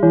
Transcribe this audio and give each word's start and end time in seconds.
Die 0.00 0.04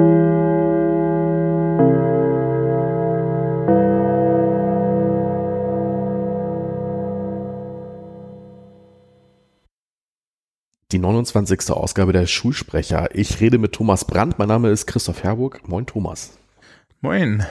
29. 11.00 11.71
Ausgabe 11.71 12.13
der 12.13 12.27
Schulsprecher. 12.27 13.09
Ich 13.13 13.41
rede 13.41 13.57
mit 13.57 13.73
Thomas 13.73 14.05
Brandt. 14.05 14.39
Mein 14.39 14.47
Name 14.47 14.70
ist 14.70 14.88
Christoph 14.88 15.21
Herburg. 15.21 15.68
Moin, 15.68 15.86
Thomas. 15.86 16.38
Moin. 17.01 17.45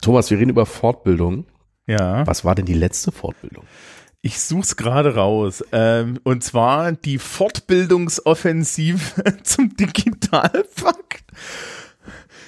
Thomas, 0.00 0.30
wir 0.30 0.38
reden 0.38 0.50
über 0.50 0.66
Fortbildung. 0.66 1.46
Ja. 1.86 2.24
Was 2.26 2.44
war 2.44 2.54
denn 2.54 2.64
die 2.64 2.74
letzte 2.74 3.10
Fortbildung? 3.12 3.64
Ich 4.22 4.40
such's 4.40 4.76
gerade 4.76 5.16
raus. 5.16 5.62
Ähm, 5.72 6.18
und 6.24 6.42
zwar 6.42 6.92
die 6.92 7.18
Fortbildungsoffensive 7.18 9.36
zum 9.42 9.76
Digitalpakt. 9.76 11.24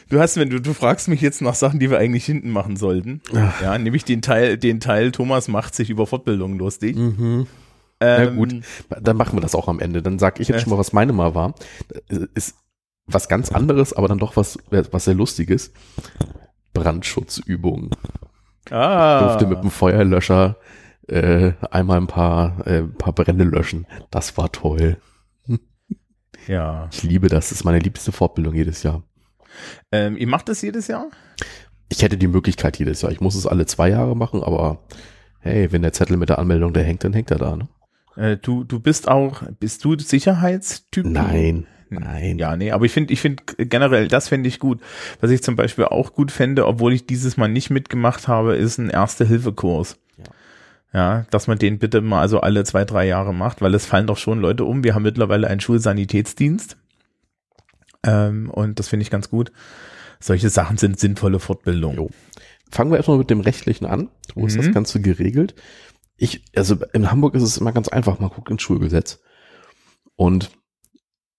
Du 0.09 0.21
hast, 0.21 0.37
wenn 0.37 0.49
du, 0.49 0.61
du 0.61 0.73
fragst 0.73 1.09
mich 1.09 1.21
jetzt 1.21 1.43
nach 1.43 1.55
Sachen, 1.55 1.81
die 1.81 1.91
wir 1.91 1.99
eigentlich 1.99 2.25
hinten 2.25 2.51
machen 2.51 2.77
sollten. 2.77 3.21
Ach. 3.35 3.61
Ja, 3.61 3.77
nämlich 3.77 4.05
den 4.05 4.23
Teil, 4.23 4.57
den 4.57 4.81
Teil 4.81 5.13
Thomas 5.13 5.49
macht 5.49 5.75
sich 5.75 5.91
über 5.91 6.07
Fortbildung 6.07 6.59
lustig. 6.59 6.97
Mhm. 6.97 7.47
Ähm, 8.01 8.25
Na 8.25 8.31
gut, 8.31 8.55
dann 9.03 9.17
machen 9.17 9.37
wir 9.37 9.41
das 9.41 9.55
auch 9.55 9.69
am 9.69 9.81
Ende. 9.81 10.03
Dann 10.03 10.19
sag 10.19 10.41
ich 10.41 10.49
jetzt 10.49 10.63
schon 10.63 10.71
mal, 10.71 10.79
was 10.79 10.93
meine 10.93 11.13
mal 11.13 11.35
war. 11.35 11.55
Ist 12.35 12.57
was 13.07 13.29
ganz 13.29 13.51
anderes, 13.51 13.93
aber 13.93 14.09
dann 14.09 14.19
doch 14.19 14.37
was, 14.37 14.59
was 14.71 15.05
sehr 15.05 15.15
Lustiges. 15.15 15.73
Brandschutzübungen. 16.75 17.91
Ah. 18.71 19.21
Durfte 19.21 19.47
mit 19.47 19.63
dem 19.63 19.71
Feuerlöscher 19.71 20.57
äh, 21.09 21.53
einmal 21.71 21.99
ein 21.99 22.07
paar, 22.07 22.67
äh, 22.67 22.79
ein 22.79 22.95
paar 22.95 23.15
Brände 23.15 23.45
löschen. 23.45 23.87
Das 24.11 24.37
war 24.37 24.53
toll. 24.53 24.99
Ja. 26.47 26.89
Ich 26.93 27.03
liebe 27.03 27.29
das. 27.29 27.49
Das 27.49 27.59
ist 27.59 27.65
meine 27.65 27.79
liebste 27.79 28.13
Fortbildung 28.13 28.55
jedes 28.55 28.83
Jahr. 28.83 29.03
Ähm, 29.93 30.17
ihr 30.17 30.27
macht 30.27 30.49
das 30.49 30.63
jedes 30.63 30.89
Jahr? 30.89 31.07
Ich 31.89 32.03
hätte 32.03 32.19
die 32.19 32.27
Möglichkeit 32.29 32.79
jedes 32.79 33.03
Jahr. 33.03 33.13
Ich 33.13 33.21
muss 33.21 33.35
es 33.35 33.47
alle 33.47 33.67
zwei 33.67 33.91
Jahre 33.91 34.17
machen, 34.17 34.43
aber 34.43 34.81
hey, 35.41 35.73
wenn 35.73 35.83
der 35.83 35.93
Zettel 35.93 36.17
mit 36.17 36.29
der 36.29 36.39
Anmeldung 36.39 36.73
da 36.73 36.81
hängt, 36.81 37.05
dann 37.05 37.13
hängt 37.13 37.31
er 37.31 37.39
da. 37.39 37.57
Ne? 37.57 37.69
Äh, 38.17 38.37
du, 38.37 38.65
du 38.65 38.81
bist 38.81 39.09
auch, 39.09 39.43
bist 39.59 39.85
du 39.85 39.99
Sicherheitstyp? 39.99 41.07
Nein, 41.07 41.67
nein. 41.89 42.39
Ja, 42.39 42.57
nee, 42.57 42.73
aber 42.73 42.85
ich 42.85 42.93
finde, 42.93 43.13
ich 43.13 43.21
finde 43.21 43.43
generell, 43.57 44.09
das 44.09 44.29
fände 44.29 44.49
ich 44.49 44.59
gut. 44.59 44.81
Was 45.21 45.31
ich 45.31 45.43
zum 45.43 45.57
Beispiel 45.57 45.85
auch 45.85 46.13
gut 46.13 46.31
fände, 46.33 46.67
obwohl 46.67 46.93
ich 46.93 47.07
dieses 47.07 47.37
Mal 47.37 47.49
nicht 47.49 47.71
mitgemacht 47.71 48.29
habe, 48.29 48.57
ist 48.57 48.79
ein 48.79 48.91
Erste-Hilfe-Kurs. 48.91 49.99
Ja. 50.19 50.25
Ja, 50.93 51.27
dass 51.31 51.47
man 51.47 51.59
den 51.59 51.79
bitte 51.79 52.01
mal 52.01 52.21
also 52.21 52.41
alle 52.41 52.65
zwei, 52.65 52.85
drei 52.85 53.07
Jahre 53.07 53.35
macht, 53.35 53.61
weil 53.61 53.75
es 53.75 53.87
fallen 53.87 54.07
doch 54.07 54.17
schon 54.17 54.41
Leute 54.41 54.65
um. 54.65 54.85
Wir 54.85 54.95
haben 54.95 55.03
mittlerweile 55.03 55.47
einen 55.49 55.61
Schulsanitätsdienst. 55.61 56.77
Ähm, 58.05 58.51
und 58.51 58.79
das 58.79 58.89
finde 58.89 59.03
ich 59.03 59.11
ganz 59.11 59.29
gut. 59.31 59.53
Solche 60.21 60.51
Sachen 60.51 60.77
sind 60.79 60.99
sinnvolle 60.99 61.41
Fortbildung. 61.41 61.95
Jo. 61.97 62.11
Fangen 62.71 62.91
wir 62.91 62.97
erstmal 62.97 63.19
mit 63.19 63.31
dem 63.31 63.41
Rechtlichen 63.41 63.87
an. 63.87 64.11
Wo 64.35 64.47
ist 64.47 64.57
Mhm. 64.57 64.63
das 64.63 64.73
Ganze 64.73 65.01
geregelt? 65.01 65.55
Ich, 66.17 66.45
also 66.57 66.77
in 66.93 67.11
Hamburg 67.11 67.35
ist 67.35 67.43
es 67.45 67.59
immer 67.59 67.73
ganz 67.73 67.89
einfach. 67.89 68.19
Man 68.19 68.31
guckt 68.31 68.51
ins 68.51 68.63
Schulgesetz. 68.63 69.21
Und 70.17 70.51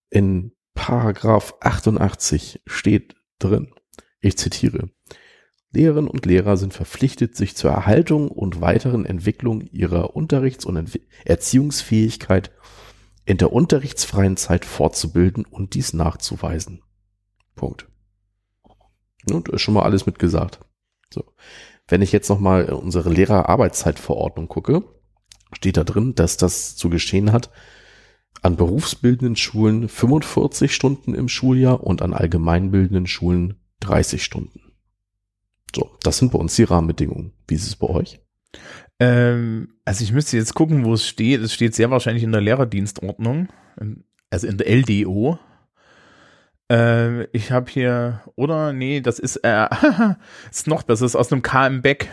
in 0.09 0.53
Paragraph 0.73 1.55
88 1.59 2.61
steht 2.65 3.15
drin, 3.39 3.73
ich 4.21 4.37
zitiere, 4.37 4.89
Lehrerinnen 5.71 6.09
und 6.09 6.25
Lehrer 6.25 6.57
sind 6.57 6.73
verpflichtet, 6.73 7.35
sich 7.35 7.55
zur 7.55 7.71
Erhaltung 7.71 8.29
und 8.29 8.59
weiteren 8.61 9.05
Entwicklung 9.05 9.61
ihrer 9.61 10.15
Unterrichts- 10.15 10.65
und 10.65 10.89
Erziehungsfähigkeit 11.25 12.51
in 13.29 13.37
der 13.37 13.53
unterrichtsfreien 13.53 14.37
Zeit 14.37 14.65
fortzubilden 14.65 15.45
und 15.45 15.75
dies 15.75 15.93
nachzuweisen. 15.93 16.81
Punkt. 17.55 17.87
Und 19.29 19.49
ist 19.49 19.61
schon 19.61 19.75
mal 19.75 19.83
alles 19.83 20.07
mitgesagt. 20.07 20.61
So. 21.13 21.23
Wenn 21.87 22.01
ich 22.01 22.11
jetzt 22.11 22.29
nochmal 22.29 22.73
unsere 22.73 23.11
Lehrerarbeitszeitverordnung 23.11 24.47
gucke, 24.47 24.83
steht 25.53 25.77
da 25.77 25.83
drin, 25.83 26.15
dass 26.15 26.37
das 26.37 26.75
zu 26.75 26.89
geschehen 26.89 27.31
hat 27.31 27.51
an 28.41 28.55
berufsbildenden 28.55 29.35
Schulen 29.35 29.89
45 29.89 30.73
Stunden 30.73 31.13
im 31.13 31.29
Schuljahr 31.29 31.83
und 31.83 32.01
an 32.01 32.15
allgemeinbildenden 32.15 33.05
Schulen 33.05 33.59
30 33.81 34.23
Stunden. 34.23 34.73
So, 35.75 35.91
das 36.01 36.17
sind 36.17 36.31
bei 36.31 36.39
uns 36.39 36.55
die 36.55 36.63
Rahmenbedingungen. 36.63 37.33
Wie 37.47 37.53
ist 37.53 37.67
es 37.67 37.75
bei 37.75 37.87
euch? 37.87 38.21
Ähm, 38.99 39.69
also 39.85 40.03
ich 40.03 40.11
müsste 40.11 40.37
jetzt 40.37 40.53
gucken, 40.53 40.83
wo 40.83 40.93
es 40.93 41.07
steht. 41.07 41.41
Es 41.41 41.53
steht 41.53 41.73
sehr 41.73 41.89
wahrscheinlich 41.89 42.23
in 42.23 42.31
der 42.31 42.41
Lehrerdienstordnung, 42.41 43.47
also 44.29 44.47
in 44.47 44.57
der 44.57 44.69
LDO. 44.69 45.39
Ähm, 46.69 47.25
ich 47.31 47.51
habe 47.51 47.71
hier, 47.71 48.21
oder 48.35 48.73
nee, 48.73 49.01
das 49.01 49.17
ist, 49.17 49.37
äh, 49.37 49.67
ist 50.51 50.67
noch 50.67 50.83
besser, 50.83 51.05
ist 51.05 51.15
aus 51.15 51.31
einem 51.31 51.41
KM 51.41 51.81
Beck. 51.81 52.09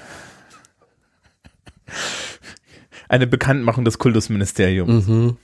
Eine 3.08 3.26
Bekanntmachung 3.26 3.84
des 3.84 3.98
Kultusministeriums. 3.98 5.06
Mhm. 5.06 5.36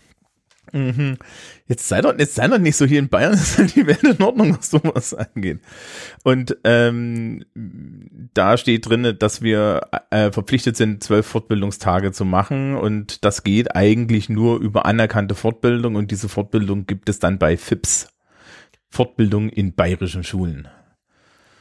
Mhm. 0.70 1.18
Jetzt 1.66 1.88
sei 1.88 2.00
doch, 2.00 2.16
jetzt 2.16 2.36
sei 2.36 2.46
doch 2.46 2.58
nicht 2.58 2.76
so 2.76 2.86
hier 2.86 3.00
in 3.00 3.08
Bayern, 3.08 3.32
ist 3.34 3.58
halt 3.58 3.74
die 3.74 3.86
Welt 3.86 4.04
in 4.04 4.22
Ordnung, 4.22 4.56
was 4.56 4.70
sowas 4.70 5.12
angeht. 5.12 5.60
Und 6.22 6.56
ähm, 6.64 7.44
da 8.34 8.56
steht 8.56 8.88
drin, 8.88 9.16
dass 9.18 9.42
wir 9.42 9.80
äh, 10.10 10.30
verpflichtet 10.30 10.76
sind, 10.76 11.02
zwölf 11.02 11.26
Fortbildungstage 11.26 12.12
zu 12.12 12.24
machen 12.24 12.76
und 12.76 13.24
das 13.24 13.42
geht 13.42 13.74
eigentlich 13.74 14.28
nur 14.28 14.60
über 14.60 14.86
anerkannte 14.86 15.34
Fortbildung 15.34 15.96
und 15.96 16.10
diese 16.10 16.28
Fortbildung 16.28 16.86
gibt 16.86 17.08
es 17.08 17.18
dann 17.18 17.38
bei 17.38 17.56
FIPS. 17.56 18.08
Fortbildung 18.88 19.48
in 19.48 19.74
bayerischen 19.74 20.22
Schulen. 20.22 20.68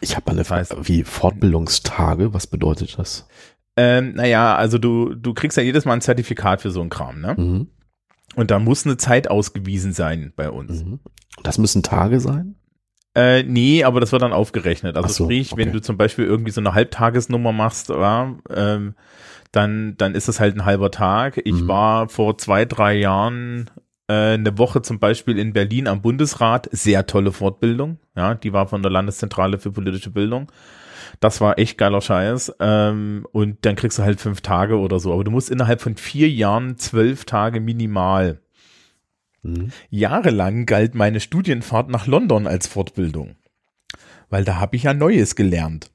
Ich 0.01 0.17
habe 0.17 0.31
eine 0.31 0.43
Frage. 0.43 0.67
Wie 0.81 1.03
Fortbildungstage? 1.03 2.33
Was 2.33 2.45
bedeutet 2.45 2.97
das? 2.97 3.27
Ähm, 3.77 4.15
naja, 4.15 4.55
also 4.55 4.77
du, 4.77 5.15
du 5.15 5.33
kriegst 5.33 5.55
ja 5.55 5.63
jedes 5.63 5.85
Mal 5.85 5.93
ein 5.93 6.01
Zertifikat 6.01 6.61
für 6.61 6.71
so 6.71 6.81
einen 6.81 6.89
Kram, 6.89 7.21
ne? 7.21 7.35
Mhm. 7.37 7.67
Und 8.35 8.51
da 8.51 8.59
muss 8.59 8.85
eine 8.85 8.97
Zeit 8.97 9.29
ausgewiesen 9.29 9.93
sein 9.93 10.33
bei 10.35 10.49
uns. 10.49 10.83
Mhm. 10.83 10.99
Das 11.43 11.57
müssen 11.57 11.83
Tage 11.83 12.19
sein? 12.19 12.55
Äh, 13.13 13.43
nee, 13.43 13.83
aber 13.83 13.99
das 13.99 14.11
wird 14.11 14.21
dann 14.21 14.31
aufgerechnet. 14.31 14.95
Also 14.95 15.09
so, 15.09 15.23
sprich, 15.25 15.57
wenn 15.57 15.69
okay. 15.69 15.77
du 15.77 15.81
zum 15.81 15.97
Beispiel 15.97 16.25
irgendwie 16.25 16.51
so 16.51 16.61
eine 16.61 16.73
Halbtagesnummer 16.73 17.51
machst, 17.51 17.89
ja, 17.89 18.35
ähm, 18.49 18.95
dann, 19.51 19.95
dann 19.97 20.15
ist 20.15 20.29
das 20.29 20.39
halt 20.39 20.55
ein 20.55 20.63
halber 20.63 20.91
Tag. 20.91 21.41
Ich 21.43 21.61
Mhm. 21.63 21.67
war 21.67 22.09
vor 22.09 22.37
zwei, 22.37 22.63
drei 22.63 22.97
Jahren 22.97 23.69
äh, 24.07 24.33
eine 24.33 24.57
Woche 24.57 24.81
zum 24.81 24.99
Beispiel 24.99 25.37
in 25.37 25.51
Berlin 25.51 25.87
am 25.87 26.01
Bundesrat. 26.01 26.69
Sehr 26.71 27.05
tolle 27.05 27.33
Fortbildung. 27.33 27.99
Ja, 28.15 28.33
die 28.33 28.53
war 28.53 28.67
von 28.67 28.81
der 28.81 28.91
Landeszentrale 28.91 29.59
für 29.59 29.71
politische 29.71 30.09
Bildung. 30.11 30.49
Das 31.19 31.41
war 31.41 31.57
echt 31.59 31.77
geiler 31.77 32.01
Scheiß. 32.01 32.53
Ähm, 32.59 33.25
und 33.31 33.65
dann 33.65 33.75
kriegst 33.75 33.97
du 33.99 34.03
halt 34.03 34.19
fünf 34.21 34.41
Tage 34.41 34.77
oder 34.79 34.99
so. 34.99 35.13
Aber 35.13 35.23
du 35.23 35.31
musst 35.31 35.49
innerhalb 35.49 35.81
von 35.81 35.95
vier 35.97 36.29
Jahren 36.29 36.77
zwölf 36.77 37.25
Tage 37.25 37.59
minimal. 37.59 38.41
Mhm. 39.43 39.71
Jahrelang 39.89 40.65
galt 40.65 40.95
meine 40.95 41.19
Studienfahrt 41.19 41.89
nach 41.89 42.07
London 42.07 42.47
als 42.47 42.67
Fortbildung. 42.67 43.35
Weil 44.29 44.45
da 44.45 44.57
habe 44.57 44.75
ich 44.75 44.83
ja 44.83 44.93
Neues 44.93 45.35
gelernt. 45.35 45.91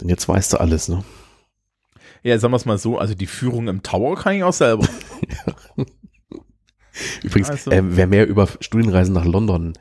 Denn 0.00 0.08
jetzt 0.08 0.28
weißt 0.28 0.52
du 0.52 0.58
alles, 0.58 0.88
ne? 0.88 1.04
Ja, 2.22 2.38
sagen 2.38 2.52
wir 2.52 2.56
es 2.56 2.66
mal 2.66 2.78
so, 2.78 2.98
also 2.98 3.14
die 3.14 3.26
Führung 3.26 3.68
im 3.68 3.82
Tower 3.82 4.16
kann 4.16 4.34
ich 4.34 4.44
auch 4.44 4.52
selber. 4.52 4.86
Übrigens, 7.22 7.50
Also- 7.50 7.70
äh, 7.70 7.82
wer 7.84 8.06
mehr 8.06 8.26
über 8.26 8.46
Studienreisen 8.60 9.14
nach 9.14 9.24
London 9.24 9.72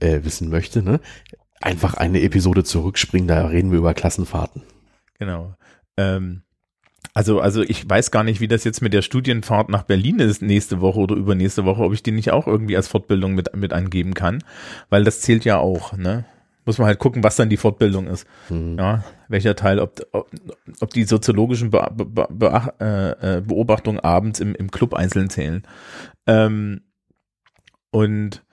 äh, 0.00 0.20
wissen 0.22 0.48
möchte, 0.50 0.82
ne? 0.82 1.00
Einfach 1.60 1.94
eine 1.94 2.22
Episode 2.22 2.64
zurückspringen, 2.64 3.28
da 3.28 3.46
reden 3.46 3.70
wir 3.70 3.78
über 3.78 3.94
Klassenfahrten. 3.94 4.62
genau. 5.18 5.54
Ähm, 5.96 6.42
also, 7.14 7.40
also 7.40 7.62
ich 7.62 7.88
weiß 7.88 8.10
gar 8.10 8.24
nicht, 8.24 8.40
wie 8.40 8.48
das 8.48 8.64
jetzt 8.64 8.82
mit 8.82 8.92
der 8.92 9.02
Studienfahrt 9.02 9.68
nach 9.68 9.82
Berlin 9.82 10.20
ist 10.20 10.42
nächste 10.42 10.80
Woche 10.80 11.00
oder 11.00 11.16
übernächste 11.16 11.64
Woche, 11.64 11.82
ob 11.82 11.92
ich 11.92 12.02
die 12.02 12.12
nicht 12.12 12.30
auch 12.30 12.46
irgendwie 12.46 12.76
als 12.76 12.88
Fortbildung 12.88 13.34
mit, 13.34 13.54
mit 13.56 13.72
angeben 13.72 14.14
kann, 14.14 14.44
weil 14.90 15.04
das 15.04 15.20
zählt 15.20 15.44
ja 15.44 15.58
auch, 15.58 15.96
ne? 15.96 16.24
Muss 16.66 16.78
man 16.78 16.86
halt 16.86 16.98
gucken, 16.98 17.24
was 17.24 17.36
dann 17.36 17.48
die 17.48 17.56
Fortbildung 17.56 18.06
ist. 18.06 18.26
Mhm. 18.48 18.76
Ja, 18.78 19.02
welcher 19.28 19.56
Teil, 19.56 19.80
ob, 19.80 20.06
ob, 20.12 20.30
ob 20.80 20.90
die 20.90 21.04
soziologischen 21.04 21.70
Be 21.70 21.88
Be 21.92 22.28
Be 22.30 22.72
äh, 22.80 23.38
äh, 23.38 23.40
Beobachtungen 23.40 23.98
abends 23.98 24.40
im, 24.40 24.54
im 24.54 24.70
Club 24.70 24.94
einzeln 24.94 25.30
zählen. 25.30 25.66
Ähm, 26.26 26.82
und 27.90 28.44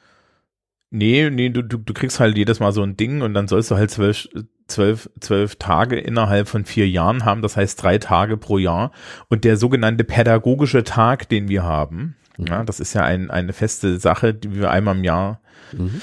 nee, 0.90 1.30
nee, 1.30 1.50
du, 1.50 1.62
du, 1.64 1.78
du 1.78 1.94
kriegst 1.94 2.20
halt 2.20 2.38
jedes 2.38 2.60
Mal 2.60 2.72
so 2.72 2.82
ein 2.84 2.98
Ding 2.98 3.22
und 3.22 3.34
dann 3.34 3.48
sollst 3.48 3.72
du 3.72 3.76
halt 3.76 3.92
zwölf, 3.92 4.28
zwölf, 4.68 5.10
zwölf 5.20 5.56
Tage 5.58 5.98
innerhalb 6.00 6.48
von 6.48 6.66
vier 6.66 6.88
Jahren 6.90 7.26
haben, 7.26 7.42
das 7.42 7.58
heißt 7.58 7.82
drei 7.82 7.98
Tage 7.98 8.38
pro 8.38 8.58
Jahr. 8.58 8.92
Und 9.30 9.44
der 9.44 9.58
sogenannte 9.58 10.04
pädagogische 10.04 10.84
Tag, 10.84 11.30
den 11.30 11.48
wir 11.50 11.64
haben, 11.64 12.16
ja, 12.38 12.64
das 12.64 12.80
ist 12.80 12.94
ja 12.94 13.04
ein, 13.04 13.32
eine 13.32 13.54
feste 13.54 13.98
Sache, 14.00 14.34
die 14.34 14.54
wir 14.56 14.70
einmal 14.72 14.96
im 14.96 15.04
Jahr 15.04 15.42
Mhm. 15.74 16.02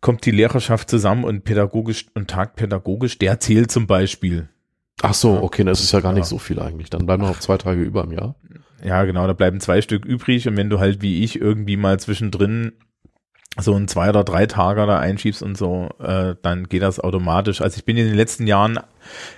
kommt 0.00 0.24
die 0.24 0.30
Lehrerschaft 0.30 0.88
zusammen 0.88 1.24
und 1.24 1.42
pädagogisch 1.42 2.06
und 2.14 2.30
tagt 2.30 2.54
pädagogisch, 2.56 3.18
der 3.18 3.40
zählt 3.40 3.72
zum 3.72 3.88
Beispiel. 3.88 4.48
Ach 5.02 5.14
so, 5.14 5.42
okay, 5.42 5.64
das 5.64 5.80
ist 5.82 5.90
ja 5.92 5.98
gar 6.00 6.12
nicht 6.12 6.24
Ja. 6.24 6.28
so 6.28 6.38
viel 6.38 6.60
eigentlich. 6.60 6.90
Dann 6.90 7.06
bleiben 7.06 7.22
noch 7.24 7.40
zwei 7.40 7.56
Tage 7.56 7.80
über 7.82 8.04
im 8.04 8.12
Jahr. 8.12 8.36
Ja, 8.84 9.02
genau, 9.04 9.26
da 9.26 9.32
bleiben 9.32 9.58
zwei 9.60 9.80
Stück 9.82 10.04
übrig 10.04 10.46
und 10.46 10.56
wenn 10.56 10.70
du 10.70 10.78
halt 10.78 11.02
wie 11.02 11.24
ich 11.24 11.40
irgendwie 11.40 11.76
mal 11.76 11.98
zwischendrin 11.98 12.72
so 13.62 13.74
ein 13.74 13.88
zwei 13.88 14.08
oder 14.08 14.24
drei 14.24 14.46
Tage 14.46 14.86
da 14.86 14.98
einschiebst 14.98 15.42
und 15.42 15.56
so, 15.56 15.90
äh, 15.98 16.34
dann 16.42 16.68
geht 16.68 16.82
das 16.82 17.00
automatisch. 17.00 17.60
Also 17.60 17.78
ich 17.78 17.84
bin 17.84 17.96
in 17.96 18.06
den 18.06 18.14
letzten 18.14 18.46
Jahren, 18.46 18.78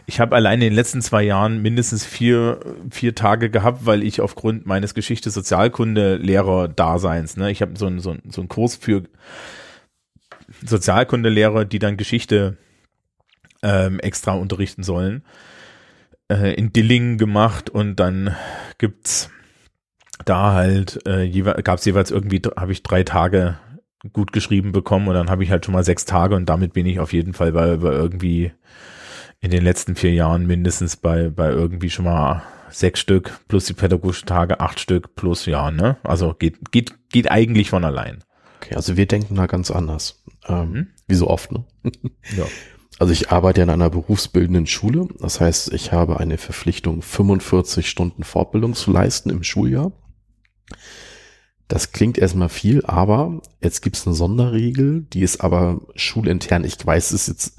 ich 0.06 0.20
habe 0.20 0.36
allein 0.36 0.54
in 0.54 0.68
den 0.68 0.74
letzten 0.74 1.02
zwei 1.02 1.22
Jahren 1.22 1.62
mindestens 1.62 2.04
vier, 2.04 2.60
vier 2.90 3.14
Tage 3.14 3.50
gehabt, 3.50 3.86
weil 3.86 4.02
ich 4.02 4.20
aufgrund 4.20 4.66
meines 4.66 4.94
Geschichte-Sozialkunde-Lehrer-Daseins, 4.94 7.36
ne, 7.36 7.50
ich 7.50 7.62
habe 7.62 7.76
so, 7.76 7.86
ein, 7.86 8.00
so, 8.00 8.16
so 8.28 8.40
einen 8.40 8.48
Kurs 8.48 8.76
für 8.76 9.04
Sozialkundelehrer, 10.64 11.64
die 11.64 11.78
dann 11.78 11.96
Geschichte 11.96 12.56
ähm, 13.62 14.00
extra 14.00 14.32
unterrichten 14.32 14.82
sollen, 14.82 15.22
äh, 16.28 16.54
in 16.54 16.72
Dillingen 16.72 17.18
gemacht 17.18 17.70
und 17.70 17.96
dann 17.96 18.34
gibt's 18.78 19.30
da 20.24 20.52
halt 20.52 21.06
äh, 21.06 21.28
gab 21.62 21.78
es 21.78 21.84
jeweils 21.84 22.10
irgendwie 22.10 22.42
habe 22.56 22.72
ich 22.72 22.82
drei 22.82 23.02
Tage 23.02 23.58
gut 24.12 24.32
geschrieben 24.32 24.72
bekommen 24.72 25.08
und 25.08 25.14
dann 25.14 25.30
habe 25.30 25.44
ich 25.44 25.50
halt 25.50 25.64
schon 25.64 25.74
mal 25.74 25.84
sechs 25.84 26.04
Tage 26.04 26.34
und 26.34 26.46
damit 26.46 26.72
bin 26.72 26.86
ich 26.86 26.98
auf 26.98 27.12
jeden 27.12 27.34
Fall 27.34 27.52
bei, 27.52 27.76
bei 27.76 27.92
irgendwie 27.92 28.52
in 29.40 29.50
den 29.50 29.62
letzten 29.62 29.96
vier 29.96 30.12
Jahren 30.12 30.46
mindestens 30.46 30.96
bei, 30.96 31.28
bei 31.28 31.50
irgendwie 31.50 31.90
schon 31.90 32.04
mal 32.04 32.42
sechs 32.70 33.00
Stück 33.00 33.40
plus 33.48 33.66
die 33.66 33.74
pädagogischen 33.74 34.26
Tage, 34.26 34.60
acht 34.60 34.80
Stück 34.80 35.14
plus 35.14 35.46
ja, 35.46 35.70
ne? 35.70 35.96
Also 36.02 36.34
geht, 36.34 36.72
geht, 36.72 36.94
geht 37.10 37.30
eigentlich 37.30 37.70
von 37.70 37.84
allein. 37.84 38.24
Okay, 38.58 38.74
also 38.74 38.96
wir 38.96 39.06
denken 39.06 39.34
da 39.34 39.46
ganz 39.46 39.70
anders. 39.70 40.22
Ähm, 40.46 40.70
mhm. 40.70 40.86
Wie 41.06 41.14
so 41.14 41.28
oft, 41.28 41.52
ne? 41.52 41.64
ja. 42.36 42.44
Also 42.98 43.12
ich 43.12 43.30
arbeite 43.30 43.62
in 43.62 43.70
einer 43.70 43.90
berufsbildenden 43.90 44.66
Schule. 44.66 45.08
Das 45.18 45.40
heißt, 45.40 45.72
ich 45.72 45.92
habe 45.92 46.20
eine 46.20 46.38
Verpflichtung, 46.38 47.02
45 47.02 47.88
Stunden 47.88 48.22
Fortbildung 48.22 48.74
zu 48.74 48.92
leisten 48.92 49.30
im 49.30 49.42
Schuljahr. 49.42 49.92
Das 51.72 51.90
klingt 51.90 52.18
erstmal 52.18 52.50
viel, 52.50 52.84
aber 52.84 53.40
jetzt 53.62 53.80
gibt 53.80 53.96
es 53.96 54.06
eine 54.06 54.14
Sonderregel, 54.14 55.06
die 55.10 55.22
ist 55.22 55.40
aber 55.40 55.80
schulintern. 55.94 56.64
Ich 56.64 56.76
weiß 56.84 57.12
es 57.12 57.28
jetzt, 57.28 57.56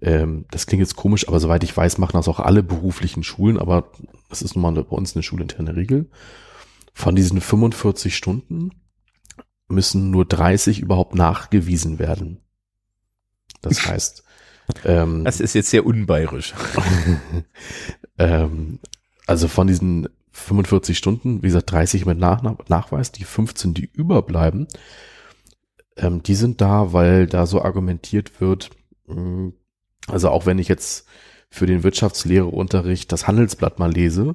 ähm, 0.00 0.44
das 0.52 0.66
klingt 0.66 0.82
jetzt 0.82 0.94
komisch, 0.94 1.26
aber 1.26 1.40
soweit 1.40 1.64
ich 1.64 1.76
weiß, 1.76 1.98
machen 1.98 2.12
das 2.12 2.28
auch 2.28 2.38
alle 2.38 2.62
beruflichen 2.62 3.24
Schulen, 3.24 3.58
aber 3.58 3.90
das 4.28 4.42
ist 4.42 4.54
nun 4.54 4.62
mal 4.62 4.84
bei 4.84 4.96
uns 4.96 5.16
eine 5.16 5.24
schulinterne 5.24 5.74
Regel. 5.74 6.08
Von 6.94 7.16
diesen 7.16 7.40
45 7.40 8.14
Stunden 8.14 8.70
müssen 9.66 10.12
nur 10.12 10.26
30 10.26 10.78
überhaupt 10.78 11.16
nachgewiesen 11.16 11.98
werden. 11.98 12.38
Das 13.62 13.84
heißt, 13.88 14.22
ähm, 14.84 15.24
das 15.24 15.40
ist 15.40 15.54
jetzt 15.54 15.70
sehr 15.70 15.84
unbayerisch. 15.84 16.54
ähm, 18.16 18.78
also 19.26 19.48
von 19.48 19.66
diesen 19.66 20.08
45 20.40 20.96
Stunden, 20.96 21.42
wie 21.42 21.48
gesagt, 21.48 21.70
30 21.70 22.06
mit 22.06 22.18
Nach 22.18 22.42
Nachweis, 22.68 23.12
die 23.12 23.24
15, 23.24 23.74
die 23.74 23.90
überbleiben, 23.92 24.68
ähm, 25.96 26.22
die 26.22 26.34
sind 26.34 26.60
da, 26.60 26.92
weil 26.92 27.26
da 27.26 27.46
so 27.46 27.62
argumentiert 27.62 28.40
wird, 28.40 28.70
mh, 29.06 29.14
hm, 29.14 29.52
also 30.08 30.30
auch 30.30 30.46
wenn 30.46 30.58
ich 30.58 30.68
jetzt 30.68 31.06
für 31.50 31.66
den 31.66 31.82
Wirtschaftslehreunterricht 31.82 33.10
das 33.12 33.26
Handelsblatt 33.26 33.78
mal 33.78 33.92
lese, 33.92 34.34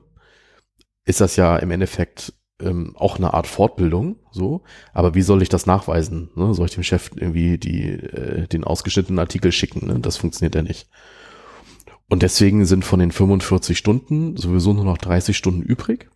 ist 1.06 1.22
das 1.22 1.36
ja 1.36 1.58
im 1.58 1.72
Endeffekt 1.72 2.34
ähm, 2.62 2.96
auch 2.96 3.18
eine 3.18 3.34
Art 3.34 3.48
Fortbildung, 3.48 4.18
so. 4.32 4.64
Aber 4.94 5.16
wie 5.16 5.22
soll 5.22 5.42
ich 5.42 5.50
das 5.50 5.66
nachweisen? 5.66 6.30
Ne? 6.36 6.54
Soll 6.54 6.68
ich 6.68 6.74
dem 6.74 6.84
Chef 6.84 7.12
irgendwie 7.16 7.58
die, 7.58 7.90
äh, 7.90 8.48
den 8.48 8.64
ausgeschnittenen 8.64 9.20
Artikel 9.20 9.52
schicken? 9.52 9.88
Ne? 9.88 10.00
Das 10.00 10.18
funktioniert 10.18 10.56
ja 10.56 10.62
nicht. 10.62 10.88
Und 12.10 12.22
deswegen 12.22 12.66
sind 12.66 12.86
von 12.86 13.00
den 13.00 13.12
45 13.12 13.78
Stunden 13.78 14.38
sowieso 14.38 14.74
nur 14.74 14.86
noch 14.86 14.98
30 14.98 15.36
Stunden 15.36 15.64
übrig. 15.64 16.10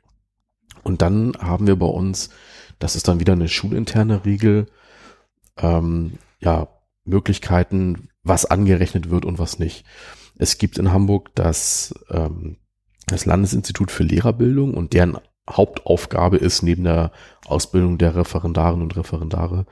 Und 0.84 1.02
dann 1.02 1.34
haben 1.40 1.68
wir 1.68 1.76
bei 1.76 1.88
uns, 1.88 2.30
das 2.78 2.96
ist 2.96 3.08
dann 3.08 3.20
wieder 3.20 3.34
eine 3.34 3.48
schulinterne 3.48 4.26
Regel, 4.26 4.68
ähm, 5.58 6.14
ja, 6.40 6.68
Möglichkeiten, 7.06 8.10
was 8.24 8.46
angerechnet 8.46 9.10
wird 9.10 9.26
und 9.26 9.40
was 9.40 9.60
nicht. 9.60 9.86
Es 10.38 10.58
gibt 10.58 10.78
in 10.78 10.92
Hamburg 10.92 11.32
das, 11.36 11.94
ähm, 12.10 12.58
das 13.08 13.26
Landesinstitut 13.26 13.92
für 13.92 14.04
Lehrerbildung 14.04 14.76
und 14.76 14.94
deren 14.94 15.18
Hauptaufgabe 15.50 16.38
ist, 16.38 16.62
neben 16.62 16.84
der 16.84 17.12
Ausbildung 17.46 17.98
der 17.98 18.16
Referendarinnen 18.16 18.84
und 18.84 18.96
Referendare, 18.96 19.66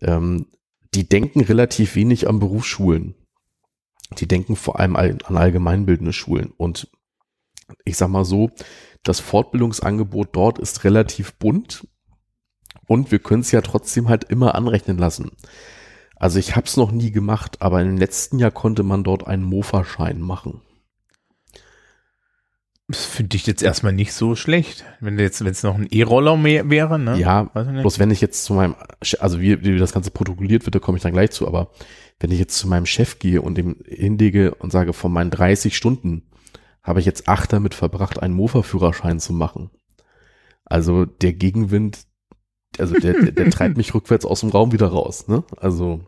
ähm, 0.00 0.46
die 0.94 1.08
denken 1.08 1.40
relativ 1.40 1.94
wenig 1.96 2.28
an 2.28 2.38
Berufsschulen. 2.38 3.14
Die 4.18 4.28
denken 4.28 4.54
vor 4.54 4.78
allem 4.78 4.96
an 4.96 5.18
allgemeinbildende 5.24 6.12
Schulen. 6.12 6.52
Und 6.56 6.88
ich 7.84 7.96
sag 7.96 8.08
mal 8.08 8.24
so, 8.24 8.50
das 9.02 9.20
Fortbildungsangebot 9.20 10.28
dort 10.32 10.58
ist 10.58 10.84
relativ 10.84 11.34
bunt 11.34 11.86
und 12.86 13.10
wir 13.10 13.18
können 13.18 13.40
es 13.40 13.50
ja 13.50 13.60
trotzdem 13.60 14.08
halt 14.08 14.24
immer 14.24 14.54
anrechnen 14.54 14.98
lassen. 14.98 15.32
Also 16.16 16.38
ich 16.38 16.54
habe 16.56 16.66
es 16.66 16.76
noch 16.76 16.92
nie 16.92 17.10
gemacht, 17.10 17.60
aber 17.60 17.82
im 17.82 17.96
letzten 17.96 18.38
Jahr 18.38 18.50
konnte 18.50 18.82
man 18.82 19.04
dort 19.04 19.26
einen 19.26 19.42
Mofa-Schein 19.42 20.20
machen. 20.20 20.62
Das 22.88 23.06
finde 23.06 23.36
ich 23.36 23.46
jetzt 23.46 23.62
erstmal 23.62 23.94
nicht 23.94 24.12
so 24.12 24.36
schlecht. 24.36 24.84
Wenn 25.00 25.18
jetzt, 25.18 25.42
wenn 25.42 25.52
es 25.52 25.62
noch 25.62 25.76
ein 25.76 25.88
E-Roller 25.90 26.42
wäre, 26.44 26.98
ne? 26.98 27.18
Ja, 27.18 27.44
bloß 27.44 27.98
wenn 27.98 28.10
ich 28.10 28.20
jetzt 28.20 28.44
zu 28.44 28.52
meinem, 28.52 28.74
also 29.20 29.40
wie, 29.40 29.62
wie 29.64 29.78
das 29.78 29.94
Ganze 29.94 30.10
protokolliert 30.10 30.66
wird, 30.66 30.74
da 30.74 30.80
komme 30.80 30.98
ich 30.98 31.02
dann 31.02 31.12
gleich 31.12 31.30
zu, 31.30 31.46
aber 31.46 31.70
wenn 32.20 32.30
ich 32.30 32.38
jetzt 32.38 32.58
zu 32.58 32.68
meinem 32.68 32.84
Chef 32.84 33.18
gehe 33.18 33.40
und 33.40 33.56
dem 33.56 33.76
hinlege 33.86 34.54
und 34.56 34.70
sage, 34.70 34.92
von 34.92 35.12
meinen 35.12 35.30
30 35.30 35.74
Stunden 35.74 36.28
habe 36.82 37.00
ich 37.00 37.06
jetzt 37.06 37.26
acht 37.26 37.52
damit 37.54 37.72
verbracht, 37.72 38.22
einen 38.22 38.34
Mofa-Führerschein 38.34 39.18
zu 39.18 39.32
machen. 39.32 39.70
Also 40.66 41.06
der 41.06 41.32
Gegenwind, 41.32 42.00
also 42.78 42.94
der, 42.94 43.14
der, 43.14 43.32
der 43.32 43.50
treibt 43.50 43.78
mich 43.78 43.94
rückwärts 43.94 44.26
aus 44.26 44.40
dem 44.40 44.50
Raum 44.50 44.72
wieder 44.72 44.88
raus, 44.88 45.26
ne? 45.26 45.44
Also, 45.56 46.00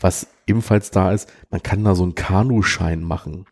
was 0.00 0.28
ebenfalls 0.46 0.92
da 0.92 1.12
ist, 1.12 1.32
man 1.50 1.62
kann 1.62 1.84
da 1.84 1.96
so 1.96 2.04
einen 2.04 2.14
Kanuschein 2.14 3.02
machen. 3.02 3.46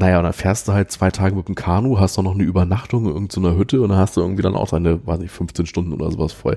Naja, 0.00 0.18
und 0.18 0.24
dann 0.24 0.32
fährst 0.32 0.68
du 0.68 0.72
halt 0.72 0.92
zwei 0.92 1.10
Tage 1.10 1.34
mit 1.34 1.48
dem 1.48 1.56
Kanu, 1.56 1.98
hast 1.98 2.16
doch 2.16 2.22
noch 2.22 2.34
eine 2.34 2.44
Übernachtung 2.44 3.06
in 3.06 3.14
irgendeiner 3.14 3.56
Hütte 3.56 3.82
und 3.82 3.88
dann 3.88 3.98
hast 3.98 4.16
du 4.16 4.20
irgendwie 4.20 4.42
dann 4.42 4.54
auch 4.54 4.68
deine, 4.68 5.04
weiß 5.04 5.18
nicht, 5.18 5.32
15 5.32 5.66
Stunden 5.66 5.92
oder 5.92 6.08
sowas 6.12 6.32
voll. 6.32 6.56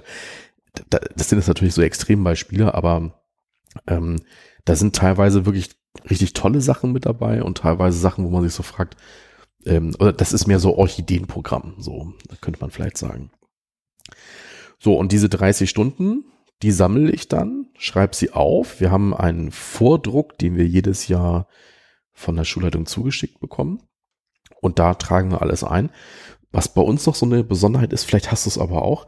Das 0.90 1.28
sind 1.28 1.40
jetzt 1.40 1.48
natürlich 1.48 1.74
so 1.74 1.82
Extrembeispiele, 1.82 2.76
aber 2.76 3.20
ähm, 3.88 4.18
da 4.64 4.76
sind 4.76 4.96
teilweise 4.96 5.48
wirklich 5.48 5.72
richtig 6.08 6.34
tolle 6.34 6.62
Sachen 6.62 6.92
mit 6.92 7.08
dabei 7.08 7.42
und 7.42 7.58
teilweise 7.58 7.98
Sachen, 7.98 8.26
wo 8.26 8.30
man 8.30 8.44
sich 8.44 8.54
so 8.54 8.62
fragt, 8.62 8.96
ähm, 9.66 9.96
oder 9.98 10.14
das 10.14 10.34
ist 10.34 10.46
mehr 10.46 10.60
so 10.60 10.78
Orchideenprogramm, 10.78 11.78
so 11.80 12.14
könnte 12.42 12.62
man 12.62 12.70
vielleicht 12.70 13.00
sagen. 13.00 13.32
So, 14.78 14.96
und 15.00 15.12
diese 15.12 15.30
30 15.30 15.68
Stunden, 15.68 16.26
die 16.62 16.72
sammle 16.72 17.12
ich 17.12 17.28
dann, 17.28 17.70
schreibe 17.76 18.16
sie 18.16 18.34
auf. 18.34 18.80
Wir 18.80 18.92
haben 18.92 19.16
einen 19.16 19.50
Vordruck, 19.50 20.38
den 20.38 20.58
wir 20.58 20.68
jedes 20.68 21.08
Jahr 21.08 21.48
von 22.22 22.36
der 22.36 22.46
Schulleitung 22.46 22.86
zugeschickt 22.86 23.40
bekommen. 23.40 23.82
Und 24.62 24.80
da 24.80 24.94
tragen 24.94 25.32
wir 25.32 25.42
alles 25.42 25.64
ein. 25.64 25.90
Was 26.52 26.74
bei 26.74 26.82
uns 26.82 27.06
noch 27.06 27.16
so 27.16 27.26
eine 27.26 27.44
Besonderheit 27.44 27.94
ist, 27.94 28.04
vielleicht 28.04 28.32
hast 28.32 28.46
du 28.46 28.50
es 28.50 28.58
aber 28.58 28.84
auch, 28.84 29.08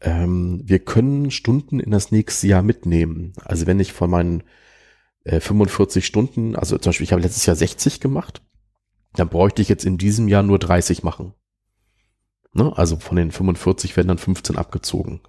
ähm, 0.00 0.62
wir 0.64 0.80
können 0.80 1.30
Stunden 1.30 1.80
in 1.80 1.90
das 1.90 2.10
nächste 2.10 2.48
Jahr 2.48 2.62
mitnehmen. 2.62 3.32
Also 3.44 3.66
wenn 3.66 3.78
ich 3.78 3.92
von 3.92 4.10
meinen 4.10 4.42
äh, 5.24 5.40
45 5.40 6.04
Stunden, 6.04 6.56
also 6.56 6.76
zum 6.78 6.90
Beispiel, 6.90 7.04
ich 7.04 7.12
habe 7.12 7.22
letztes 7.22 7.46
Jahr 7.46 7.56
60 7.56 8.00
gemacht, 8.00 8.42
dann 9.14 9.28
bräuchte 9.28 9.62
ich 9.62 9.68
jetzt 9.68 9.84
in 9.84 9.98
diesem 9.98 10.28
Jahr 10.28 10.42
nur 10.42 10.58
30 10.58 11.02
machen. 11.02 11.34
Ne? 12.54 12.72
Also 12.76 12.96
von 12.96 13.16
den 13.16 13.30
45 13.30 13.96
werden 13.96 14.08
dann 14.08 14.18
15 14.18 14.56
abgezogen. 14.56 15.20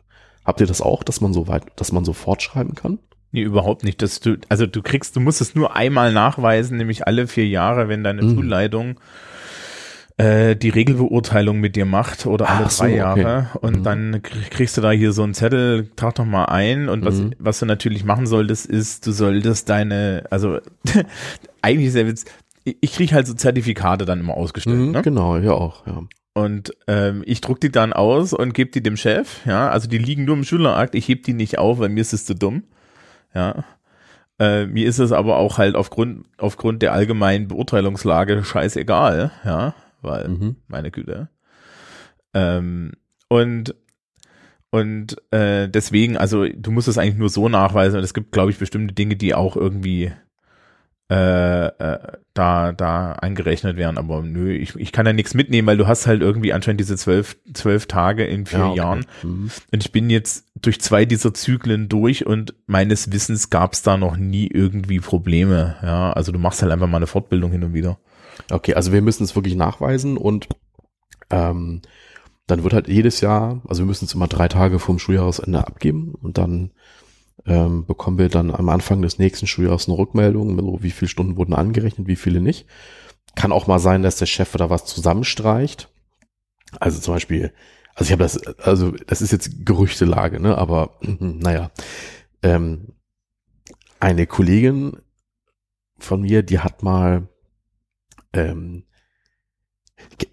Habt 0.44 0.60
ihr 0.62 0.68
das 0.68 0.82
auch, 0.82 1.04
dass 1.04 1.22
man 1.22 1.34
so 1.34 1.48
weit, 1.48 1.66
dass 1.76 1.92
man 1.92 2.06
so 2.06 2.14
fortschreiben 2.14 2.76
kann? 2.76 3.00
Nee, 3.34 3.42
überhaupt 3.42 3.84
nicht. 3.84 4.02
Dass 4.02 4.20
du, 4.22 4.38
also 4.48 4.66
du 4.68 4.82
kriegst, 4.82 5.16
du 5.16 5.20
musst 5.20 5.42
es 5.42 5.54
nur 5.56 5.76
einmal 5.76 6.14
nachweisen, 6.14 6.78
nämlich 6.78 7.06
alle 7.08 7.28
vier 7.28 7.48
Jahre, 7.48 7.90
wenn 7.90 8.04
deine 8.04 8.22
mhm. 8.24 8.36
Schulleitung 8.36 9.00
äh, 10.18 10.56
die 10.56 10.70
Regelbeurteilung 10.70 11.60
mit 11.60 11.76
dir 11.76 11.86
macht 11.86 12.28
oder 12.28 12.48
alle 12.48 12.66
Ach 12.66 12.70
so, 12.70 12.84
drei 12.84 12.90
okay. 12.90 12.98
Jahre 13.24 13.48
und 13.62 13.80
Mhm. 13.80 13.84
dann 13.84 14.16
krie- 14.18 14.50
kriegst 14.52 14.78
du 14.78 14.82
da 14.82 14.92
hier 14.92 15.12
so 15.12 15.24
einen 15.24 15.34
Zettel, 15.34 15.90
trag 15.96 16.14
doch 16.16 16.26
mal 16.26 16.46
ein 16.46 16.88
und 16.90 17.04
was, 17.04 17.16
Mhm. 17.16 17.32
was 17.40 17.60
du 17.60 17.66
natürlich 17.66 18.04
machen 18.06 18.28
solltest, 18.28 18.68
ist, 18.68 19.08
du 19.08 19.12
solltest 19.12 19.68
deine, 19.70 20.26
also 20.30 20.60
eigentlich 21.64 21.88
ist 21.88 21.96
ja 21.96 22.06
ich 22.66 22.78
ich 22.82 22.94
krieg 22.94 23.12
halt 23.12 23.28
so 23.28 23.34
Zertifikate 23.34 24.06
dann 24.06 24.20
immer 24.22 24.36
ausgestellt, 24.38 24.78
Mhm, 24.78 24.92
ne? 24.92 25.02
Genau, 25.02 25.38
ja 25.38 25.52
auch, 25.52 25.86
ja. 25.86 26.04
Und 26.36 26.72
ähm, 26.88 27.22
ich 27.26 27.42
druck 27.42 27.60
die 27.60 27.72
dann 27.72 27.92
aus 27.92 28.32
und 28.34 28.54
gebe 28.54 28.72
die 28.72 28.82
dem 28.82 28.96
Chef, 28.96 29.46
ja, 29.46 29.70
also 29.70 29.90
die 29.90 29.98
liegen 29.98 30.24
nur 30.26 30.36
im 30.38 30.44
Schülerakt, 30.46 30.96
ich 30.96 31.08
heb 31.10 31.24
die 31.24 31.34
nicht 31.34 31.58
auf, 31.58 31.80
weil 31.80 31.90
mir 31.90 32.00
ist 32.02 32.14
es 32.14 32.24
zu 32.26 32.36
dumm, 32.36 32.64
ja. 33.34 33.64
Äh, 34.40 34.66
mir 34.66 34.88
ist 34.88 34.98
es 35.00 35.12
aber 35.12 35.38
auch 35.38 35.58
halt 35.60 35.76
aufgrund, 35.76 36.26
aufgrund 36.38 36.82
der 36.82 36.94
allgemeinen 36.94 37.48
Beurteilungslage 37.48 38.44
scheißegal, 38.44 39.32
ja, 39.46 39.76
weil, 40.02 40.28
Mhm. 40.28 40.56
meine 40.68 40.90
Güte. 40.92 41.30
Ähm, 42.34 42.94
und 43.30 43.76
und 44.72 45.18
äh, 45.32 45.70
deswegen, 45.70 46.18
also 46.18 46.46
du 46.48 46.72
musst 46.72 46.88
es 46.88 46.98
eigentlich 46.98 47.20
nur 47.20 47.30
so 47.30 47.48
nachweisen 47.48 47.98
und 47.98 48.04
es 48.04 48.16
gibt, 48.16 48.32
glaube 48.32 48.50
ich, 48.50 48.58
bestimmte 48.58 48.96
Dinge, 48.96 49.16
die 49.16 49.36
auch 49.36 49.56
irgendwie 49.56 50.12
äh, 51.10 51.68
äh, 51.68 52.00
da, 52.34 52.72
da 52.72 53.12
eingerechnet 53.14 53.78
werden, 53.78 53.98
aber 53.98 54.22
nö, 54.24 54.52
ich, 54.52 54.76
ich 54.76 54.92
kann 54.92 55.06
da 55.06 55.14
nichts 55.14 55.34
mitnehmen, 55.34 55.68
weil 55.68 55.78
du 55.78 55.86
hast 55.86 56.08
halt 56.08 56.22
irgendwie 56.22 56.54
anscheinend 56.54 56.80
diese 56.80 56.96
zwölf, 56.96 57.38
zwölf 57.54 57.86
Tage 57.88 58.26
in 58.26 58.46
vier 58.46 58.60
ja, 58.60 58.68
okay. 58.68 58.78
Jahren 58.78 59.06
Mhm. 59.22 59.52
und 59.72 59.84
ich 59.84 59.92
bin 59.92 60.10
jetzt 60.10 60.46
durch 60.56 60.80
zwei 60.82 61.06
dieser 61.06 61.34
Zyklen 61.34 61.90
durch 61.90 62.26
und 62.26 62.56
meines 62.68 63.12
Wissens 63.12 63.50
gab 63.50 63.74
es 63.74 63.82
da 63.84 63.98
noch 63.98 64.18
nie 64.18 64.48
irgendwie 64.48 65.00
Probleme, 65.00 65.76
ja, 65.84 66.14
also 66.14 66.32
du 66.32 66.40
machst 66.40 66.62
halt 66.62 66.72
einfach 66.72 66.88
mal 66.88 66.98
eine 66.98 67.08
Fortbildung 67.08 67.52
hin 67.52 67.64
und 67.64 67.74
wieder. 67.74 68.00
Okay, 68.50 68.74
also 68.74 68.92
wir 68.94 69.02
müssen 69.02 69.24
es 69.24 69.36
wirklich 69.36 69.56
nachweisen 69.56 70.18
und 70.18 70.48
ähm, 71.30 71.82
dann 72.48 72.64
wird 72.64 72.74
halt 72.74 72.88
jedes 72.88 73.22
Jahr, 73.22 73.62
also 73.68 73.84
wir 73.84 73.88
müssen 73.88 74.06
es 74.06 74.14
immer 74.14 74.28
drei 74.28 74.48
Tage 74.48 74.80
vorm 74.80 75.00
Schuljahresende 75.00 75.60
abgeben 75.66 76.14
und 76.22 76.38
dann 76.38 76.72
ähm, 77.46 77.86
bekommen 77.86 78.18
wir 78.18 78.30
dann 78.30 78.52
am 78.52 78.70
Anfang 78.70 79.02
des 79.02 79.20
nächsten 79.20 79.48
Schuljahres 79.48 79.88
eine 79.88 79.98
Rückmeldung, 79.98 80.58
so 80.58 80.84
wie 80.84 80.92
viele 80.92 81.10
Stunden 81.10 81.38
wurden 81.38 81.54
angerechnet, 81.54 82.08
wie 82.08 82.16
viele 82.16 82.42
nicht. 82.42 82.68
Kann 83.36 83.52
auch 83.52 83.68
mal 83.68 83.80
sein, 83.80 84.04
dass 84.04 84.18
der 84.18 84.26
Chef 84.26 84.52
da 84.54 84.70
was 84.70 84.86
zusammenstreicht. 84.86 85.90
Also 86.80 87.00
zum 87.00 87.16
Beispiel, 87.16 87.54
also 87.96 88.06
ich 88.06 88.12
habe 88.12 88.24
das, 88.24 88.38
also 88.60 88.92
das 88.92 89.22
ist 89.22 89.32
jetzt 89.32 89.66
Gerüchtelage, 89.66 90.40
ne? 90.40 90.58
Aber 90.58 90.98
naja, 91.02 91.72
ähm, 92.42 92.94
eine 94.00 94.28
Kollegin 94.28 94.98
von 95.98 96.22
mir, 96.22 96.44
die 96.44 96.60
hat 96.60 96.84
mal 96.84 97.28
ähm, 98.34 98.84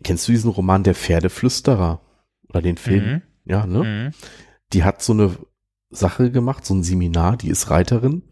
kennst 0.02 0.26
du 0.26 0.32
diesen 0.32 0.50
Roman 0.50 0.82
Der 0.82 0.94
Pferdeflüsterer? 0.94 2.00
Oder 2.48 2.62
den 2.62 2.76
Film? 2.76 3.04
Mhm. 3.04 3.22
Ja, 3.44 3.66
ne? 3.66 3.84
Mhm. 3.84 4.14
Die 4.72 4.84
hat 4.84 5.02
so 5.02 5.12
eine 5.12 5.36
Sache 5.90 6.30
gemacht, 6.30 6.64
so 6.64 6.74
ein 6.74 6.82
Seminar, 6.82 7.36
die 7.36 7.48
ist 7.48 7.70
Reiterin 7.70 8.22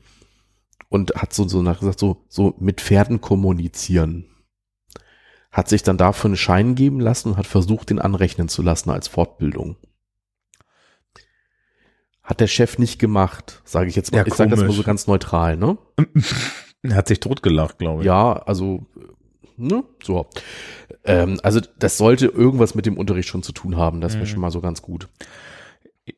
und 0.88 1.14
hat 1.16 1.32
so, 1.34 1.46
so 1.48 1.62
nach 1.62 1.80
gesagt, 1.80 1.98
so, 1.98 2.24
so 2.28 2.54
mit 2.58 2.80
Pferden 2.80 3.20
kommunizieren. 3.20 4.26
Hat 5.50 5.68
sich 5.68 5.82
dann 5.82 5.98
dafür 5.98 6.28
einen 6.28 6.36
Schein 6.36 6.74
geben 6.74 7.00
lassen 7.00 7.30
und 7.30 7.36
hat 7.36 7.46
versucht, 7.46 7.90
den 7.90 7.98
anrechnen 7.98 8.48
zu 8.48 8.62
lassen 8.62 8.90
als 8.90 9.08
Fortbildung. 9.08 9.76
Hat 12.22 12.40
der 12.40 12.46
Chef 12.46 12.78
nicht 12.78 12.98
gemacht, 12.98 13.62
sage 13.64 13.88
ich 13.88 13.96
jetzt 13.96 14.12
mal. 14.12 14.18
Ja, 14.18 14.26
ich 14.26 14.34
sage 14.34 14.50
das 14.50 14.60
mal 14.60 14.70
so 14.70 14.82
ganz 14.82 15.06
neutral, 15.06 15.56
ne? 15.56 15.78
Er 16.82 16.94
hat 16.94 17.08
sich 17.08 17.18
totgelacht, 17.18 17.78
glaube 17.78 18.02
ich. 18.02 18.06
Ja, 18.06 18.34
also, 18.34 18.86
ne, 19.56 19.82
so. 20.00 20.28
Ähm, 21.02 21.40
also, 21.42 21.60
das 21.80 21.98
sollte 21.98 22.26
irgendwas 22.26 22.76
mit 22.76 22.86
dem 22.86 22.96
Unterricht 22.96 23.28
schon 23.28 23.42
zu 23.42 23.50
tun 23.50 23.76
haben. 23.76 24.00
Das 24.00 24.12
wäre 24.14 24.22
Mhm. 24.24 24.28
schon 24.28 24.40
mal 24.40 24.52
so 24.52 24.60
ganz 24.60 24.80
gut. 24.80 25.08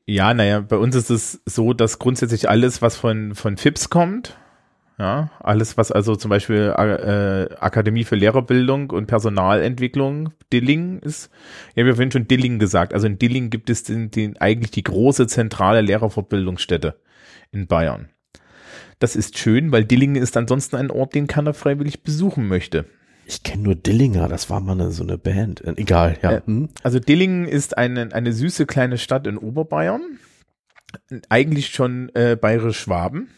Ja, 0.06 0.34
naja, 0.34 0.60
bei 0.60 0.76
uns 0.76 0.96
ist 0.96 1.10
es 1.10 1.40
so, 1.46 1.72
dass 1.72 1.98
grundsätzlich 1.98 2.48
alles, 2.48 2.82
was 2.82 2.96
von, 2.96 3.34
von 3.34 3.56
FIPS 3.56 3.90
kommt, 3.90 4.36
ja, 4.98 5.30
alles, 5.40 5.78
was 5.78 5.90
also 5.90 6.14
zum 6.14 6.28
Beispiel 6.28 6.74
äh, 6.76 7.54
Akademie 7.58 8.04
für 8.04 8.16
Lehrerbildung 8.16 8.90
und 8.90 9.06
Personalentwicklung, 9.06 10.34
Dilling 10.52 10.98
ist, 10.98 11.30
ja, 11.74 11.84
wir 11.84 11.92
haben 11.92 11.96
vorhin 11.96 12.10
schon 12.10 12.28
Dilling 12.28 12.58
gesagt. 12.58 12.92
Also 12.92 13.06
in 13.06 13.18
Dilling 13.18 13.48
gibt 13.48 13.70
es 13.70 13.82
den, 13.82 14.10
den, 14.10 14.36
eigentlich 14.36 14.72
die 14.72 14.82
große 14.82 15.26
zentrale 15.26 15.80
Lehrerfortbildungsstätte 15.80 17.00
in 17.50 17.66
Bayern. 17.66 18.10
Das 18.98 19.16
ist 19.16 19.38
schön, 19.38 19.72
weil 19.72 19.86
Dillingen 19.86 20.22
ist 20.22 20.36
ansonsten 20.36 20.76
ein 20.76 20.90
Ort, 20.90 21.14
den 21.14 21.26
keiner 21.26 21.54
freiwillig 21.54 22.02
besuchen 22.02 22.46
möchte. 22.46 22.84
Ich 23.26 23.42
kenne 23.42 23.62
nur 23.62 23.74
Dillinger, 23.74 24.28
das 24.28 24.50
war 24.50 24.60
mal 24.60 24.72
eine, 24.72 24.90
so 24.90 25.02
eine 25.02 25.16
Band. 25.16 25.62
Egal, 25.76 26.18
ja. 26.22 26.32
Äh, 26.32 26.42
hm? 26.44 26.68
Also 26.82 26.98
Dillingen 26.98 27.46
ist 27.46 27.78
eine, 27.78 28.12
eine 28.12 28.32
süße 28.32 28.66
kleine 28.66 28.98
Stadt 28.98 29.26
in 29.26 29.38
Oberbayern. 29.38 30.18
Eigentlich 31.28 31.68
schon 31.68 32.10
äh, 32.14 32.36
bayerisch-Schwaben. 32.36 33.28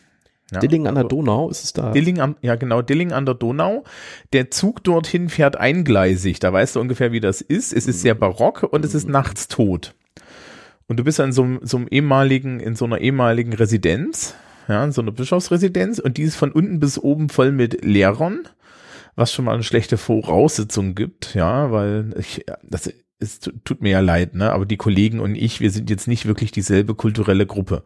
Ja, 0.52 0.60
Dillingen 0.60 0.86
an 0.86 0.94
der 0.94 1.04
Donau, 1.04 1.48
ist 1.48 1.64
es 1.64 1.72
da? 1.72 1.92
Dilling 1.92 2.20
am, 2.20 2.36
ja 2.42 2.56
genau, 2.56 2.82
Dilling 2.82 3.12
an 3.12 3.24
der 3.24 3.34
Donau. 3.34 3.84
Der 4.32 4.50
Zug 4.50 4.84
dorthin 4.84 5.30
fährt 5.30 5.56
eingleisig. 5.56 6.40
Da 6.40 6.52
weißt 6.52 6.76
du 6.76 6.80
ungefähr, 6.80 7.12
wie 7.12 7.20
das 7.20 7.40
ist. 7.40 7.72
Es 7.72 7.86
ist 7.86 8.02
sehr 8.02 8.14
barock 8.14 8.62
und 8.62 8.84
es 8.84 8.94
ist 8.94 9.08
nachts 9.08 9.48
tot. 9.48 9.94
Und 10.88 10.98
du 10.98 11.04
bist 11.04 11.18
in 11.20 11.32
so, 11.32 11.58
so 11.62 11.78
einem 11.78 11.88
ehemaligen, 11.88 12.60
in 12.60 12.76
so 12.76 12.84
einer 12.84 12.98
ehemaligen 12.98 13.54
Residenz, 13.54 14.34
ja, 14.68 14.84
in 14.84 14.92
so 14.92 15.00
einer 15.00 15.12
Bischofsresidenz 15.12 15.98
und 15.98 16.18
die 16.18 16.22
ist 16.22 16.36
von 16.36 16.52
unten 16.52 16.80
bis 16.80 16.98
oben 16.98 17.30
voll 17.30 17.50
mit 17.50 17.82
Lehrern, 17.82 18.40
was 19.14 19.32
schon 19.32 19.44
mal 19.44 19.54
eine 19.54 19.62
schlechte 19.62 19.96
Voraussetzung 19.98 20.94
gibt, 20.94 21.34
ja, 21.34 21.70
weil 21.70 22.14
ich, 22.18 22.44
das 22.62 22.90
es 23.18 23.38
tu- 23.40 23.52
tut 23.64 23.82
mir 23.82 23.90
ja 23.90 24.00
leid, 24.00 24.34
ne, 24.34 24.52
aber 24.52 24.66
die 24.66 24.76
Kollegen 24.76 25.20
und 25.20 25.34
ich, 25.36 25.60
wir 25.60 25.70
sind 25.70 25.90
jetzt 25.90 26.08
nicht 26.08 26.26
wirklich 26.26 26.50
dieselbe 26.50 26.94
kulturelle 26.94 27.46
Gruppe. 27.46 27.84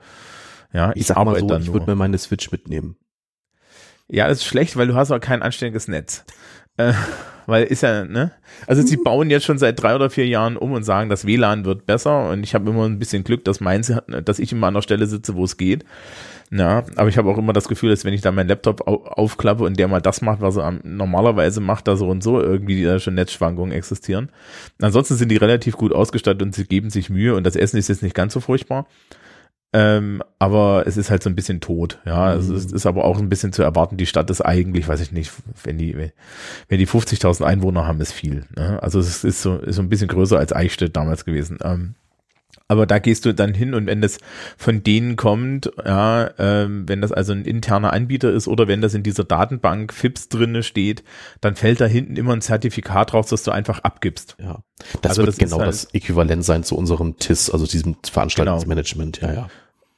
Ja, 0.72 0.92
ich 0.94 1.06
sag 1.06 1.16
mal 1.16 1.36
arbeite 1.36 1.46
so, 1.46 1.56
ich 1.56 1.72
würde 1.72 1.86
mir 1.86 1.96
meine 1.96 2.18
Switch 2.18 2.50
mitnehmen. 2.50 2.96
Ja, 4.08 4.28
das 4.28 4.38
ist 4.38 4.44
schlecht, 4.44 4.76
weil 4.76 4.86
du 4.86 4.94
hast 4.94 5.10
auch 5.10 5.20
kein 5.20 5.42
anständiges 5.42 5.88
Netz. 5.88 6.24
Äh, 6.76 6.92
weil 7.46 7.64
ist 7.64 7.82
ja, 7.82 8.04
ne? 8.04 8.32
Also 8.66 8.82
sie 8.82 8.96
bauen 9.04 9.30
jetzt 9.30 9.44
schon 9.44 9.58
seit 9.58 9.80
drei 9.80 9.94
oder 9.94 10.10
vier 10.10 10.26
Jahren 10.26 10.56
um 10.56 10.72
und 10.72 10.84
sagen, 10.84 11.08
das 11.10 11.26
WLAN 11.26 11.64
wird 11.64 11.86
besser 11.86 12.28
und 12.30 12.42
ich 12.44 12.54
habe 12.54 12.68
immer 12.70 12.84
ein 12.86 12.98
bisschen 12.98 13.24
Glück, 13.24 13.44
dass 13.44 13.60
meins, 13.60 13.92
dass 14.24 14.38
ich 14.38 14.52
immer 14.52 14.68
an 14.68 14.74
der 14.74 14.82
Stelle 14.82 15.06
sitze, 15.06 15.34
wo 15.34 15.44
es 15.44 15.56
geht. 15.56 15.84
Ja, 16.52 16.84
aber 16.94 17.08
ich 17.08 17.18
habe 17.18 17.28
auch 17.28 17.38
immer 17.38 17.52
das 17.52 17.66
Gefühl, 17.68 17.90
dass 17.90 18.04
wenn 18.04 18.14
ich 18.14 18.20
da 18.20 18.30
meinen 18.30 18.48
Laptop 18.48 18.86
au 18.86 19.04
aufklappe 19.04 19.64
und 19.64 19.78
der 19.78 19.88
mal 19.88 20.00
das 20.00 20.22
macht, 20.22 20.40
was 20.40 20.56
er 20.56 20.78
normalerweise 20.84 21.60
macht, 21.60 21.88
da 21.88 21.96
so 21.96 22.08
und 22.08 22.22
so 22.22 22.40
irgendwie 22.40 22.84
da 22.84 23.00
schon 23.00 23.14
Netzschwankungen 23.14 23.72
existieren. 23.72 24.30
Ansonsten 24.80 25.16
sind 25.16 25.30
die 25.30 25.36
relativ 25.36 25.76
gut 25.76 25.92
ausgestattet 25.92 26.42
und 26.42 26.54
sie 26.54 26.64
geben 26.66 26.90
sich 26.90 27.10
Mühe 27.10 27.34
und 27.34 27.44
das 27.44 27.56
Essen 27.56 27.78
ist 27.78 27.88
jetzt 27.88 28.02
nicht 28.04 28.14
ganz 28.14 28.32
so 28.32 28.40
furchtbar. 28.40 28.86
Ähm, 29.72 30.22
aber 30.38 30.84
es 30.86 30.96
ist 30.96 31.10
halt 31.10 31.22
so 31.24 31.28
ein 31.28 31.34
bisschen 31.34 31.60
tot, 31.60 31.98
ja. 32.06 32.24
Also 32.24 32.52
Mhm. 32.52 32.58
es 32.58 32.66
ist 32.72 32.86
aber 32.86 33.04
auch 33.04 33.18
ein 33.18 33.28
bisschen 33.28 33.52
zu 33.52 33.62
erwarten. 33.62 33.96
Die 33.96 34.06
Stadt 34.06 34.30
ist 34.30 34.40
eigentlich, 34.40 34.86
weiß 34.88 35.00
ich 35.00 35.10
nicht, 35.12 35.32
wenn 35.64 35.76
die, 35.76 35.96
wenn 36.68 36.78
die 36.78 36.86
50.000 36.86 37.44
Einwohner 37.44 37.86
haben, 37.86 38.00
ist 38.00 38.12
viel. 38.12 38.44
Ne? 38.56 38.80
Also 38.82 39.00
es 39.00 39.24
ist 39.24 39.42
so, 39.42 39.56
ist 39.58 39.76
so 39.76 39.82
ein 39.82 39.88
bisschen 39.88 40.08
größer 40.08 40.38
als 40.38 40.54
Eichstätt 40.54 40.96
damals 40.96 41.24
gewesen. 41.24 41.58
Ähm, 41.62 41.94
aber 42.68 42.86
da 42.86 42.98
gehst 42.98 43.24
du 43.24 43.32
dann 43.34 43.54
hin 43.54 43.74
und 43.74 43.86
wenn 43.86 44.00
das 44.00 44.18
von 44.56 44.82
denen 44.82 45.16
kommt, 45.16 45.70
ja, 45.84 46.30
ähm, 46.38 46.88
wenn 46.88 47.00
das 47.00 47.12
also 47.12 47.32
ein 47.32 47.44
interner 47.44 47.92
Anbieter 47.92 48.32
ist 48.32 48.48
oder 48.48 48.66
wenn 48.68 48.80
das 48.80 48.94
in 48.94 49.02
dieser 49.02 49.24
Datenbank 49.24 49.92
FIPS 49.92 50.28
drinne 50.28 50.62
steht, 50.62 51.04
dann 51.40 51.54
fällt 51.56 51.80
da 51.80 51.86
hinten 51.86 52.16
immer 52.16 52.32
ein 52.32 52.40
Zertifikat 52.42 53.14
raus, 53.14 53.28
das 53.28 53.42
du 53.44 53.50
einfach 53.52 53.80
abgibst. 53.80 54.36
Ja. 54.40 54.60
Das 55.02 55.10
Also 55.10 55.22
wird 55.22 55.28
das 55.28 55.38
genau 55.38 55.58
halt- 55.58 55.68
das 55.68 55.84
Äquivalent 55.94 56.44
sein 56.44 56.64
zu 56.64 56.76
unserem 56.76 57.16
TIS, 57.18 57.50
also 57.50 57.66
diesem 57.66 57.96
Veranstaltungsmanagement, 58.04 59.20
ja, 59.22 59.32
ja. 59.32 59.48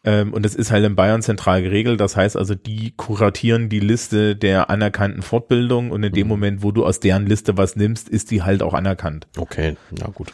Ähm, 0.04 0.32
und 0.32 0.44
das 0.44 0.54
ist 0.54 0.70
halt 0.70 0.84
in 0.87 0.94
Bayern 0.94 1.22
zentral 1.22 1.60
geregelt. 1.60 2.00
Das 2.00 2.16
heißt 2.16 2.37
also, 2.37 2.54
die 2.54 2.92
kuratieren 2.96 3.68
die 3.68 3.80
Liste 3.80 4.37
der 4.37 4.70
anerkannten 4.70 5.22
Fortbildung 5.22 5.90
und 5.90 6.04
in 6.04 6.12
dem 6.12 6.26
Mhm. 6.26 6.28
Moment, 6.28 6.62
wo 6.62 6.70
du 6.70 6.87
aus 6.87 7.00
deren 7.00 7.26
Liste 7.26 7.56
was 7.58 7.75
nimmst, 7.75 8.08
ist 8.08 8.30
die 8.30 8.42
halt 8.42 8.62
auch 8.62 8.75
anerkannt. 8.75 9.26
Okay, 9.37 9.76
ja 9.98 10.06
gut. 10.06 10.32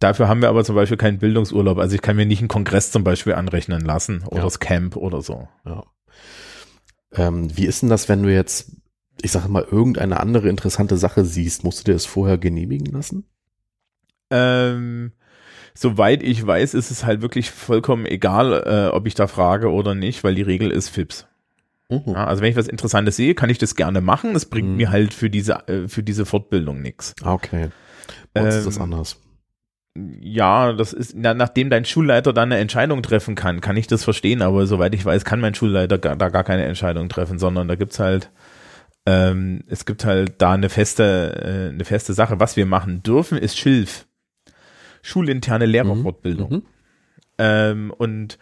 Dafür 0.00 0.28
haben 0.28 0.42
wir 0.42 0.48
aber 0.48 0.64
zum 0.64 0.74
Beispiel 0.74 0.96
keinen 0.98 1.18
Bildungsurlaub. 1.18 1.78
Also 1.78 1.94
ich 1.94 2.02
kann 2.02 2.16
mir 2.16 2.26
nicht 2.26 2.40
einen 2.40 2.48
Kongress 2.48 2.90
zum 2.90 3.04
Beispiel 3.04 3.34
anrechnen 3.34 3.80
lassen 3.82 4.22
oder 4.26 4.38
Ja. 4.38 4.44
das 4.44 4.58
Camp 4.60 4.96
oder 4.96 5.22
so. 5.22 5.48
Ja. 5.64 5.84
Ähm, 7.12 7.56
wie 7.56 7.66
ist 7.66 7.82
denn 7.82 7.88
das, 7.90 8.08
wenn 8.08 8.22
du 8.22 8.32
jetzt, 8.32 8.72
ich 9.22 9.30
sage 9.30 9.48
mal, 9.48 9.62
irgendeine 9.70 10.18
andere 10.20 10.48
interessante 10.48 10.96
Sache 10.96 11.24
siehst? 11.24 11.64
Musst 11.64 11.80
du 11.80 11.84
dir 11.84 11.92
das 11.92 12.06
vorher 12.06 12.38
genehmigen 12.38 12.86
lassen? 12.92 13.24
Ähm, 14.30 15.12
soweit 15.74 16.22
ich 16.22 16.44
weiß, 16.44 16.74
ist 16.74 16.90
es 16.90 17.04
halt 17.04 17.22
wirklich 17.22 17.50
vollkommen 17.50 18.06
egal, 18.06 18.52
äh, 18.66 18.94
ob 18.94 19.06
ich 19.06 19.14
da 19.14 19.26
frage 19.26 19.70
oder 19.70 19.94
nicht, 19.94 20.24
weil 20.24 20.34
die 20.34 20.42
Regel 20.42 20.70
ist 20.70 20.88
FIPS. 20.88 21.26
Mhm. 21.90 22.02
Ja, 22.06 22.26
also 22.26 22.42
wenn 22.42 22.50
ich 22.50 22.56
was 22.56 22.66
Interessantes 22.68 23.16
sehe, 23.16 23.34
kann 23.34 23.50
ich 23.50 23.58
das 23.58 23.76
gerne 23.76 24.00
machen. 24.00 24.34
Es 24.34 24.46
bringt 24.46 24.70
Mhm. 24.70 24.76
mir 24.76 24.90
halt 24.90 25.14
für 25.14 25.30
diese, 25.30 25.68
äh, 25.68 25.88
für 25.88 26.02
diese 26.02 26.26
Fortbildung 26.26 26.80
nichts. 26.82 27.14
Ah, 27.22 27.34
okay. 27.34 27.68
Bei 28.32 28.42
uns 28.42 28.56
ist 28.56 28.66
das 28.66 28.76
Ähm, 28.76 28.82
anders. 28.82 29.20
Ja, 29.96 30.72
das 30.72 30.92
ist, 30.92 31.14
na, 31.16 31.34
nachdem 31.34 31.70
dein 31.70 31.84
Schulleiter 31.84 32.32
dann 32.32 32.50
eine 32.50 32.60
Entscheidung 32.60 33.02
treffen 33.02 33.36
kann, 33.36 33.60
kann 33.60 33.76
ich 33.76 33.86
das 33.86 34.02
verstehen, 34.02 34.42
aber 34.42 34.66
soweit 34.66 34.94
ich 34.94 35.04
weiß, 35.04 35.24
kann 35.24 35.40
mein 35.40 35.54
Schulleiter 35.54 35.98
gar, 35.98 36.16
da 36.16 36.30
gar 36.30 36.42
keine 36.44 36.64
Entscheidung 36.64 37.08
treffen, 37.08 37.38
sondern 37.38 37.68
da 37.68 37.76
gibt's 37.76 37.98
halt 38.00 38.30
Ähm, 39.06 39.64
es 39.68 39.84
gibt 39.84 40.04
halt 40.04 40.40
da 40.40 40.52
eine 40.52 40.70
feste, 40.70 41.68
äh, 41.68 41.74
eine 41.74 41.84
feste 41.84 42.14
Sache. 42.14 42.40
Was 42.40 42.56
wir 42.56 42.66
machen 42.66 43.02
dürfen, 43.02 43.36
ist 43.38 43.58
Schilf. 43.58 44.06
Schulinterne 45.02 45.66
Lehrerfortbildung. 45.66 46.50
Mhm. 46.50 46.62
Ähm, 47.38 47.90
und 47.96 48.38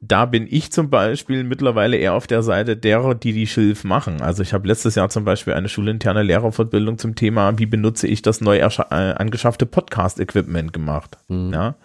da 0.00 0.26
bin 0.26 0.46
ich 0.48 0.72
zum 0.72 0.90
Beispiel 0.90 1.42
mittlerweile 1.42 1.96
eher 1.96 2.14
auf 2.14 2.26
der 2.26 2.42
Seite 2.42 2.76
derer, 2.76 3.14
die 3.14 3.32
die 3.32 3.46
Schilf 3.46 3.84
machen. 3.84 4.20
Also 4.20 4.42
ich 4.42 4.52
habe 4.52 4.68
letztes 4.68 4.94
Jahr 4.94 5.08
zum 5.08 5.24
Beispiel 5.24 5.54
eine 5.54 5.68
schulinterne 5.68 6.22
Lehrerfortbildung 6.22 6.98
zum 6.98 7.14
Thema, 7.14 7.58
wie 7.58 7.66
benutze 7.66 8.06
ich 8.06 8.22
das 8.22 8.40
neu 8.40 8.58
äh, 8.58 8.92
angeschaffte 8.92 9.64
Podcast-Equipment 9.64 10.72
gemacht. 10.72 11.16
Mhm. 11.28 11.52
Ja. 11.52 11.76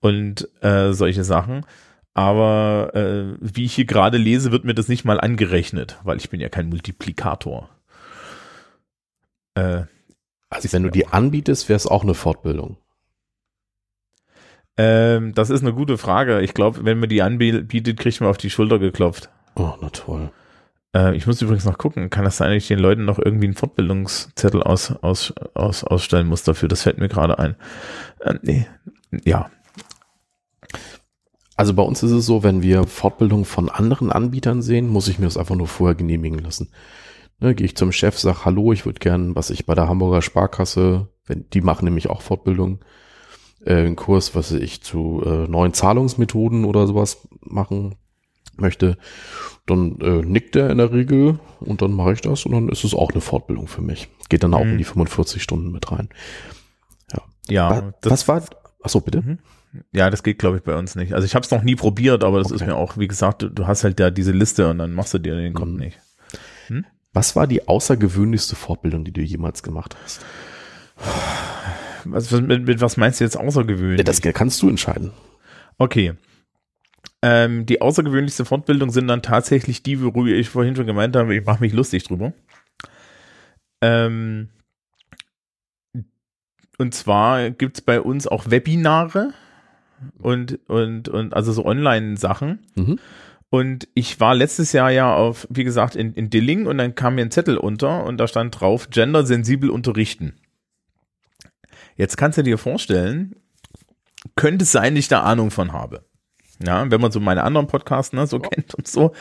Und 0.00 0.48
äh, 0.62 0.92
solche 0.92 1.24
Sachen. 1.24 1.64
Aber 2.12 2.90
äh, 2.94 3.36
wie 3.40 3.64
ich 3.64 3.74
hier 3.74 3.86
gerade 3.86 4.18
lese, 4.18 4.52
wird 4.52 4.64
mir 4.64 4.74
das 4.74 4.88
nicht 4.88 5.04
mal 5.04 5.20
angerechnet, 5.20 5.98
weil 6.02 6.18
ich 6.18 6.28
bin 6.28 6.40
ja 6.40 6.48
kein 6.48 6.68
Multiplikator. 6.68 7.70
Äh, 9.54 9.82
also 10.50 10.72
wenn 10.72 10.82
du 10.82 10.90
die 10.90 11.06
anbietest, 11.06 11.68
wäre 11.68 11.76
es 11.76 11.86
auch 11.86 12.02
eine 12.02 12.14
Fortbildung. 12.14 12.76
Ähm, 14.80 15.34
das 15.34 15.50
ist 15.50 15.62
eine 15.62 15.74
gute 15.74 15.98
Frage. 15.98 16.40
Ich 16.40 16.54
glaube, 16.54 16.84
wenn 16.84 16.98
man 16.98 17.08
die 17.08 17.22
anbietet, 17.22 17.98
kriegt 17.98 18.20
man 18.20 18.30
auf 18.30 18.38
die 18.38 18.50
Schulter 18.50 18.78
geklopft. 18.78 19.28
Oh, 19.56 19.74
na 19.80 19.90
toll. 19.90 20.30
Äh, 20.94 21.16
ich 21.16 21.26
muss 21.26 21.42
übrigens 21.42 21.64
noch 21.64 21.76
gucken, 21.76 22.08
kann 22.08 22.24
das 22.24 22.38
sein, 22.38 22.48
dass 22.48 22.62
ich 22.62 22.68
den 22.68 22.78
Leuten 22.78 23.04
noch 23.04 23.18
irgendwie 23.18 23.46
einen 23.46 23.54
Fortbildungszettel 23.54 24.62
aus, 24.62 24.92
aus, 25.02 25.34
aus, 25.54 25.84
ausstellen 25.84 26.28
muss 26.28 26.44
dafür? 26.44 26.68
Das 26.68 26.82
fällt 26.82 26.98
mir 26.98 27.08
gerade 27.08 27.38
ein. 27.38 27.56
Äh, 28.20 28.34
nee. 28.42 28.66
Ja, 29.24 29.50
also 31.60 31.74
bei 31.74 31.82
uns 31.82 32.02
ist 32.02 32.12
es 32.12 32.24
so, 32.24 32.42
wenn 32.42 32.62
wir 32.62 32.84
Fortbildung 32.84 33.44
von 33.44 33.68
anderen 33.68 34.10
Anbietern 34.10 34.62
sehen, 34.62 34.88
muss 34.88 35.08
ich 35.08 35.18
mir 35.18 35.26
das 35.26 35.36
einfach 35.36 35.56
nur 35.56 35.66
vorher 35.66 35.94
genehmigen 35.94 36.38
lassen. 36.38 36.70
Ne, 37.38 37.54
Gehe 37.54 37.66
ich 37.66 37.76
zum 37.76 37.92
Chef, 37.92 38.18
sag 38.18 38.46
Hallo, 38.46 38.72
ich 38.72 38.86
würde 38.86 38.98
gern, 38.98 39.34
was 39.36 39.50
ich 39.50 39.66
bei 39.66 39.74
der 39.74 39.86
Hamburger 39.86 40.22
Sparkasse, 40.22 41.08
wenn 41.26 41.50
die 41.50 41.60
machen 41.60 41.84
nämlich 41.84 42.08
auch 42.08 42.22
Fortbildung, 42.22 42.80
äh, 43.64 43.74
einen 43.74 43.96
Kurs, 43.96 44.34
was 44.34 44.52
ich 44.52 44.82
zu 44.82 45.22
äh, 45.24 45.48
neuen 45.48 45.72
Zahlungsmethoden 45.74 46.64
oder 46.64 46.86
sowas 46.86 47.26
machen 47.40 47.94
möchte, 48.56 48.98
dann 49.66 49.98
äh, 50.00 50.22
nickt 50.24 50.56
er 50.56 50.70
in 50.70 50.78
der 50.78 50.92
Regel 50.92 51.38
und 51.60 51.80
dann 51.82 51.92
mache 51.92 52.12
ich 52.12 52.20
das 52.20 52.44
und 52.44 52.52
dann 52.52 52.68
ist 52.68 52.84
es 52.84 52.94
auch 52.94 53.10
eine 53.12 53.20
Fortbildung 53.20 53.68
für 53.68 53.80
mich. 53.82 54.08
Geht 54.28 54.42
dann 54.42 54.54
auch 54.54 54.64
Mhm. 54.64 54.72
in 54.72 54.78
die 54.78 54.84
45 54.84 55.42
Stunden 55.42 55.70
mit 55.72 55.90
rein. 55.92 56.08
ja. 57.48 57.70
was, 57.70 57.94
das- 58.02 58.12
was 58.12 58.28
war? 58.28 58.42
Achso, 58.82 59.00
bitte. 59.00 59.22
Mhm. 59.22 59.38
Ja, 59.92 60.10
das 60.10 60.22
geht, 60.22 60.38
glaube 60.38 60.56
ich, 60.56 60.62
bei 60.64 60.76
uns 60.76 60.94
nicht. 60.96 61.12
Also 61.14 61.24
ich 61.26 61.34
habe 61.34 61.44
es 61.44 61.50
noch 61.50 61.62
nie 61.62 61.76
probiert, 61.76 62.24
aber 62.24 62.38
das 62.38 62.48
Okay. 62.48 62.56
ist 62.56 62.66
mir 62.66 62.76
auch, 62.76 62.96
wie 62.98 63.06
gesagt, 63.08 63.42
du, 63.42 63.48
du 63.50 63.66
hast 63.66 63.84
halt 63.84 64.00
da 64.00 64.10
diese 64.10 64.32
Liste 64.32 64.68
und 64.70 64.78
dann 64.78 64.92
machst 64.92 65.14
du 65.14 65.18
dir 65.18 65.36
den 65.36 65.54
Kopf 65.54 65.68
Mhm. 65.68 65.76
nicht. 65.76 65.98
Was 67.12 67.34
war 67.34 67.46
die 67.48 67.66
außergewöhnlichste 67.66 68.54
Fortbildung, 68.56 69.04
die 69.04 69.12
du 69.12 69.20
jemals 69.20 69.62
gemacht 69.64 69.96
hast? 70.04 70.20
Was, 72.04 72.32
was, 72.32 72.40
mit, 72.40 72.66
mit 72.66 72.80
was 72.80 72.96
meinst 72.96 73.20
du 73.20 73.24
jetzt 73.24 73.36
außergewöhnlich? 73.36 74.04
Das 74.04 74.20
kannst 74.20 74.60
du 74.62 74.68
entscheiden. 74.68 75.12
Okay. 75.78 76.14
Ähm, 77.22 77.66
die 77.66 77.82
außergewöhnlichste 77.82 78.44
Fortbildung 78.44 78.90
sind 78.90 79.08
dann 79.08 79.22
tatsächlich 79.22 79.82
die, 79.82 80.02
worüber 80.02 80.30
ich 80.30 80.48
vorhin 80.48 80.76
schon 80.76 80.86
gemeint 80.86 81.16
habe, 81.16 81.34
ich 81.34 81.44
mache 81.44 81.60
mich 81.60 81.72
lustig 81.72 82.04
drüber. 82.04 82.32
Ähm, 83.82 84.48
und 86.78 86.94
zwar 86.94 87.50
gibt's 87.50 87.82
bei 87.82 88.00
uns 88.00 88.26
auch 88.26 88.50
Webinare 88.50 89.34
und, 90.18 90.58
und, 90.66 91.08
und 91.08 91.34
also 91.34 91.52
so 91.52 91.64
Online-Sachen. 91.66 92.60
Mhm. 92.74 92.98
Und 93.50 93.88
ich 93.94 94.20
war 94.20 94.34
letztes 94.34 94.72
Jahr 94.72 94.90
ja 94.90 95.14
auf, 95.14 95.46
wie 95.50 95.64
gesagt, 95.64 95.96
in, 95.96 96.14
in 96.14 96.30
Dilling 96.30 96.66
und 96.66 96.78
dann 96.78 96.94
kam 96.94 97.16
mir 97.16 97.22
ein 97.22 97.32
Zettel 97.32 97.58
unter 97.58 98.04
und 98.04 98.18
da 98.18 98.28
stand 98.28 98.58
drauf, 98.58 98.88
gendersensibel 98.90 99.70
unterrichten. 99.70 100.34
Jetzt 102.00 102.16
kannst 102.16 102.38
du 102.38 102.42
dir 102.42 102.56
vorstellen, 102.56 103.36
könnte 104.34 104.62
es 104.62 104.72
sein, 104.72 104.94
dass 104.94 105.00
ich 105.00 105.08
da 105.08 105.20
Ahnung 105.20 105.50
von 105.50 105.74
habe. 105.74 106.06
Ja, 106.58 106.90
wenn 106.90 106.98
man 106.98 107.12
so 107.12 107.20
meine 107.20 107.44
anderen 107.44 107.66
Podcasts 107.66 108.14
ne, 108.14 108.26
so 108.26 108.38
kennt 108.38 108.74
und 108.74 108.88
so. 108.88 109.12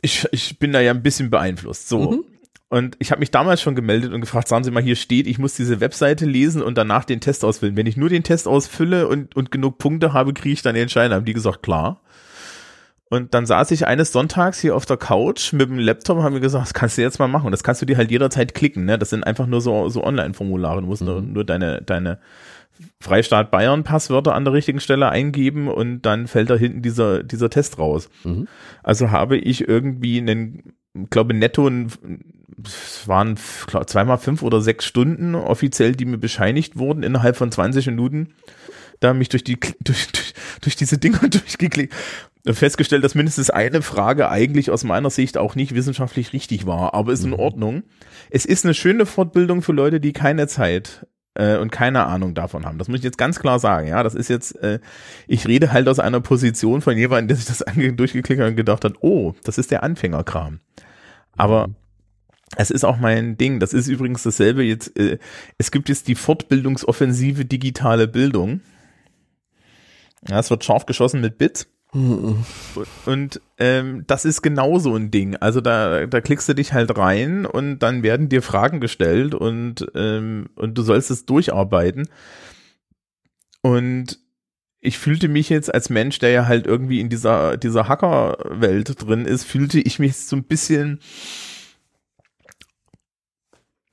Ich, 0.00 0.26
ich 0.32 0.58
bin 0.58 0.72
da 0.72 0.80
ja 0.80 0.90
ein 0.90 1.04
bisschen 1.04 1.30
beeinflusst. 1.30 1.88
So. 1.88 2.10
Mhm. 2.10 2.24
Und 2.68 2.96
ich 2.98 3.12
habe 3.12 3.20
mich 3.20 3.30
damals 3.30 3.62
schon 3.62 3.76
gemeldet 3.76 4.12
und 4.12 4.20
gefragt, 4.20 4.48
sagen 4.48 4.64
Sie 4.64 4.72
mal, 4.72 4.82
hier 4.82 4.96
steht, 4.96 5.28
ich 5.28 5.38
muss 5.38 5.54
diese 5.54 5.78
Webseite 5.78 6.26
lesen 6.26 6.62
und 6.62 6.76
danach 6.76 7.04
den 7.04 7.20
Test 7.20 7.44
ausfüllen. 7.44 7.76
Wenn 7.76 7.86
ich 7.86 7.96
nur 7.96 8.08
den 8.08 8.24
Test 8.24 8.48
ausfülle 8.48 9.06
und, 9.06 9.36
und 9.36 9.52
genug 9.52 9.78
Punkte 9.78 10.12
habe, 10.12 10.34
kriege 10.34 10.54
ich 10.54 10.62
dann 10.62 10.74
den 10.74 10.88
Schein. 10.88 11.12
Haben 11.12 11.26
die 11.26 11.32
gesagt, 11.32 11.62
klar. 11.62 12.00
Und 13.12 13.34
dann 13.34 13.44
saß 13.44 13.72
ich 13.72 13.86
eines 13.86 14.10
Sonntags 14.10 14.58
hier 14.58 14.74
auf 14.74 14.86
der 14.86 14.96
Couch 14.96 15.52
mit 15.52 15.68
dem 15.68 15.78
Laptop 15.78 16.16
und 16.16 16.24
haben 16.24 16.32
mir 16.32 16.40
gesagt, 16.40 16.64
das 16.64 16.72
kannst 16.72 16.96
du 16.96 17.02
jetzt 17.02 17.18
mal 17.18 17.28
machen. 17.28 17.44
Und 17.44 17.52
das 17.52 17.62
kannst 17.62 17.82
du 17.82 17.84
dir 17.84 17.98
halt 17.98 18.10
jederzeit 18.10 18.54
klicken. 18.54 18.86
Ne? 18.86 18.98
Das 18.98 19.10
sind 19.10 19.22
einfach 19.22 19.46
nur 19.46 19.60
so, 19.60 19.90
so 19.90 20.02
Online-Formulare. 20.02 20.80
Du 20.80 20.86
musst 20.86 21.02
nur, 21.02 21.20
nur 21.20 21.44
deine, 21.44 21.82
deine 21.82 22.20
Freistaat 23.02 23.50
Bayern 23.50 23.84
Passwörter 23.84 24.34
an 24.34 24.46
der 24.46 24.54
richtigen 24.54 24.80
Stelle 24.80 25.10
eingeben 25.10 25.68
und 25.68 26.00
dann 26.06 26.26
fällt 26.26 26.48
da 26.48 26.54
hinten 26.54 26.80
dieser, 26.80 27.22
dieser 27.22 27.50
Test 27.50 27.78
raus. 27.78 28.08
Mhm. 28.24 28.48
Also 28.82 29.10
habe 29.10 29.36
ich 29.36 29.68
irgendwie 29.68 30.16
einen, 30.16 30.72
glaube 31.10 31.34
netto, 31.34 31.70
es 32.64 33.06
waren 33.06 33.36
glaub, 33.66 33.90
zweimal 33.90 34.16
fünf 34.16 34.40
oder 34.40 34.62
sechs 34.62 34.86
Stunden 34.86 35.34
offiziell, 35.34 35.92
die 35.92 36.06
mir 36.06 36.16
bescheinigt 36.16 36.78
wurden 36.78 37.02
innerhalb 37.02 37.36
von 37.36 37.52
20 37.52 37.88
Minuten. 37.88 38.28
Da 39.00 39.12
mich 39.12 39.28
durch 39.28 39.44
die, 39.44 39.60
durch, 39.80 40.10
durch, 40.12 40.32
durch 40.62 40.76
diese 40.76 40.96
Dinger 40.96 41.18
durchgeklickt 41.28 41.92
festgestellt, 42.46 43.04
dass 43.04 43.14
mindestens 43.14 43.50
eine 43.50 43.82
Frage 43.82 44.28
eigentlich 44.28 44.70
aus 44.70 44.84
meiner 44.84 45.10
Sicht 45.10 45.38
auch 45.38 45.54
nicht 45.54 45.74
wissenschaftlich 45.74 46.32
richtig 46.32 46.66
war, 46.66 46.94
aber 46.94 47.12
ist 47.12 47.24
in 47.24 47.34
Ordnung. 47.34 47.84
Es 48.30 48.44
ist 48.44 48.64
eine 48.64 48.74
schöne 48.74 49.06
Fortbildung 49.06 49.62
für 49.62 49.72
Leute, 49.72 50.00
die 50.00 50.12
keine 50.12 50.48
Zeit 50.48 51.06
äh, 51.34 51.56
und 51.56 51.70
keine 51.70 52.06
Ahnung 52.06 52.34
davon 52.34 52.66
haben. 52.66 52.78
Das 52.78 52.88
muss 52.88 52.98
ich 52.98 53.04
jetzt 53.04 53.18
ganz 53.18 53.38
klar 53.38 53.58
sagen. 53.58 53.86
Ja, 53.88 54.02
das 54.02 54.14
ist 54.14 54.28
jetzt, 54.28 54.56
äh, 54.62 54.80
ich 55.28 55.46
rede 55.46 55.72
halt 55.72 55.88
aus 55.88 56.00
einer 56.00 56.20
Position 56.20 56.80
von 56.80 56.96
jemandem, 56.96 57.28
der 57.28 57.36
sich 57.36 57.46
das 57.46 57.64
durchgeklickt 57.96 58.40
hat 58.40 58.48
und 58.48 58.56
gedacht 58.56 58.84
hat, 58.84 58.94
oh, 59.02 59.34
das 59.44 59.58
ist 59.58 59.70
der 59.70 59.84
Anfängerkram. 59.84 60.60
Aber 61.36 61.70
es 62.56 62.70
ist 62.70 62.84
auch 62.84 62.98
mein 62.98 63.38
Ding. 63.38 63.60
Das 63.60 63.72
ist 63.72 63.88
übrigens 63.88 64.24
dasselbe 64.24 64.62
jetzt. 64.62 64.98
Äh, 64.98 65.18
es 65.58 65.70
gibt 65.70 65.88
jetzt 65.88 66.08
die 66.08 66.16
Fortbildungsoffensive 66.16 67.44
digitale 67.44 68.08
Bildung. 68.08 68.60
Ja, 70.28 70.38
es 70.38 70.50
wird 70.50 70.64
scharf 70.64 70.86
geschossen 70.86 71.20
mit 71.20 71.38
Bits. 71.38 71.71
Mhm. 71.94 72.44
Und 73.04 73.40
ähm, 73.58 74.04
das 74.06 74.24
ist 74.24 74.40
genau 74.42 74.78
so 74.78 74.96
ein 74.96 75.10
Ding. 75.10 75.36
Also 75.36 75.60
da, 75.60 76.06
da 76.06 76.20
klickst 76.20 76.48
du 76.48 76.54
dich 76.54 76.72
halt 76.72 76.96
rein 76.96 77.44
und 77.44 77.80
dann 77.80 78.02
werden 78.02 78.28
dir 78.30 78.42
Fragen 78.42 78.80
gestellt 78.80 79.34
und, 79.34 79.86
ähm, 79.94 80.48
und 80.54 80.78
du 80.78 80.82
sollst 80.82 81.10
es 81.10 81.26
durcharbeiten. 81.26 82.08
Und 83.60 84.18
ich 84.80 84.98
fühlte 84.98 85.28
mich 85.28 85.48
jetzt 85.48 85.72
als 85.72 85.90
Mensch, 85.90 86.18
der 86.18 86.30
ja 86.30 86.46
halt 86.46 86.66
irgendwie 86.66 87.00
in 87.00 87.08
dieser, 87.08 87.56
dieser 87.56 87.88
Hacker-Welt 87.88 89.06
drin 89.06 89.26
ist, 89.26 89.44
fühlte 89.44 89.78
ich 89.78 89.98
mich 89.98 90.16
so 90.16 90.34
ein 90.34 90.44
bisschen 90.44 90.98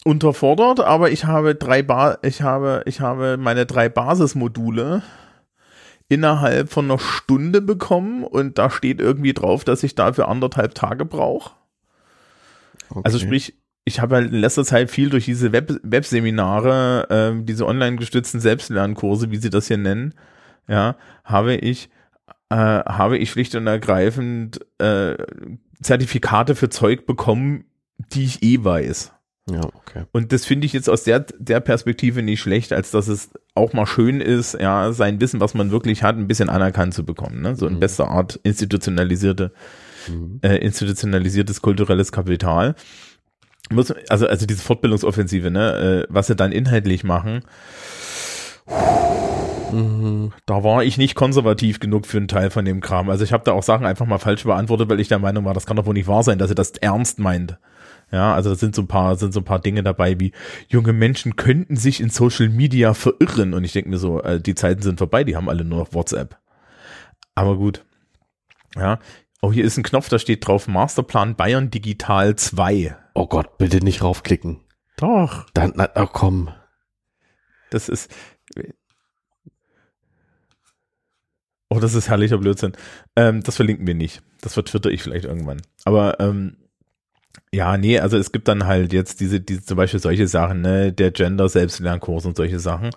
unterfordert, 0.06 0.80
aber 0.80 1.12
ich 1.12 1.26
habe 1.26 1.54
drei 1.54 1.84
ba 1.84 2.18
ich 2.24 2.42
habe, 2.42 2.82
ich 2.86 3.02
habe 3.02 3.38
meine 3.38 3.66
drei 3.66 3.90
Basismodule 3.90 5.04
innerhalb 6.10 6.70
von 6.72 6.86
einer 6.86 7.00
Stunde 7.00 7.62
bekommen 7.62 8.24
und 8.24 8.58
da 8.58 8.70
steht 8.70 9.00
irgendwie 9.00 9.34
drauf, 9.34 9.64
dass 9.64 9.84
ich 9.84 9.96
dafür 9.96 10.28
anderthalb 10.28 10.76
Tage 10.76 11.06
brauche. 11.06 11.52
Okay. 12.90 13.02
Also 13.04 13.20
sprich, 13.20 13.54
ich 13.86 14.00
habe 14.02 14.16
halt 14.16 14.32
in 14.32 14.40
letzter 14.40 14.66
Zeit 14.66 14.90
viel 14.90 15.10
durch 15.10 15.26
diese 15.26 15.52
Web 15.52 15.80
Webseminare, 15.84 17.08
ähm, 17.12 17.46
diese 17.46 17.66
online 17.66 17.98
gestützten 17.98 18.40
Selbstlernkurse, 18.40 19.32
wie 19.32 19.38
sie 19.38 19.52
das 19.52 19.68
hier 19.68 19.78
nennen, 19.78 20.16
ja, 20.68 20.96
habe 21.24 21.56
ich 21.56 21.90
äh, 22.50 22.56
habe 22.56 23.18
ich 23.18 23.30
schlicht 23.30 23.54
und 23.56 23.68
ergreifend 23.68 24.60
äh, 24.80 25.16
Zertifikate 25.82 26.56
für 26.56 26.70
Zeug 26.70 27.06
bekommen, 27.06 27.66
die 27.98 28.26
ich 28.26 28.44
eh 28.44 28.64
weiß. 28.64 29.12
Ja, 29.54 29.62
okay. 29.64 30.04
Und 30.12 30.32
das 30.32 30.46
finde 30.46 30.66
ich 30.66 30.74
jetzt 30.74 30.90
aus 30.90 31.04
der, 31.04 31.26
der 31.38 31.60
Perspektive 31.60 32.22
nicht 32.24 32.40
schlecht, 32.42 32.74
als 32.74 32.92
dass 32.92 33.08
es 33.08 33.30
auch 33.56 33.74
mal 33.74 33.86
schön 33.86 34.22
ist, 34.22 34.54
ja, 34.60 34.92
sein 34.94 35.20
Wissen, 35.22 35.40
was 35.40 35.54
man 35.54 35.72
wirklich 35.72 36.04
hat, 36.04 36.18
ein 36.18 36.28
bisschen 36.28 36.50
anerkannt 36.50 36.94
zu 36.94 37.06
bekommen. 37.06 37.42
Ne? 37.42 37.56
So 37.56 37.68
in 37.68 37.76
Mhm. 37.76 37.80
bester 37.80 38.10
Art 38.10 38.40
institutionalisierte, 38.44 39.52
Mhm. 40.08 40.40
äh, 40.42 40.58
institutionalisiertes 40.58 41.62
kulturelles 41.62 42.12
Kapital. 42.12 42.76
Muss, 43.72 43.92
also, 44.10 44.28
also 44.28 44.46
diese 44.46 44.62
Fortbildungsoffensive, 44.64 45.52
ne, 45.52 46.06
äh, 46.08 46.08
was 46.10 46.28
sie 46.28 46.36
dann 46.36 46.52
inhaltlich 46.52 47.04
machen, 47.04 47.42
Mhm. 49.72 50.32
da 50.48 50.64
war 50.64 50.84
ich 50.84 50.98
nicht 50.98 51.14
konservativ 51.16 51.80
genug 51.80 52.08
für 52.08 52.18
einen 52.18 52.28
Teil 52.28 52.50
von 52.50 52.66
dem 52.66 52.82
Kram. 52.82 53.10
Also 53.10 53.24
ich 53.24 53.32
habe 53.34 53.44
da 53.44 53.52
auch 53.52 53.62
Sachen 53.64 53.86
einfach 53.86 54.06
mal 54.08 54.18
falsch 54.18 54.44
beantwortet, 54.44 54.90
weil 54.90 55.00
ich 55.00 55.08
der 55.08 55.20
Meinung 55.20 55.46
war, 55.46 55.54
das 55.54 55.66
kann 55.68 55.78
doch 55.78 55.86
wohl 55.86 55.94
nicht 55.94 56.08
wahr 56.08 56.24
sein, 56.24 56.40
dass 56.40 56.50
er 56.50 56.56
das 56.56 56.72
ernst 56.72 57.20
meint. 57.20 57.58
Ja, 58.12 58.34
also 58.34 58.50
da 58.50 58.56
sind 58.56 58.76
so 58.76 58.82
ein 58.82 58.88
paar, 58.88 59.16
sind 59.16 59.34
so 59.34 59.42
ein 59.42 59.46
paar 59.46 59.60
Dinge 59.60 59.84
dabei, 59.84 60.20
wie 60.20 60.32
junge 60.68 60.94
Menschen 60.94 61.36
könnten 61.36 61.76
sich 61.76 62.02
in 62.02 62.10
Social 62.10 62.50
Media 62.50 62.94
verirren. 62.94 63.54
Und 63.54 63.64
ich 63.64 63.74
denke 63.74 63.90
mir 63.90 64.00
so, 64.00 64.22
äh, 64.24 64.42
die 64.42 64.56
Zeiten 64.56 64.82
sind 64.82 64.98
vorbei, 64.98 65.24
die 65.24 65.36
haben 65.36 65.50
alle 65.50 65.64
nur 65.64 65.80
noch 65.80 65.94
WhatsApp. 65.94 66.40
Aber 67.36 67.56
gut. 67.56 67.86
Ja. 68.76 69.00
Oh, 69.42 69.54
hier 69.54 69.64
ist 69.64 69.78
ein 69.78 69.84
Knopf, 69.84 70.10
da 70.10 70.20
steht 70.20 70.46
drauf 70.48 70.68
Masterplan 70.68 71.36
Bayern 71.36 71.70
Digital 71.70 72.36
2. 72.36 72.96
Oh 73.14 73.28
Gott, 73.28 73.58
bitte 73.58 73.84
nicht 73.84 74.02
raufklicken. 74.02 74.60
Doch. 74.98 75.46
Dann, 75.54 75.74
na, 75.76 75.90
oh 75.96 76.08
komm. 76.12 76.50
Das 77.70 77.88
ist. 77.88 78.12
Oh, 81.70 81.80
das 81.80 81.94
ist 81.94 82.10
herrlicher 82.10 82.40
Blödsinn. 82.40 82.74
Ähm, 83.16 83.44
das 83.44 83.56
verlinken 83.56 83.86
wir 83.86 83.94
nicht. 83.94 84.24
Das 84.42 84.56
vertwitter 84.56 84.90
ich 84.90 85.04
vielleicht 85.04 85.26
irgendwann. 85.26 85.62
Aber 85.86 86.20
ähm, 86.20 86.58
ja, 87.54 87.78
nee, 87.78 88.00
also 88.00 88.18
es 88.18 88.32
gibt 88.32 88.48
dann 88.48 88.68
halt 88.68 88.94
jetzt 88.94 89.20
diese, 89.20 89.40
diese 89.40 89.64
zum 89.64 89.78
Beispiel 89.78 90.00
solche 90.00 90.28
Sachen, 90.28 90.62
ne, 90.62 90.94
der 90.94 91.12
Gender 91.12 91.50
Selbstlernkurs 91.50 92.26
und 92.26 92.38
solche 92.38 92.60
Sachen. 92.60 92.92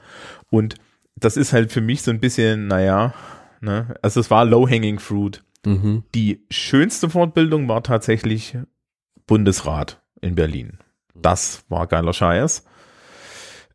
Und 0.51 0.75
das 1.17 1.37
ist 1.37 1.53
halt 1.53 1.73
für 1.73 1.81
mich 1.81 2.03
so 2.03 2.11
ein 2.11 2.21
bisschen, 2.21 2.67
naja, 2.67 3.15
ne, 3.61 3.95
also 4.03 4.21
es 4.21 4.31
war 4.31 4.45
low-hanging 4.45 4.99
fruit. 4.99 5.43
Mhm. 5.65 6.05
Die 6.15 6.45
schönste 6.51 7.09
Fortbildung 7.09 7.69
war 7.69 7.83
tatsächlich 7.83 8.59
Bundesrat 9.27 10.03
in 10.21 10.35
Berlin. 10.35 10.79
Das 11.15 11.65
war 11.69 11.87
geiler 11.87 12.13
Scheiß. 12.13 12.65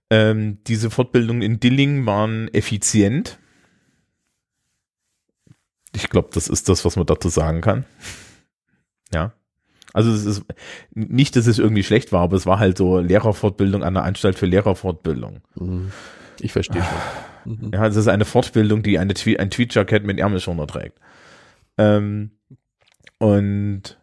Ähm, 0.09 0.59
diese 0.67 0.89
Fortbildungen 0.89 1.41
in 1.41 1.59
Dilling 1.59 2.05
waren 2.05 2.53
effizient. 2.53 3.39
Ich 5.93 6.09
glaube, 6.09 6.29
das 6.33 6.47
ist 6.47 6.69
das, 6.69 6.85
was 6.85 6.95
man 6.95 7.05
dazu 7.05 7.29
sagen 7.29 7.61
kann. 7.61 7.85
Ja. 9.11 9.33
Also 9.93 10.11
es 10.11 10.25
ist 10.25 10.43
nicht, 10.93 11.35
dass 11.35 11.47
es 11.47 11.59
irgendwie 11.59 11.83
schlecht 11.83 12.11
war, 12.11 12.21
aber 12.21 12.35
es 12.35 12.45
war 12.45 12.59
halt 12.59 12.77
so 12.77 12.99
Lehrerfortbildung 12.99 13.83
an 13.83 13.93
der 13.93 14.03
Anstalt 14.03 14.37
für 14.37 14.45
Lehrerfortbildung. 14.45 15.41
Mhm. 15.55 15.91
Ich 16.39 16.51
verstehe 16.51 16.83
schon. 16.83 16.91
Mhm. 16.91 17.71
Ja, 17.73 17.87
es 17.87 17.95
ist 17.95 18.09
eine 18.09 18.25
Fortbildung, 18.25 18.83
die 18.83 18.99
eine 18.99 19.13
Twe 19.13 19.39
ein 19.39 19.49
Tweetjacket 19.49 20.03
mit 20.03 20.19
Ärmelschoner 20.19 20.67
trägt. 20.67 20.99
Ähm, 21.77 22.31
und 23.19 23.97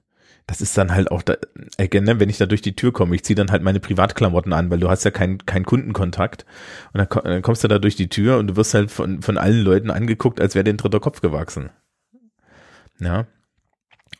das 0.46 0.60
ist 0.60 0.76
dann 0.76 0.92
halt 0.92 1.10
auch 1.10 1.22
da, 1.22 1.36
again, 1.78 2.04
ne, 2.04 2.20
wenn 2.20 2.28
ich 2.28 2.38
da 2.38 2.46
durch 2.46 2.62
die 2.62 2.76
Tür 2.76 2.92
komme, 2.92 3.14
ich 3.14 3.24
ziehe 3.24 3.34
dann 3.34 3.50
halt 3.50 3.62
meine 3.62 3.80
Privatklamotten 3.80 4.52
an, 4.52 4.70
weil 4.70 4.78
du 4.78 4.90
hast 4.90 5.04
ja 5.04 5.10
keinen 5.10 5.38
keinen 5.46 5.64
Kundenkontakt. 5.64 6.44
Und 6.92 6.98
dann, 6.98 7.24
dann 7.24 7.42
kommst 7.42 7.64
du 7.64 7.68
da 7.68 7.78
durch 7.78 7.96
die 7.96 8.08
Tür 8.08 8.38
und 8.38 8.48
du 8.48 8.56
wirst 8.56 8.74
halt 8.74 8.90
von, 8.90 9.22
von 9.22 9.38
allen 9.38 9.62
Leuten 9.62 9.90
angeguckt, 9.90 10.40
als 10.40 10.54
wäre 10.54 10.64
dir 10.64 10.74
ein 10.74 10.78
dritter 10.78 11.00
Kopf 11.00 11.20
gewachsen. 11.20 11.70
Ja. 12.98 13.26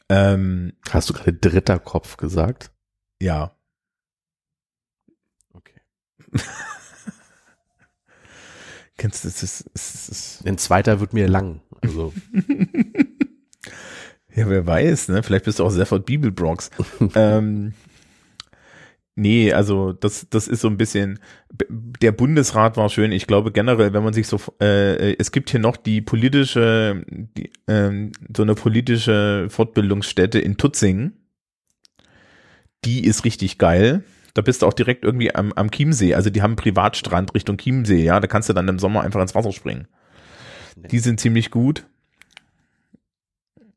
Ähm, 0.08 0.74
Hast 0.90 1.08
du 1.08 1.14
gerade 1.14 1.32
dritter 1.32 1.78
Kopf 1.78 2.16
gesagt? 2.16 2.70
ja. 3.20 3.56
Okay. 5.52 5.80
Kennst 8.96 9.24
du 9.24 9.28
das? 9.28 9.42
Ist, 9.42 9.60
ist, 9.74 10.08
ist, 10.08 10.46
Ein 10.46 10.58
zweiter 10.58 11.00
wird 11.00 11.12
mir 11.14 11.26
lang. 11.26 11.62
Also, 11.82 12.12
ja, 14.34 14.48
wer 14.48 14.66
weiß, 14.66 15.08
ne? 15.08 15.22
Vielleicht 15.22 15.44
bist 15.46 15.58
du 15.58 15.64
auch 15.64 15.70
Sefford 15.70 16.06
Bibelbrox. 16.06 16.70
ähm, 17.14 17.74
nee, 19.16 19.52
also 19.52 19.92
das, 19.92 20.28
das 20.30 20.48
ist 20.48 20.60
so 20.60 20.68
ein 20.68 20.76
bisschen, 20.76 21.18
der 21.50 22.12
Bundesrat 22.12 22.76
war 22.76 22.88
schön. 22.88 23.12
Ich 23.12 23.26
glaube 23.26 23.52
generell, 23.52 23.92
wenn 23.92 24.04
man 24.04 24.12
sich 24.12 24.26
so, 24.26 24.40
äh, 24.60 25.14
es 25.18 25.32
gibt 25.32 25.50
hier 25.50 25.60
noch 25.60 25.76
die 25.76 26.00
politische, 26.00 27.04
die, 27.08 27.50
ähm, 27.68 28.12
so 28.34 28.42
eine 28.42 28.54
politische 28.54 29.46
Fortbildungsstätte 29.50 30.38
in 30.38 30.56
Tutzingen. 30.56 31.12
Die 32.84 33.04
ist 33.04 33.24
richtig 33.24 33.58
geil. 33.58 34.04
Da 34.34 34.42
bist 34.42 34.62
du 34.62 34.66
auch 34.66 34.72
direkt 34.72 35.04
irgendwie 35.04 35.34
am, 35.34 35.52
am 35.52 35.70
Chiemsee. 35.70 36.14
Also 36.14 36.28
die 36.28 36.42
haben 36.42 36.52
einen 36.52 36.56
Privatstrand 36.56 37.34
Richtung 37.34 37.56
Chiemsee, 37.56 38.04
ja. 38.04 38.18
Da 38.18 38.26
kannst 38.26 38.48
du 38.48 38.52
dann 38.52 38.68
im 38.68 38.78
Sommer 38.80 39.02
einfach 39.02 39.22
ins 39.22 39.34
Wasser 39.34 39.52
springen. 39.52 39.86
Die 40.76 40.98
sind 40.98 41.20
ziemlich 41.20 41.50
gut. 41.50 41.84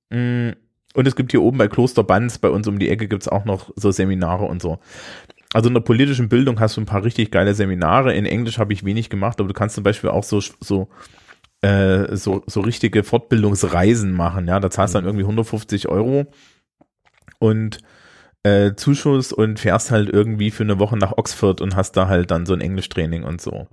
Mm, 0.10 0.52
Und 0.98 1.08
es 1.08 1.16
gibt 1.16 1.30
hier 1.30 1.44
oben 1.44 1.60
bei 1.60 1.68
Kloster 1.68 2.04
Banz, 2.04 2.40
bei 2.40 2.50
uns 2.50 2.68
um 2.68 2.80
die 2.80 2.90
Ecke, 2.90 3.08
gibt's 3.08 3.28
auch 3.28 3.46
noch 3.46 3.70
so 3.76 3.92
Seminare 3.92 4.46
und 4.46 4.64
so. 4.64 4.80
Also 5.54 5.68
in 5.68 5.76
der 5.76 5.82
politischen 5.82 6.28
Bildung 6.28 6.60
hast 6.60 6.76
du 6.76 6.82
ein 6.82 6.88
paar 6.88 7.04
richtig 7.04 7.30
geile 7.30 7.54
Seminare. 7.54 8.16
In 8.16 8.26
Englisch 8.26 8.58
habe 8.58 8.74
ich 8.74 8.84
wenig 8.84 9.12
gemacht, 9.12 9.40
aber 9.40 9.48
du 9.48 9.54
kannst 9.54 9.76
zum 9.76 9.84
Beispiel 9.84 10.10
auch 10.10 10.24
so, 10.24 10.42
so, 10.60 10.88
äh, 11.62 12.16
so, 12.16 12.42
so 12.48 12.62
richtige 12.62 13.04
Fortbildungsreisen 13.04 14.12
machen. 14.12 14.48
Ja, 14.48 14.60
da 14.60 14.72
zahlst 14.72 14.96
du 14.96 14.98
dann 14.98 15.06
irgendwie 15.06 15.26
150 15.26 15.88
Euro 15.88 16.26
und 17.38 17.78
äh, 18.42 18.74
Zuschuss 18.74 19.32
und 19.32 19.60
fährst 19.60 19.92
halt 19.92 20.10
irgendwie 20.10 20.50
für 20.50 20.64
eine 20.64 20.80
Woche 20.80 20.98
nach 20.98 21.16
Oxford 21.16 21.62
und 21.62 21.76
hast 21.76 21.92
da 21.92 22.08
halt 22.08 22.32
dann 22.32 22.48
so 22.48 22.56
ein 22.56 22.62
Englischtraining 22.62 23.24
und 23.24 23.40
so. 23.40 23.68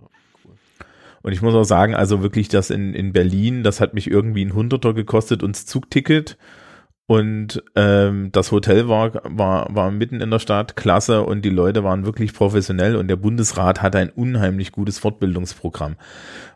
Und 1.22 1.32
ich 1.32 1.40
muss 1.40 1.54
auch 1.54 1.64
sagen, 1.64 1.94
also 1.94 2.22
wirklich 2.22 2.48
das 2.48 2.68
in, 2.68 2.92
in 2.92 3.14
Berlin, 3.14 3.62
das 3.62 3.80
hat 3.80 3.94
mich 3.94 4.10
irgendwie 4.10 4.44
ein 4.44 4.52
Hunderter 4.52 4.92
gekostet 4.92 5.42
und 5.42 5.56
das 5.56 5.64
Zugticket. 5.64 6.36
Und 7.06 7.62
ähm, 7.76 8.30
das 8.32 8.50
Hotel 8.50 8.88
war, 8.88 9.12
war, 9.24 9.74
war 9.74 9.90
mitten 9.90 10.22
in 10.22 10.30
der 10.30 10.38
Stadt, 10.38 10.74
klasse 10.74 11.22
und 11.22 11.44
die 11.44 11.50
Leute 11.50 11.84
waren 11.84 12.06
wirklich 12.06 12.32
professionell 12.32 12.96
und 12.96 13.08
der 13.08 13.16
Bundesrat 13.16 13.82
hatte 13.82 13.98
ein 13.98 14.08
unheimlich 14.08 14.72
gutes 14.72 14.98
Fortbildungsprogramm. 14.98 15.96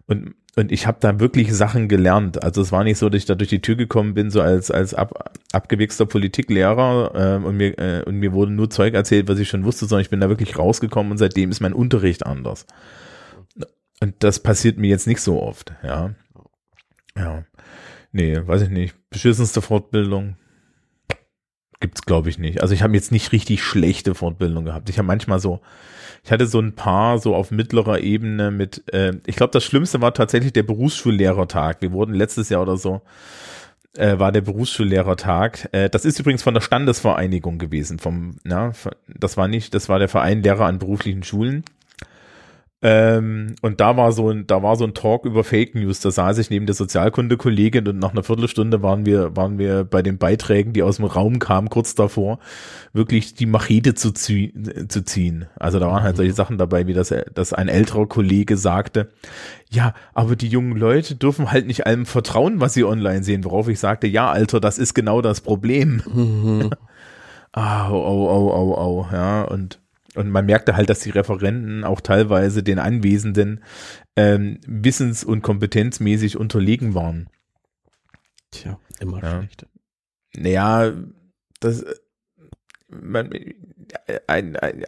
Und, 0.06 0.34
und 0.56 0.72
ich 0.72 0.86
habe 0.86 0.98
da 1.00 1.20
wirklich 1.20 1.52
Sachen 1.52 1.86
gelernt. 1.86 2.42
Also 2.42 2.62
es 2.62 2.72
war 2.72 2.82
nicht 2.82 2.96
so, 2.96 3.10
dass 3.10 3.18
ich 3.18 3.26
da 3.26 3.34
durch 3.34 3.50
die 3.50 3.60
Tür 3.60 3.76
gekommen 3.76 4.14
bin, 4.14 4.30
so 4.30 4.40
als, 4.40 4.70
als 4.70 4.94
ab, 4.94 5.34
abgewichster 5.52 6.06
Politiklehrer 6.06 7.12
ähm, 7.14 7.44
und, 7.44 7.56
mir, 7.58 7.78
äh, 7.78 8.02
und 8.04 8.16
mir 8.16 8.32
wurde 8.32 8.52
nur 8.52 8.70
Zeug 8.70 8.94
erzählt, 8.94 9.28
was 9.28 9.38
ich 9.38 9.50
schon 9.50 9.66
wusste, 9.66 9.84
sondern 9.84 10.02
ich 10.02 10.10
bin 10.10 10.20
da 10.20 10.30
wirklich 10.30 10.58
rausgekommen 10.58 11.12
und 11.12 11.18
seitdem 11.18 11.50
ist 11.50 11.60
mein 11.60 11.74
Unterricht 11.74 12.24
anders. 12.24 12.64
Und 14.00 14.14
das 14.20 14.40
passiert 14.40 14.78
mir 14.78 14.88
jetzt 14.88 15.06
nicht 15.06 15.20
so 15.20 15.42
oft, 15.42 15.74
ja. 15.82 16.14
Ja. 17.16 17.44
Nee, 18.12 18.40
weiß 18.46 18.62
ich 18.62 18.70
nicht. 18.70 18.94
Beschissenste 19.10 19.62
Fortbildung 19.62 20.36
gibt's 21.80 22.02
glaube 22.02 22.28
ich 22.28 22.38
nicht. 22.38 22.60
Also 22.60 22.74
ich 22.74 22.82
habe 22.82 22.94
jetzt 22.94 23.12
nicht 23.12 23.32
richtig 23.32 23.62
schlechte 23.62 24.14
Fortbildung 24.14 24.64
gehabt. 24.64 24.90
Ich 24.90 24.98
habe 24.98 25.06
manchmal 25.06 25.38
so, 25.38 25.60
ich 26.24 26.32
hatte 26.32 26.46
so 26.46 26.60
ein 26.60 26.74
paar 26.74 27.18
so 27.18 27.34
auf 27.34 27.50
mittlerer 27.50 28.00
Ebene 28.00 28.50
mit, 28.50 28.92
äh, 28.92 29.12
ich 29.26 29.36
glaube 29.36 29.52
das 29.52 29.64
Schlimmste 29.64 30.00
war 30.00 30.14
tatsächlich 30.14 30.52
der 30.52 30.64
Berufsschullehrertag. 30.64 31.80
Wir 31.80 31.92
wurden 31.92 32.14
letztes 32.14 32.48
Jahr 32.48 32.62
oder 32.62 32.76
so, 32.76 33.02
äh, 33.96 34.18
war 34.18 34.32
der 34.32 34.40
Berufsschullehrertag. 34.40 35.68
Äh, 35.72 35.88
das 35.88 36.04
ist 36.04 36.18
übrigens 36.18 36.42
von 36.42 36.54
der 36.54 36.60
Standesvereinigung 36.60 37.58
gewesen. 37.58 37.98
Vom, 37.98 38.38
na, 38.42 38.72
das 39.06 39.36
war 39.36 39.46
nicht, 39.48 39.74
das 39.74 39.88
war 39.88 39.98
der 39.98 40.08
Verein 40.08 40.42
Lehrer 40.42 40.66
an 40.66 40.78
beruflichen 40.78 41.22
Schulen. 41.22 41.64
Ähm, 42.80 43.56
und 43.60 43.80
da 43.80 43.96
war 43.96 44.12
so 44.12 44.30
ein, 44.30 44.46
da 44.46 44.62
war 44.62 44.76
so 44.76 44.84
ein 44.84 44.94
Talk 44.94 45.24
über 45.24 45.42
Fake 45.42 45.74
News. 45.74 45.98
Da 45.98 46.12
saß 46.12 46.38
ich 46.38 46.48
neben 46.48 46.66
der 46.66 46.76
Sozialkunde-Kollegin 46.76 47.88
und 47.88 47.98
nach 47.98 48.12
einer 48.12 48.22
Viertelstunde 48.22 48.82
waren 48.82 49.04
wir, 49.04 49.36
waren 49.36 49.58
wir 49.58 49.82
bei 49.82 50.00
den 50.00 50.18
Beiträgen, 50.18 50.72
die 50.72 50.84
aus 50.84 50.96
dem 50.96 51.06
Raum 51.06 51.40
kamen, 51.40 51.70
kurz 51.70 51.96
davor, 51.96 52.38
wirklich 52.92 53.34
die 53.34 53.46
Machete 53.46 53.94
zu, 53.94 54.12
zie 54.12 54.54
zu 54.86 55.04
ziehen. 55.04 55.46
Also 55.56 55.80
da 55.80 55.88
waren 55.88 56.04
halt 56.04 56.16
solche 56.16 56.34
Sachen 56.34 56.56
dabei, 56.56 56.86
wie 56.86 56.94
das, 56.94 57.12
dass 57.34 57.52
ein 57.52 57.68
älterer 57.68 58.06
Kollege 58.06 58.56
sagte, 58.56 59.08
ja, 59.70 59.92
aber 60.14 60.36
die 60.36 60.48
jungen 60.48 60.76
Leute 60.76 61.16
dürfen 61.16 61.50
halt 61.50 61.66
nicht 61.66 61.84
allem 61.84 62.06
vertrauen, 62.06 62.60
was 62.60 62.74
sie 62.74 62.84
online 62.84 63.24
sehen, 63.24 63.44
worauf 63.44 63.68
ich 63.68 63.80
sagte, 63.80 64.06
ja, 64.06 64.30
Alter, 64.30 64.60
das 64.60 64.78
ist 64.78 64.94
genau 64.94 65.20
das 65.20 65.40
Problem. 65.40 66.02
Mhm. 66.12 66.70
Ah, 67.52 67.88
au, 67.88 68.04
au, 68.04 68.28
au, 68.28 68.52
au, 68.52 68.74
au, 68.74 69.06
ja, 69.10 69.42
und 69.42 69.80
und 70.18 70.30
man 70.30 70.46
merkte 70.46 70.76
halt, 70.76 70.90
dass 70.90 71.00
die 71.00 71.10
Referenten 71.10 71.84
auch 71.84 72.00
teilweise 72.00 72.62
den 72.62 72.78
Anwesenden 72.78 73.62
ähm, 74.16 74.58
wissens- 74.66 75.24
und 75.24 75.42
kompetenzmäßig 75.42 76.36
unterlegen 76.36 76.94
waren. 76.94 77.28
Tja, 78.50 78.78
immer 79.00 79.22
Ja. 79.22 79.38
schlecht. 79.38 79.66
Naja, 80.36 80.92
das 81.60 81.82
äh, 81.82 81.94
man, 82.90 83.32
I, 83.32 83.54
I, 84.30 84.38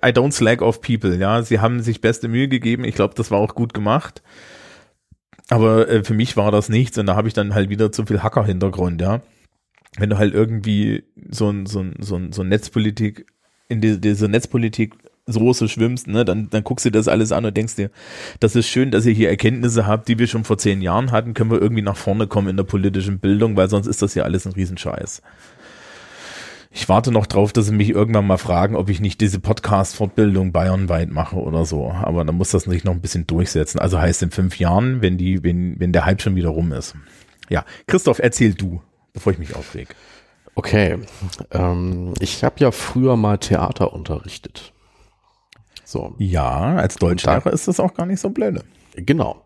I 0.04 0.10
don't 0.12 0.32
slack 0.32 0.62
off 0.62 0.80
people, 0.80 1.16
ja. 1.16 1.42
Sie 1.42 1.60
haben 1.60 1.80
sich 1.80 2.00
beste 2.00 2.28
Mühe 2.28 2.48
gegeben. 2.48 2.84
Ich 2.84 2.94
glaube, 2.94 3.14
das 3.14 3.30
war 3.30 3.38
auch 3.38 3.54
gut 3.54 3.74
gemacht. 3.74 4.22
Aber 5.48 5.88
äh, 5.88 6.04
für 6.04 6.14
mich 6.14 6.36
war 6.36 6.50
das 6.50 6.68
nichts 6.68 6.96
und 6.98 7.06
da 7.06 7.16
habe 7.16 7.28
ich 7.28 7.34
dann 7.34 7.54
halt 7.54 7.68
wieder 7.70 7.92
zu 7.92 8.06
viel 8.06 8.22
Hacker-Hintergrund, 8.22 9.00
ja. 9.00 9.22
Wenn 9.98 10.10
du 10.10 10.18
halt 10.18 10.32
irgendwie 10.32 11.04
so 11.30 11.50
ein, 11.50 11.66
so 11.66 11.80
ein, 11.80 11.94
so 11.98 12.16
ein, 12.16 12.32
so 12.32 12.42
ein 12.42 12.48
Netzpolitik, 12.48 13.26
in 13.68 13.80
die, 13.80 14.00
diese 14.00 14.28
Netzpolitik 14.28 14.94
Soße 15.26 15.68
schwimmst, 15.68 16.08
ne, 16.08 16.24
dann, 16.24 16.50
dann 16.50 16.64
guckst 16.64 16.84
du 16.86 16.90
das 16.90 17.08
alles 17.08 17.32
an 17.32 17.44
und 17.44 17.56
denkst 17.56 17.76
dir, 17.76 17.90
das 18.40 18.56
ist 18.56 18.66
schön, 18.66 18.90
dass 18.90 19.06
ihr 19.06 19.12
hier 19.12 19.28
Erkenntnisse 19.28 19.86
habt, 19.86 20.08
die 20.08 20.18
wir 20.18 20.26
schon 20.26 20.44
vor 20.44 20.58
zehn 20.58 20.82
Jahren 20.82 21.12
hatten, 21.12 21.34
können 21.34 21.50
wir 21.50 21.60
irgendwie 21.60 21.82
nach 21.82 21.96
vorne 21.96 22.26
kommen 22.26 22.48
in 22.48 22.56
der 22.56 22.64
politischen 22.64 23.20
Bildung, 23.20 23.56
weil 23.56 23.68
sonst 23.68 23.86
ist 23.86 24.02
das 24.02 24.14
ja 24.14 24.24
alles 24.24 24.46
ein 24.46 24.52
Riesenscheiß. 24.52 25.22
Ich 26.72 26.88
warte 26.88 27.10
noch 27.10 27.26
drauf, 27.26 27.52
dass 27.52 27.66
sie 27.66 27.72
mich 27.72 27.90
irgendwann 27.90 28.26
mal 28.26 28.38
fragen, 28.38 28.76
ob 28.76 28.88
ich 28.90 29.00
nicht 29.00 29.20
diese 29.20 29.40
Podcast-Fortbildung 29.40 30.52
bayernweit 30.52 31.10
mache 31.10 31.36
oder 31.36 31.64
so. 31.64 31.90
Aber 31.90 32.24
dann 32.24 32.36
muss 32.36 32.50
das 32.50 32.66
natürlich 32.66 32.84
noch 32.84 32.92
ein 32.92 33.00
bisschen 33.00 33.26
durchsetzen. 33.26 33.80
Also 33.80 33.98
heißt 33.98 34.22
in 34.22 34.30
fünf 34.30 34.56
Jahren, 34.60 35.02
wenn 35.02 35.18
die, 35.18 35.42
wenn, 35.42 35.80
wenn 35.80 35.92
der 35.92 36.04
Hype 36.04 36.22
schon 36.22 36.36
wieder 36.36 36.50
rum 36.50 36.72
ist. 36.72 36.94
Ja, 37.48 37.64
Christoph, 37.88 38.20
erzähl 38.20 38.54
du, 38.54 38.80
bevor 39.12 39.32
ich 39.32 39.40
mich 39.40 39.56
aufreg. 39.56 39.96
Okay, 40.54 40.98
ähm, 41.50 42.14
ich 42.20 42.44
habe 42.44 42.56
ja 42.58 42.70
früher 42.70 43.16
mal 43.16 43.38
Theater 43.38 43.92
unterrichtet. 43.92 44.72
So, 45.90 46.14
Ja, 46.18 46.76
als 46.76 46.96
Deutschlehrer 46.96 47.52
ist 47.52 47.66
das 47.66 47.80
auch 47.80 47.94
gar 47.94 48.06
nicht 48.06 48.20
so 48.20 48.30
blöde. 48.30 48.64
genau. 48.94 49.44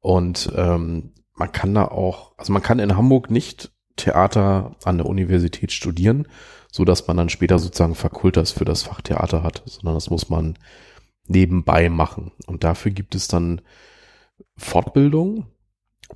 Und 0.00 0.50
ähm, 0.56 1.12
man 1.34 1.52
kann 1.52 1.74
da 1.74 1.84
auch, 1.84 2.32
also 2.38 2.52
man 2.52 2.62
kann 2.62 2.78
in 2.78 2.96
Hamburg 2.96 3.30
nicht 3.30 3.72
Theater 3.96 4.76
an 4.84 4.96
der 4.96 5.06
Universität 5.06 5.72
studieren, 5.72 6.26
so 6.72 6.84
dass 6.84 7.06
man 7.06 7.18
dann 7.18 7.28
später 7.28 7.58
sozusagen 7.58 7.94
Fakultas 7.94 8.50
für 8.50 8.64
das 8.64 8.82
Fach 8.82 9.02
Theater 9.02 9.42
hat, 9.42 9.62
sondern 9.66 9.94
das 9.94 10.08
muss 10.08 10.30
man 10.30 10.58
nebenbei 11.26 11.90
machen. 11.90 12.32
Und 12.46 12.64
dafür 12.64 12.90
gibt 12.90 13.14
es 13.14 13.28
dann 13.28 13.60
Fortbildung 14.56 15.46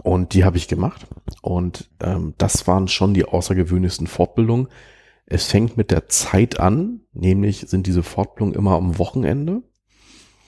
und 0.02 0.32
die 0.32 0.44
habe 0.44 0.56
ich 0.56 0.68
gemacht. 0.68 1.06
Und 1.42 1.90
ähm, 2.00 2.34
das 2.38 2.66
waren 2.66 2.88
schon 2.88 3.12
die 3.12 3.26
außergewöhnlichsten 3.26 4.06
Fortbildungen. 4.06 4.68
Es 5.30 5.46
fängt 5.46 5.76
mit 5.76 5.90
der 5.90 6.08
Zeit 6.08 6.58
an, 6.58 7.02
nämlich 7.12 7.66
sind 7.68 7.86
diese 7.86 8.02
Fortbildungen 8.02 8.54
immer 8.54 8.76
am 8.76 8.98
Wochenende. 8.98 9.62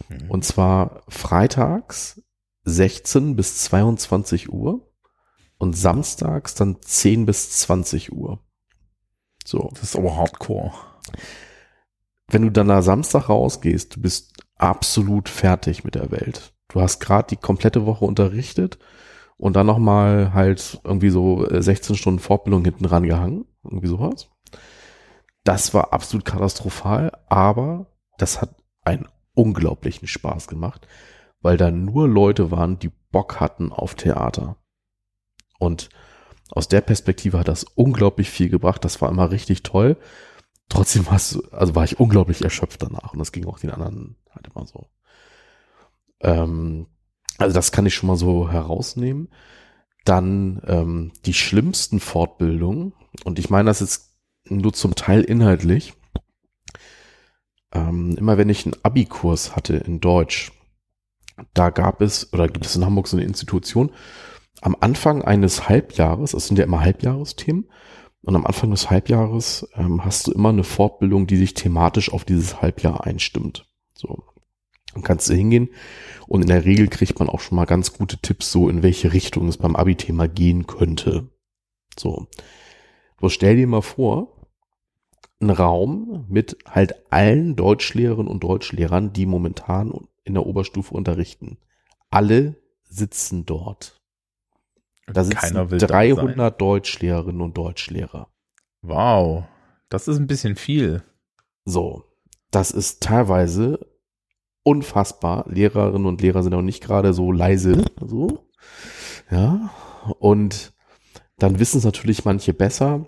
Mhm. 0.08 0.30
Und 0.30 0.44
zwar 0.44 1.02
freitags 1.08 2.22
16 2.64 3.36
bis 3.36 3.58
22 3.58 4.50
Uhr 4.50 4.90
und 5.58 5.76
samstags 5.76 6.54
dann 6.54 6.78
10 6.80 7.26
bis 7.26 7.50
20 7.58 8.12
Uhr. 8.12 8.40
So. 9.44 9.68
Das 9.74 9.82
ist 9.82 9.96
aber 9.96 10.16
hardcore. 10.16 10.72
Wenn 12.28 12.42
du 12.42 12.50
dann 12.50 12.68
da 12.68 12.80
Samstag 12.80 13.28
rausgehst, 13.28 13.96
du 13.96 14.00
bist 14.00 14.32
absolut 14.56 15.28
fertig 15.28 15.84
mit 15.84 15.94
der 15.94 16.10
Welt. 16.10 16.54
Du 16.68 16.80
hast 16.80 17.00
gerade 17.00 17.28
die 17.28 17.36
komplette 17.36 17.84
Woche 17.84 18.06
unterrichtet 18.06 18.78
und 19.36 19.56
dann 19.56 19.66
nochmal 19.66 20.32
halt 20.32 20.80
irgendwie 20.84 21.10
so 21.10 21.46
16 21.50 21.96
Stunden 21.96 22.20
Fortbildung 22.20 22.64
hinten 22.64 22.86
ran 22.86 23.02
gehangen. 23.02 23.44
Irgendwie 23.62 23.88
sowas. 23.88 24.30
Das 25.50 25.74
war 25.74 25.92
absolut 25.92 26.24
katastrophal, 26.24 27.10
aber 27.28 27.86
das 28.18 28.40
hat 28.40 28.54
einen 28.84 29.08
unglaublichen 29.34 30.06
Spaß 30.06 30.46
gemacht, 30.46 30.86
weil 31.40 31.56
da 31.56 31.72
nur 31.72 32.06
Leute 32.06 32.52
waren, 32.52 32.78
die 32.78 32.92
Bock 33.10 33.40
hatten 33.40 33.72
auf 33.72 33.96
Theater. 33.96 34.58
Und 35.58 35.88
aus 36.52 36.68
der 36.68 36.82
Perspektive 36.82 37.36
hat 37.36 37.48
das 37.48 37.64
unglaublich 37.64 38.30
viel 38.30 38.48
gebracht. 38.48 38.84
Das 38.84 39.02
war 39.02 39.10
immer 39.10 39.32
richtig 39.32 39.64
toll. 39.64 39.96
Trotzdem 40.68 41.04
war 41.06 41.16
es, 41.16 41.42
also 41.50 41.74
war 41.74 41.82
ich 41.82 41.98
unglaublich 41.98 42.42
erschöpft 42.42 42.80
danach. 42.80 43.12
Und 43.14 43.18
das 43.18 43.32
ging 43.32 43.44
auch 43.46 43.58
den 43.58 43.72
anderen 43.72 44.18
halt 44.30 44.46
immer 44.54 44.68
so. 44.68 44.86
Ähm, 46.20 46.86
also 47.38 47.52
das 47.52 47.72
kann 47.72 47.86
ich 47.86 47.96
schon 47.96 48.06
mal 48.06 48.16
so 48.16 48.52
herausnehmen. 48.52 49.30
Dann 50.04 50.62
ähm, 50.68 51.12
die 51.26 51.34
schlimmsten 51.34 51.98
Fortbildungen. 51.98 52.92
Und 53.24 53.40
ich 53.40 53.50
meine 53.50 53.68
das 53.68 53.80
jetzt 53.80 54.09
nur 54.50 54.72
zum 54.72 54.94
Teil 54.94 55.22
inhaltlich. 55.22 55.94
Ähm, 57.72 58.16
immer 58.18 58.36
wenn 58.36 58.48
ich 58.48 58.66
einen 58.66 58.76
Abi-Kurs 58.82 59.54
hatte 59.56 59.76
in 59.76 60.00
Deutsch, 60.00 60.52
da 61.54 61.70
gab 61.70 62.00
es, 62.00 62.32
oder 62.32 62.48
gibt 62.48 62.66
es 62.66 62.76
in 62.76 62.84
Hamburg 62.84 63.08
so 63.08 63.16
eine 63.16 63.26
Institution, 63.26 63.92
am 64.60 64.76
Anfang 64.78 65.22
eines 65.22 65.68
Halbjahres, 65.68 66.34
es 66.34 66.48
sind 66.48 66.58
ja 66.58 66.64
immer 66.64 66.80
Halbjahresthemen, 66.80 67.70
und 68.22 68.36
am 68.36 68.44
Anfang 68.44 68.70
des 68.70 68.90
Halbjahres 68.90 69.68
ähm, 69.76 70.04
hast 70.04 70.26
du 70.26 70.32
immer 70.32 70.50
eine 70.50 70.64
Fortbildung, 70.64 71.26
die 71.26 71.36
sich 71.36 71.54
thematisch 71.54 72.12
auf 72.12 72.24
dieses 72.24 72.60
Halbjahr 72.60 73.06
einstimmt. 73.06 73.66
So. 73.94 74.24
Dann 74.92 75.02
kannst 75.02 75.30
du 75.30 75.34
hingehen 75.34 75.70
und 76.26 76.42
in 76.42 76.48
der 76.48 76.64
Regel 76.64 76.88
kriegt 76.88 77.18
man 77.18 77.28
auch 77.28 77.40
schon 77.40 77.56
mal 77.56 77.64
ganz 77.64 77.94
gute 77.94 78.18
Tipps, 78.18 78.50
so 78.52 78.68
in 78.68 78.82
welche 78.82 79.12
Richtung 79.12 79.48
es 79.48 79.56
beim 79.56 79.76
Abi-Thema 79.76 80.28
gehen 80.28 80.66
könnte. 80.66 81.30
So. 81.98 82.26
So 83.20 83.28
stell 83.28 83.56
dir 83.56 83.66
mal 83.66 83.82
vor, 83.82 84.39
ein 85.40 85.50
Raum 85.50 86.26
mit 86.28 86.58
halt 86.66 86.94
allen 87.10 87.56
Deutschlehrerinnen 87.56 88.30
und 88.30 88.44
Deutschlehrern, 88.44 89.12
die 89.12 89.26
momentan 89.26 90.08
in 90.24 90.34
der 90.34 90.46
Oberstufe 90.46 90.94
unterrichten. 90.94 91.58
Alle 92.10 92.56
sitzen 92.84 93.46
dort. 93.46 94.00
Da 95.06 95.24
sitzen 95.24 95.54
300 95.54 96.60
Deutschlehrerinnen 96.60 97.40
und 97.40 97.56
Deutschlehrer. 97.56 98.28
Wow, 98.82 99.44
das 99.88 100.08
ist 100.08 100.18
ein 100.18 100.26
bisschen 100.26 100.56
viel. 100.56 101.02
So, 101.64 102.04
das 102.50 102.70
ist 102.70 103.02
teilweise 103.02 103.86
unfassbar. 104.62 105.46
Lehrerinnen 105.48 106.06
und 106.06 106.20
Lehrer 106.20 106.42
sind 106.42 106.54
auch 106.54 106.62
nicht 106.62 106.82
gerade 106.82 107.12
so 107.12 107.32
leise, 107.32 107.84
so. 108.00 108.46
Ja, 109.30 109.70
und 110.18 110.72
dann 111.38 111.58
wissen 111.58 111.78
es 111.78 111.84
natürlich 111.84 112.24
manche 112.24 112.52
besser. 112.52 113.06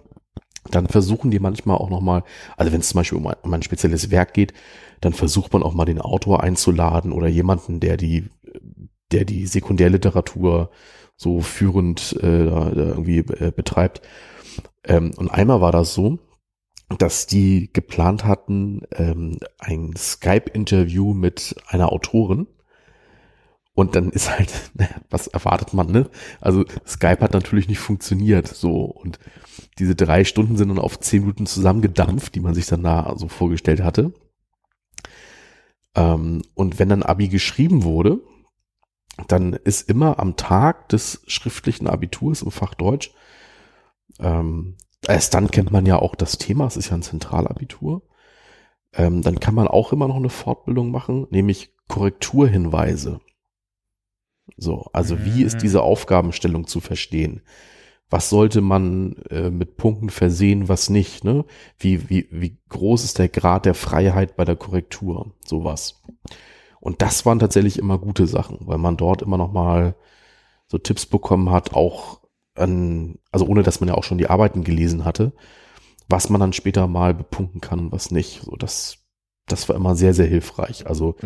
Dann 0.71 0.87
versuchen 0.87 1.31
die 1.31 1.41
manchmal 1.41 1.77
auch 1.77 1.91
nochmal, 1.91 2.23
also 2.57 2.73
wenn 2.73 2.81
es 2.81 2.89
zum 2.89 2.99
Beispiel 2.99 3.19
um 3.19 3.27
ein, 3.27 3.37
um 3.43 3.53
ein 3.53 3.63
spezielles 3.63 4.11
Werk 4.11 4.33
geht, 4.33 4.53
dann 5.01 5.13
versucht 5.13 5.53
man 5.53 5.63
auch 5.63 5.75
mal 5.75 5.85
den 5.85 6.01
Autor 6.01 6.43
einzuladen 6.43 7.13
oder 7.13 7.27
jemanden, 7.27 7.81
der 7.81 7.97
die, 7.97 8.29
der 9.11 9.25
die 9.25 9.47
Sekundärliteratur 9.47 10.71
so 11.17 11.41
führend 11.41 12.17
äh, 12.21 12.47
da, 12.47 12.71
irgendwie 12.71 13.19
äh, 13.19 13.53
betreibt. 13.55 14.03
Ähm, 14.85 15.13
und 15.17 15.31
einmal 15.31 15.61
war 15.61 15.73
das 15.73 15.95
so, 15.95 16.19
dass 16.99 17.27
die 17.27 17.71
geplant 17.73 18.25
hatten, 18.25 18.83
ähm, 18.93 19.39
ein 19.59 19.95
Skype-Interview 19.97 21.15
mit 21.15 21.57
einer 21.67 21.93
Autorin. 21.93 22.47
Und 23.75 23.97
dann 23.97 24.11
ist 24.11 24.31
halt, 24.31 24.53
was 25.11 25.27
erwartet 25.29 25.73
man, 25.73 25.91
ne? 25.91 26.11
Also 26.41 26.65
Skype 26.87 27.21
hat 27.21 27.33
natürlich 27.33 27.69
nicht 27.69 27.79
funktioniert, 27.79 28.49
so. 28.49 28.85
Und 28.85 29.19
diese 29.79 29.95
drei 29.95 30.25
Stunden 30.25 30.57
sind 30.57 30.69
dann 30.69 30.79
auf 30.79 31.01
zehn 31.01 31.23
Minuten 31.23 31.47
zusammengedampft, 31.47 32.35
die 32.35 32.41
man 32.41 32.55
sich 32.55 32.67
dann 32.67 32.83
da 32.83 33.15
so 33.17 33.29
vorgestellt 33.29 33.83
hatte. 33.83 34.13
Ähm, 35.95 36.43
und 36.55 36.79
wenn 36.79 36.89
dann 36.89 37.03
Abi 37.03 37.29
geschrieben 37.29 37.85
wurde, 37.85 38.21
dann 39.29 39.53
ist 39.53 39.89
immer 39.89 40.19
am 40.19 40.37
Tag 40.37 40.89
des 40.89 41.23
schriftlichen 41.27 41.87
Abiturs 41.87 42.43
im 42.43 42.51
Fach 42.51 42.75
Deutsch, 42.75 43.13
ähm, 44.19 44.77
erst 45.07 45.35
dann 45.35 45.51
kennt 45.51 45.71
man 45.71 45.87
ja 45.87 45.99
auch 45.99 46.15
das 46.15 46.39
Thema, 46.39 46.67
es 46.67 46.77
ist 46.77 46.91
ja 46.91 46.95
ein 46.95 47.03
Zentralabitur, 47.03 48.03
ähm, 48.95 49.23
dann 49.23 49.41
kann 49.41 49.55
man 49.55 49.69
auch 49.69 49.93
immer 49.93 50.09
noch 50.09 50.17
eine 50.17 50.31
Fortbildung 50.31 50.91
machen, 50.91 51.27
nämlich 51.31 51.75
Korrekturhinweise. 51.89 53.21
So, 54.57 54.87
also 54.93 55.17
mhm. 55.17 55.25
wie 55.25 55.43
ist 55.43 55.57
mhm. 55.57 55.61
diese 55.61 55.83
Aufgabenstellung 55.83 56.67
zu 56.67 56.81
verstehen? 56.81 57.43
Was 58.11 58.29
sollte 58.29 58.61
man 58.61 59.17
äh, 59.31 59.51
mit 59.51 59.77
Punkten 59.77 60.11
versehen, 60.11 60.69
was 60.69 60.91
nicht? 60.91 61.25
Ne? 61.25 61.45
Wie, 61.79 62.11
wie, 62.11 62.29
wie 62.31 62.59
groß 62.69 63.05
ist 63.05 63.19
der 63.19 63.29
Grad 63.29 63.65
der 63.65 63.75
Freiheit 63.75 64.37
bei 64.37 64.45
der 64.45 64.57
Korrektur? 64.57 65.33
Sowas. 65.47 66.03
Und 66.79 67.01
das 67.01 67.25
waren 67.25 67.39
tatsächlich 67.39 67.79
immer 67.79 67.99
gute 67.99 68.27
Sachen, 68.27 68.59
weil 68.63 68.77
man 68.77 68.97
dort 68.97 69.23
immer 69.23 69.39
noch 69.39 69.53
mal 69.53 69.95
so 70.67 70.79
Tipps 70.79 71.07
bekommen 71.07 71.51
hat, 71.51 71.75
auch 71.75 72.21
an, 72.55 73.19
also 73.31 73.47
ohne 73.47 73.63
dass 73.63 73.81
man 73.81 73.89
ja 73.89 73.95
auch 73.95 74.05
schon 74.05 74.19
die 74.19 74.29
Arbeiten 74.29 74.65
gelesen 74.65 75.05
hatte, 75.05 75.33
was 76.09 76.29
man 76.29 76.41
dann 76.41 76.53
später 76.53 76.87
mal 76.87 77.15
bepunkten 77.15 77.61
kann 77.61 77.79
und 77.79 77.93
was 77.93 78.11
nicht. 78.11 78.43
So, 78.43 78.57
das, 78.57 78.99
das 79.47 79.69
war 79.69 79.77
immer 79.77 79.95
sehr, 79.95 80.13
sehr 80.13 80.27
hilfreich. 80.27 80.87
Also 80.87 81.17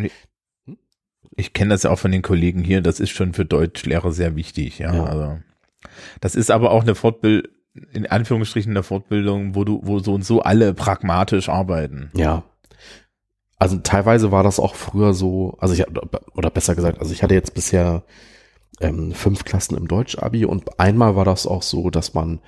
ich, 1.36 1.52
kenne 1.52 1.70
das 1.70 1.82
ja 1.82 1.90
auch 1.90 1.98
von 1.98 2.12
den 2.12 2.22
Kollegen 2.22 2.62
hier. 2.62 2.80
Das 2.80 3.00
ist 3.00 3.10
schon 3.10 3.32
für 3.32 3.44
Deutschlehrer 3.44 4.12
sehr 4.12 4.36
wichtig. 4.36 4.78
Ja, 4.78 4.94
ja. 4.94 5.04
also 5.04 5.38
das 6.20 6.34
ist 6.34 6.50
aber 6.50 6.70
auch 6.70 6.82
eine 6.82 6.94
Fortbildung, 6.94 7.50
in 7.92 8.06
Anführungsstrichen 8.06 8.72
eine 8.72 8.82
Fortbildung, 8.82 9.54
wo 9.54 9.64
du, 9.64 9.80
wo 9.82 9.98
so 9.98 10.14
und 10.14 10.24
so 10.24 10.40
alle 10.42 10.74
pragmatisch 10.74 11.48
arbeiten. 11.48 12.10
Ja, 12.14 12.44
also 13.58 13.78
teilweise 13.78 14.32
war 14.32 14.42
das 14.42 14.60
auch 14.60 14.74
früher 14.74 15.14
so, 15.14 15.56
also 15.58 15.74
ich, 15.74 15.84
oder 16.34 16.50
besser 16.50 16.74
gesagt, 16.74 17.00
also 17.00 17.12
ich 17.12 17.22
hatte 17.22 17.34
jetzt 17.34 17.54
bisher 17.54 18.04
ähm, 18.80 19.12
fünf 19.12 19.44
Klassen 19.44 19.76
im 19.76 19.88
Deutsch-Abi 19.88 20.44
und 20.44 20.78
einmal 20.78 21.16
war 21.16 21.24
das 21.24 21.46
auch 21.46 21.62
so, 21.62 21.88
dass 21.88 22.12
man 22.12 22.40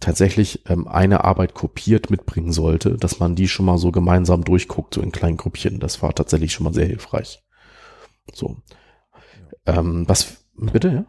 tatsächlich 0.00 0.62
ähm, 0.66 0.88
eine 0.88 1.24
Arbeit 1.24 1.52
kopiert 1.52 2.10
mitbringen 2.10 2.52
sollte, 2.52 2.96
dass 2.96 3.20
man 3.20 3.34
die 3.34 3.48
schon 3.48 3.66
mal 3.66 3.76
so 3.76 3.92
gemeinsam 3.92 4.42
durchguckt, 4.42 4.94
so 4.94 5.02
in 5.02 5.12
kleinen 5.12 5.36
Gruppchen. 5.36 5.78
Das 5.78 6.00
war 6.00 6.14
tatsächlich 6.14 6.52
schon 6.54 6.64
mal 6.64 6.72
sehr 6.72 6.86
hilfreich. 6.86 7.42
So. 8.32 8.56
Ähm, 9.66 10.08
was, 10.08 10.44
bitte, 10.54 10.88
ja? 10.88 11.04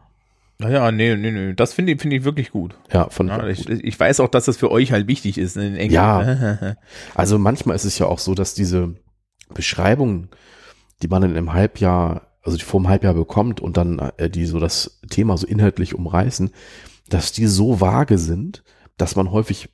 Naja, 0.59 0.91
nee, 0.91 1.15
nee, 1.15 1.31
nee, 1.31 1.53
das 1.53 1.73
finde 1.73 1.93
ich, 1.93 2.01
finde 2.01 2.17
ich 2.17 2.23
wirklich 2.23 2.51
gut. 2.51 2.75
Ja, 2.93 3.09
von 3.09 3.29
ja, 3.29 3.47
ich, 3.47 3.67
ich 3.67 3.99
weiß 3.99 4.19
auch, 4.19 4.27
dass 4.27 4.45
das 4.45 4.57
für 4.57 4.69
euch 4.69 4.91
halt 4.91 5.07
wichtig 5.07 5.39
ist. 5.39 5.55
Ne, 5.55 5.87
ja, 5.87 6.75
also 7.15 7.39
manchmal 7.39 7.75
ist 7.75 7.85
es 7.85 7.97
ja 7.97 8.05
auch 8.05 8.19
so, 8.19 8.35
dass 8.35 8.53
diese, 8.53 8.95
Beschreibungen, 9.53 10.29
die 11.01 11.07
man 11.07 11.23
in 11.23 11.31
einem 11.31 11.53
Halbjahr, 11.53 12.27
also 12.43 12.57
die 12.57 12.63
vor 12.63 12.79
einem 12.79 12.89
Halbjahr 12.89 13.13
bekommt 13.13 13.61
und 13.61 13.77
dann 13.77 13.99
äh, 14.17 14.29
die 14.29 14.45
so 14.45 14.59
das 14.59 14.99
Thema 15.09 15.37
so 15.37 15.47
inhaltlich 15.47 15.95
umreißen, 15.95 16.51
dass 17.09 17.31
die 17.31 17.47
so 17.47 17.81
vage 17.81 18.17
sind, 18.17 18.63
dass 18.97 19.15
man 19.15 19.31
häufig 19.31 19.69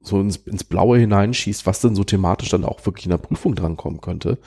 so 0.00 0.20
ins, 0.20 0.36
ins 0.36 0.64
Blaue 0.64 0.98
hineinschießt, 0.98 1.66
was 1.66 1.80
denn 1.80 1.94
so 1.94 2.04
thematisch 2.04 2.48
dann 2.48 2.64
auch 2.64 2.84
wirklich 2.86 3.06
in 3.06 3.10
der 3.10 3.18
Prüfung 3.18 3.54
drankommen 3.54 4.00
könnte. 4.00 4.38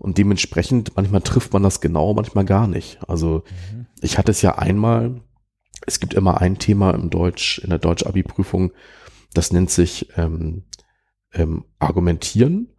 Und 0.00 0.16
dementsprechend, 0.16 0.96
manchmal 0.96 1.20
trifft 1.20 1.52
man 1.52 1.62
das 1.62 1.82
genau, 1.82 2.14
manchmal 2.14 2.46
gar 2.46 2.66
nicht. 2.66 2.98
Also 3.06 3.44
mhm. 3.72 3.86
ich 4.00 4.16
hatte 4.16 4.30
es 4.30 4.40
ja 4.40 4.56
einmal, 4.56 5.20
es 5.86 6.00
gibt 6.00 6.14
immer 6.14 6.40
ein 6.40 6.58
Thema 6.58 6.92
im 6.92 7.10
Deutsch, 7.10 7.58
in 7.58 7.68
der 7.68 7.78
Deutsch-Abi-Prüfung, 7.78 8.72
das 9.34 9.52
nennt 9.52 9.70
sich 9.70 10.08
ähm, 10.16 10.64
ähm, 11.34 11.66
Argumentieren. 11.78 12.74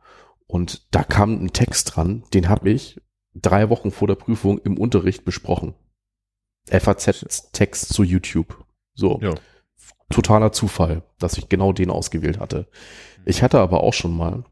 Und 0.48 0.88
da 0.94 1.04
kam 1.04 1.46
ein 1.46 1.54
Text 1.54 1.96
dran, 1.96 2.24
den 2.34 2.50
habe 2.50 2.72
ich 2.72 3.00
drei 3.36 3.70
Wochen 3.70 3.92
vor 3.92 4.08
der 4.08 4.16
Prüfung 4.16 4.58
im 4.58 4.78
Unterricht 4.78 5.24
besprochen. 5.24 5.76
FAZ-Text 6.70 7.94
zu 7.94 8.04
YouTube. 8.04 8.66
So. 8.94 9.20
Ja. 9.22 9.36
totaler 10.10 10.52
Zufall, 10.52 11.04
dass 11.20 11.38
ich 11.38 11.50
genau 11.50 11.72
den 11.72 11.90
ausgewählt 11.90 12.40
hatte. 12.40 12.68
Ich 13.26 13.44
hatte 13.44 13.60
aber 13.60 13.84
auch 13.84 13.94
schon 13.94 14.16
mal, 14.16 14.44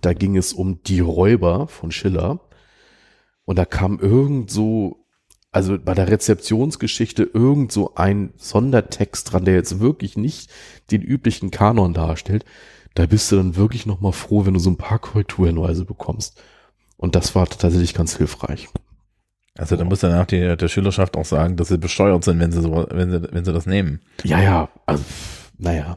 da 0.00 0.12
ging 0.12 0.36
es 0.36 0.52
um 0.52 0.82
die 0.82 1.00
Räuber 1.00 1.68
von 1.68 1.90
Schiller. 1.90 2.40
Und 3.44 3.58
da 3.58 3.64
kam 3.64 3.98
irgend 3.98 4.50
so, 4.50 5.06
also 5.52 5.78
bei 5.78 5.94
der 5.94 6.08
Rezeptionsgeschichte 6.08 7.22
irgend 7.22 7.72
so 7.72 7.94
ein 7.94 8.32
Sondertext 8.36 9.32
dran, 9.32 9.44
der 9.44 9.54
jetzt 9.54 9.80
wirklich 9.80 10.16
nicht 10.16 10.50
den 10.90 11.02
üblichen 11.02 11.50
Kanon 11.50 11.94
darstellt. 11.94 12.44
Da 12.94 13.06
bist 13.06 13.30
du 13.30 13.36
dann 13.36 13.56
wirklich 13.56 13.86
nochmal 13.86 14.12
froh, 14.12 14.46
wenn 14.46 14.54
du 14.54 14.60
so 14.60 14.70
ein 14.70 14.78
paar 14.78 14.98
Korrekturhinweise 14.98 15.84
bekommst. 15.84 16.40
Und 16.96 17.14
das 17.14 17.34
war 17.34 17.46
tatsächlich 17.46 17.92
ganz 17.92 18.16
hilfreich. 18.16 18.68
Also 19.56 19.76
da 19.76 19.84
muss 19.84 20.00
danach 20.00 20.26
die, 20.26 20.56
der 20.56 20.68
Schülerschaft 20.68 21.16
auch 21.16 21.24
sagen, 21.24 21.56
dass 21.56 21.68
sie 21.68 21.78
besteuert 21.78 22.24
sind, 22.24 22.40
wenn 22.40 22.50
sie 22.50 22.60
so, 22.60 22.86
wenn 22.90 23.10
sie, 23.10 23.32
wenn 23.32 23.44
sie 23.44 23.52
das 23.52 23.66
nehmen. 23.66 24.00
Ja, 24.24 24.40
ja, 24.40 24.68
also, 24.86 25.04
naja. 25.58 25.96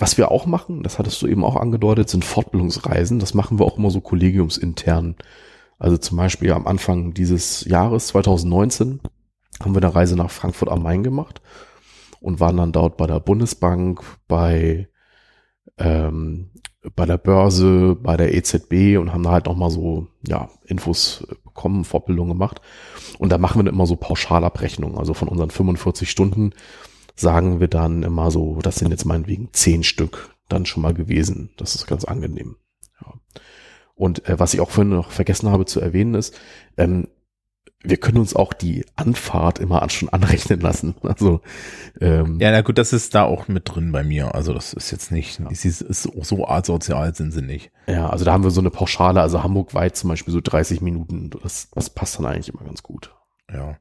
Was 0.00 0.16
wir 0.16 0.30
auch 0.30 0.46
machen, 0.46 0.82
das 0.82 0.98
hattest 0.98 1.20
du 1.20 1.26
eben 1.26 1.44
auch 1.44 1.56
angedeutet, 1.56 2.08
sind 2.08 2.24
Fortbildungsreisen. 2.24 3.18
Das 3.18 3.34
machen 3.34 3.58
wir 3.58 3.66
auch 3.66 3.76
immer 3.76 3.90
so 3.90 4.00
kollegiumsintern. 4.00 5.16
Also 5.78 5.98
zum 5.98 6.16
Beispiel 6.16 6.52
am 6.52 6.66
Anfang 6.66 7.12
dieses 7.12 7.66
Jahres, 7.66 8.06
2019, 8.08 9.00
haben 9.62 9.74
wir 9.74 9.82
eine 9.82 9.94
Reise 9.94 10.16
nach 10.16 10.30
Frankfurt 10.30 10.70
am 10.70 10.82
Main 10.82 11.02
gemacht 11.02 11.42
und 12.20 12.40
waren 12.40 12.56
dann 12.56 12.72
dort 12.72 12.96
bei 12.96 13.06
der 13.06 13.20
Bundesbank, 13.20 14.02
bei, 14.26 14.88
ähm, 15.76 16.48
bei 16.96 17.04
der 17.04 17.18
Börse, 17.18 17.94
bei 17.94 18.16
der 18.16 18.32
EZB 18.34 18.96
und 18.98 19.12
haben 19.12 19.22
da 19.22 19.32
halt 19.32 19.46
nochmal 19.46 19.70
so, 19.70 20.06
ja, 20.26 20.48
Infos 20.64 21.26
bekommen, 21.44 21.84
Fortbildung 21.84 22.28
gemacht. 22.28 22.62
Und 23.18 23.32
da 23.32 23.36
machen 23.36 23.58
wir 23.58 23.64
dann 23.64 23.74
immer 23.74 23.86
so 23.86 23.96
Pauschalabrechnungen. 23.96 24.96
Also 24.96 25.12
von 25.12 25.28
unseren 25.28 25.50
45 25.50 26.10
Stunden 26.10 26.54
sagen 27.16 27.60
wir 27.60 27.68
dann 27.68 28.02
immer 28.02 28.30
so, 28.30 28.58
das 28.62 28.76
sind 28.76 28.90
jetzt 28.90 29.04
meinetwegen 29.04 29.48
zehn 29.52 29.82
Stück 29.82 30.34
dann 30.48 30.66
schon 30.66 30.82
mal 30.82 30.94
gewesen. 30.94 31.50
Das 31.56 31.74
ist 31.74 31.86
ganz 31.86 32.04
angenehm. 32.04 32.56
Ja. 33.00 33.14
Und 33.94 34.28
äh, 34.28 34.38
was 34.38 34.54
ich 34.54 34.60
auch 34.60 34.70
vorhin 34.70 34.94
noch 34.94 35.10
vergessen 35.10 35.50
habe 35.50 35.66
zu 35.66 35.80
erwähnen 35.80 36.14
ist, 36.14 36.38
ähm, 36.76 37.08
wir 37.82 37.96
können 37.96 38.18
uns 38.18 38.36
auch 38.36 38.52
die 38.52 38.84
Anfahrt 38.96 39.58
immer 39.58 39.88
schon 39.88 40.10
anrechnen 40.10 40.60
lassen. 40.60 40.94
Also 41.02 41.40
ähm, 42.00 42.38
ja, 42.40 42.50
na 42.50 42.60
gut, 42.60 42.78
das 42.78 42.92
ist 42.92 43.14
da 43.14 43.24
auch 43.24 43.48
mit 43.48 43.74
drin 43.74 43.90
bei 43.90 44.04
mir. 44.04 44.34
Also 44.34 44.52
das 44.52 44.74
ist 44.74 44.90
jetzt 44.90 45.10
nicht, 45.10 45.40
ja. 45.40 45.48
ist, 45.48 45.64
ist 45.64 46.02
so 46.02 46.46
asozial 46.46 47.14
sind 47.14 47.32
sie 47.32 47.42
nicht. 47.42 47.70
Ja, 47.86 48.08
also 48.08 48.24
da 48.24 48.32
haben 48.32 48.44
wir 48.44 48.50
so 48.50 48.60
eine 48.60 48.70
Pauschale, 48.70 49.20
also 49.20 49.42
Hamburg 49.42 49.74
weit 49.74 49.96
zum 49.96 50.10
Beispiel 50.10 50.32
so 50.32 50.40
30 50.40 50.82
Minuten. 50.82 51.30
Das, 51.42 51.70
das 51.70 51.90
passt 51.90 52.18
dann 52.18 52.26
eigentlich 52.26 52.50
immer 52.50 52.64
ganz 52.64 52.82
gut. 52.82 53.14
Ja, 53.52 53.76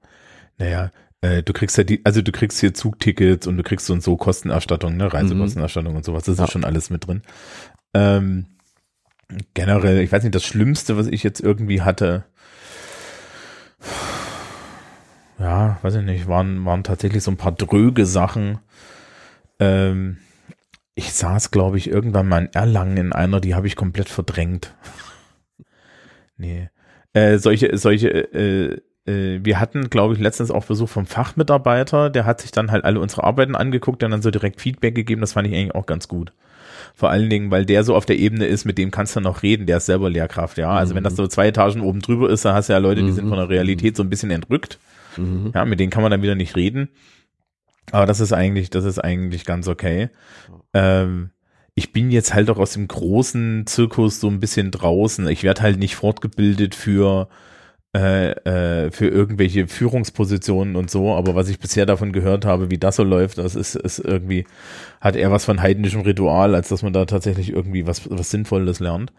naja, 0.58 0.92
äh, 1.21 1.43
du 1.43 1.53
kriegst 1.53 1.77
ja 1.77 1.84
die, 1.84 2.05
also 2.05 2.21
du 2.21 2.32
kriegst 2.32 2.60
hier 2.60 2.73
Zugtickets 2.73 3.47
und 3.47 3.58
du 3.58 3.63
kriegst 3.63 3.86
so 3.86 3.93
und 3.93 4.03
so 4.03 4.15
Kostenerstattung, 4.17 4.97
ne, 4.97 5.12
Reisekostenerstattung 5.12 5.91
mhm. 5.91 5.97
und 5.97 6.05
sowas. 6.05 6.23
Das 6.23 6.38
ja. 6.38 6.45
ist 6.45 6.51
schon 6.51 6.65
alles 6.65 6.89
mit 6.89 7.08
drin. 7.08 7.21
Ähm, 7.93 8.45
generell, 9.53 9.99
ich 9.99 10.12
weiß 10.12 10.23
nicht, 10.23 10.36
das 10.36 10.45
Schlimmste, 10.45 10.97
was 10.97 11.08
ich 11.08 11.23
jetzt 11.23 11.41
irgendwie 11.41 11.82
hatte, 11.82 12.25
ja, 15.39 15.79
weiß 15.82 15.95
ich 15.95 16.03
nicht, 16.03 16.27
waren, 16.27 16.65
waren 16.65 16.84
tatsächlich 16.84 17.23
so 17.23 17.32
ein 17.32 17.38
paar 17.38 17.53
dröge 17.53 18.05
Sachen. 18.05 18.60
Ähm, 19.60 20.17
ich 20.95 21.13
saß, 21.13 21.51
glaube 21.51 21.77
ich, 21.77 21.89
irgendwann 21.89 22.27
mal 22.27 22.45
in 22.45 22.53
Erlangen 22.53 22.97
in 22.97 23.13
einer, 23.13 23.39
die 23.39 23.55
habe 23.55 23.67
ich 23.67 23.77
komplett 23.77 24.10
verdrängt. 24.10 24.75
nee. 26.38 26.69
Äh, 27.13 27.38
solche, 27.38 27.77
solche, 27.77 28.10
äh, 28.10 28.82
wir 29.10 29.60
hatten, 29.60 29.89
glaube 29.89 30.13
ich, 30.13 30.19
letztens 30.19 30.52
auch 30.52 30.65
Besuch 30.65 30.89
vom 30.89 31.06
Fachmitarbeiter, 31.06 32.10
der 32.10 32.26
hat 32.26 32.41
sich 32.41 32.52
dann 32.52 32.72
halt 32.72 32.84
alle 32.84 33.00
unsere 33.00 33.24
Arbeiten 33.24 33.56
angeguckt 33.56 34.04
und 34.04 34.12
dann 34.12 34.22
so 34.22 34.32
direkt 34.32 34.62
Feedback 34.62 34.95
gegeben, 34.95 35.22
das 35.22 35.34
fand 35.34 35.48
ich 35.48 35.54
eigentlich 35.54 35.76
auch 35.76 35.86
ganz 35.86 36.08
gut. 36.08 36.34
Vor 36.95 37.10
allen 37.10 37.30
Dingen, 37.30 37.52
weil 37.52 37.65
der 37.65 37.84
so 37.84 37.95
auf 37.95 38.06
der 38.06 38.17
Ebene 38.17 38.45
ist, 38.45 38.65
mit 38.65 38.78
dem 38.78 38.91
kannst 38.91 39.15
du 39.15 39.22
noch 39.22 39.43
reden, 39.43 39.65
der 39.65 39.78
ist 39.78 39.86
selber 39.86 40.10
Lehrkraft, 40.10 40.58
ja. 40.58 40.72
Also 40.72 40.93
mhm. 40.93 40.98
wenn 40.98 41.04
das 41.04 41.15
so 41.15 41.28
zwei 41.28 41.48
Etagen 41.48 41.82
oben 41.82 42.02
drüber 42.02 42.30
ist, 42.30 42.45
dann 42.45 42.56
hast 42.56 42.69
du 42.69 42.74
ja 42.74 42.80
Leute, 42.80 43.02
die 43.02 43.12
mhm. 43.12 43.15
sind 43.15 43.30
von 43.30 43.38
der 43.38 43.50
Realität 43.50 43.95
so 43.95 44.04
ein 44.04 44.10
bisschen 44.10 44.32
entrückt. 44.32 44.80
Mhm. 45.17 45.52
Ja, 45.54 45.65
mit 45.65 45.80
denen 45.80 45.91
kann 45.91 46.02
man 46.02 46.12
dann 46.12 46.22
wieder 46.22 46.36
nicht 46.36 46.56
reden. 46.56 46.89
Aber 47.91 48.06
das 48.06 48.19
ist 48.19 48.34
eigentlich, 48.34 48.69
das 48.69 48.86
ist 48.86 49.00
eigentlich 49.00 49.45
ganz 49.45 49.67
okay. 49.67 50.10
Ähm, 50.74 51.32
ich 51.74 51.93
bin 51.93 52.12
jetzt 52.12 52.34
halt 52.34 52.50
auch 52.50 52.58
aus 52.58 52.74
dem 52.74 52.88
großen 52.88 53.65
Zirkus 53.65 54.19
so 54.19 54.28
ein 54.28 54.39
bisschen 54.39 54.72
draußen. 54.72 55.28
Ich 55.30 55.43
werde 55.43 55.62
halt 55.62 55.80
nicht 55.80 55.95
fortgebildet 55.95 56.76
für 56.76 57.30
äh, 57.95 58.32
äh, 58.32 58.91
für 58.91 59.08
irgendwelche 59.08 59.67
Führungspositionen 59.67 60.75
und 60.75 60.91
so, 60.91 61.15
aber 61.15 61.34
was 61.36 61.49
ich 61.49 61.60
bisher 61.60 61.86
davon 61.86 62.12
gehört 62.12 62.45
habe, 62.45 62.69
wie 62.69 62.78
das 62.78 62.97
so 62.97 63.04
läuft, 63.04 63.39
das 63.39 63.56
ist, 63.56 63.75
ist 63.75 63.99
irgendwie, 63.99 64.45
hat 65.02 65.15
eher 65.15 65.32
was 65.32 65.45
von 65.45 65.62
heidnischem 65.62 66.02
Ritual, 66.02 66.54
als 66.54 66.69
dass 66.69 66.84
man 66.84 66.93
da 66.93 67.06
tatsächlich 67.06 67.52
irgendwie 67.52 67.88
was, 67.88 68.10
was 68.10 68.30
Sinnvolles 68.30 68.80
lernt. 68.80 69.12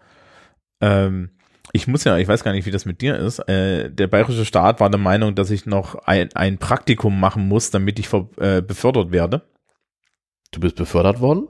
Ähm, 0.79 1.31
ich 1.73 1.87
muss 1.87 2.03
ja, 2.03 2.17
ich 2.17 2.27
weiß 2.27 2.43
gar 2.43 2.53
nicht, 2.53 2.65
wie 2.65 2.71
das 2.71 2.85
mit 2.85 3.01
dir 3.01 3.17
ist. 3.17 3.39
Äh, 3.47 3.89
der 3.91 4.07
bayerische 4.07 4.45
Staat 4.45 4.79
war 4.79 4.89
der 4.89 4.99
Meinung, 4.99 5.35
dass 5.35 5.51
ich 5.51 5.65
noch 5.65 5.95
ein, 5.95 6.29
ein 6.33 6.57
Praktikum 6.57 7.19
machen 7.19 7.47
muss, 7.47 7.71
damit 7.71 7.99
ich 7.99 8.07
ver, 8.07 8.29
äh, 8.37 8.61
befördert 8.61 9.11
werde. 9.11 9.43
Du 10.51 10.59
bist 10.59 10.75
befördert 10.75 11.21
worden? 11.21 11.47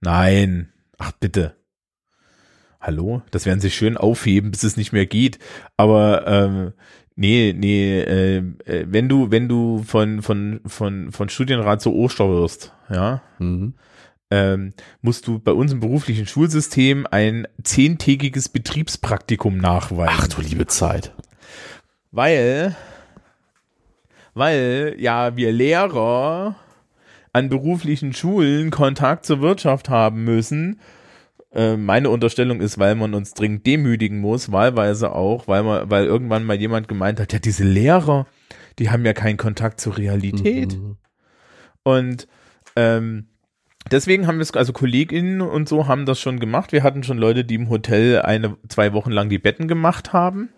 Nein. 0.00 0.72
Ach 0.98 1.12
bitte. 1.12 1.56
Hallo? 2.86 3.22
Das 3.30 3.46
werden 3.46 3.60
sie 3.60 3.70
schön 3.70 3.96
aufheben, 3.96 4.50
bis 4.50 4.62
es 4.62 4.76
nicht 4.76 4.92
mehr 4.92 5.06
geht. 5.06 5.38
Aber 5.78 6.26
ähm, 6.26 6.72
nee, 7.16 7.54
nee, 7.56 7.98
äh, 7.98 8.42
äh, 8.66 8.84
wenn 8.86 9.08
du, 9.08 9.30
wenn 9.30 9.48
du 9.48 9.82
von, 9.86 10.20
von, 10.20 10.60
von, 10.66 11.10
von 11.10 11.28
Studienrat 11.30 11.80
zu 11.80 11.94
Oster 11.94 12.28
wirst, 12.28 12.74
ja, 12.90 13.22
mhm. 13.38 13.72
ähm, 14.30 14.74
musst 15.00 15.26
du 15.26 15.38
bei 15.38 15.52
uns 15.52 15.72
im 15.72 15.80
beruflichen 15.80 16.26
Schulsystem 16.26 17.06
ein 17.10 17.48
zehntägiges 17.62 18.50
Betriebspraktikum 18.50 19.56
nachweisen. 19.56 20.16
Ach 20.18 20.28
du 20.28 20.42
liebe 20.42 20.66
Zeit. 20.66 21.14
Weil, 22.10 22.76
weil 24.34 24.96
ja 24.98 25.38
wir 25.38 25.52
Lehrer 25.52 26.56
an 27.32 27.48
beruflichen 27.48 28.12
Schulen 28.12 28.70
Kontakt 28.70 29.24
zur 29.24 29.40
Wirtschaft 29.40 29.88
haben 29.88 30.24
müssen 30.24 30.78
äh, 31.54 31.76
meine 31.76 32.10
Unterstellung 32.10 32.60
ist, 32.60 32.78
weil 32.78 32.96
man 32.96 33.14
uns 33.14 33.32
dringend 33.32 33.66
demütigen 33.66 34.18
muss, 34.20 34.50
wahlweise 34.50 35.12
auch, 35.12 35.46
weil 35.46 35.62
man, 35.62 35.88
weil 35.88 36.04
irgendwann 36.04 36.44
mal 36.44 36.56
jemand 36.56 36.88
gemeint 36.88 37.20
hat, 37.20 37.32
ja, 37.32 37.38
diese 37.38 37.64
Lehrer, 37.64 38.26
die 38.80 38.90
haben 38.90 39.04
ja 39.06 39.12
keinen 39.12 39.36
Kontakt 39.36 39.80
zur 39.80 39.96
Realität. 39.96 40.76
Mhm. 40.76 40.96
Und 41.84 42.26
ähm, 42.74 43.28
deswegen 43.90 44.26
haben 44.26 44.38
wir 44.38 44.42
es, 44.42 44.52
also 44.52 44.72
KollegInnen 44.72 45.40
und 45.42 45.68
so 45.68 45.86
haben 45.86 46.06
das 46.06 46.18
schon 46.18 46.40
gemacht. 46.40 46.72
Wir 46.72 46.82
hatten 46.82 47.04
schon 47.04 47.18
Leute, 47.18 47.44
die 47.44 47.54
im 47.54 47.68
Hotel 47.68 48.22
eine, 48.22 48.56
zwei 48.68 48.92
Wochen 48.92 49.12
lang 49.12 49.28
die 49.28 49.38
Betten 49.38 49.68
gemacht 49.68 50.12
haben. 50.12 50.48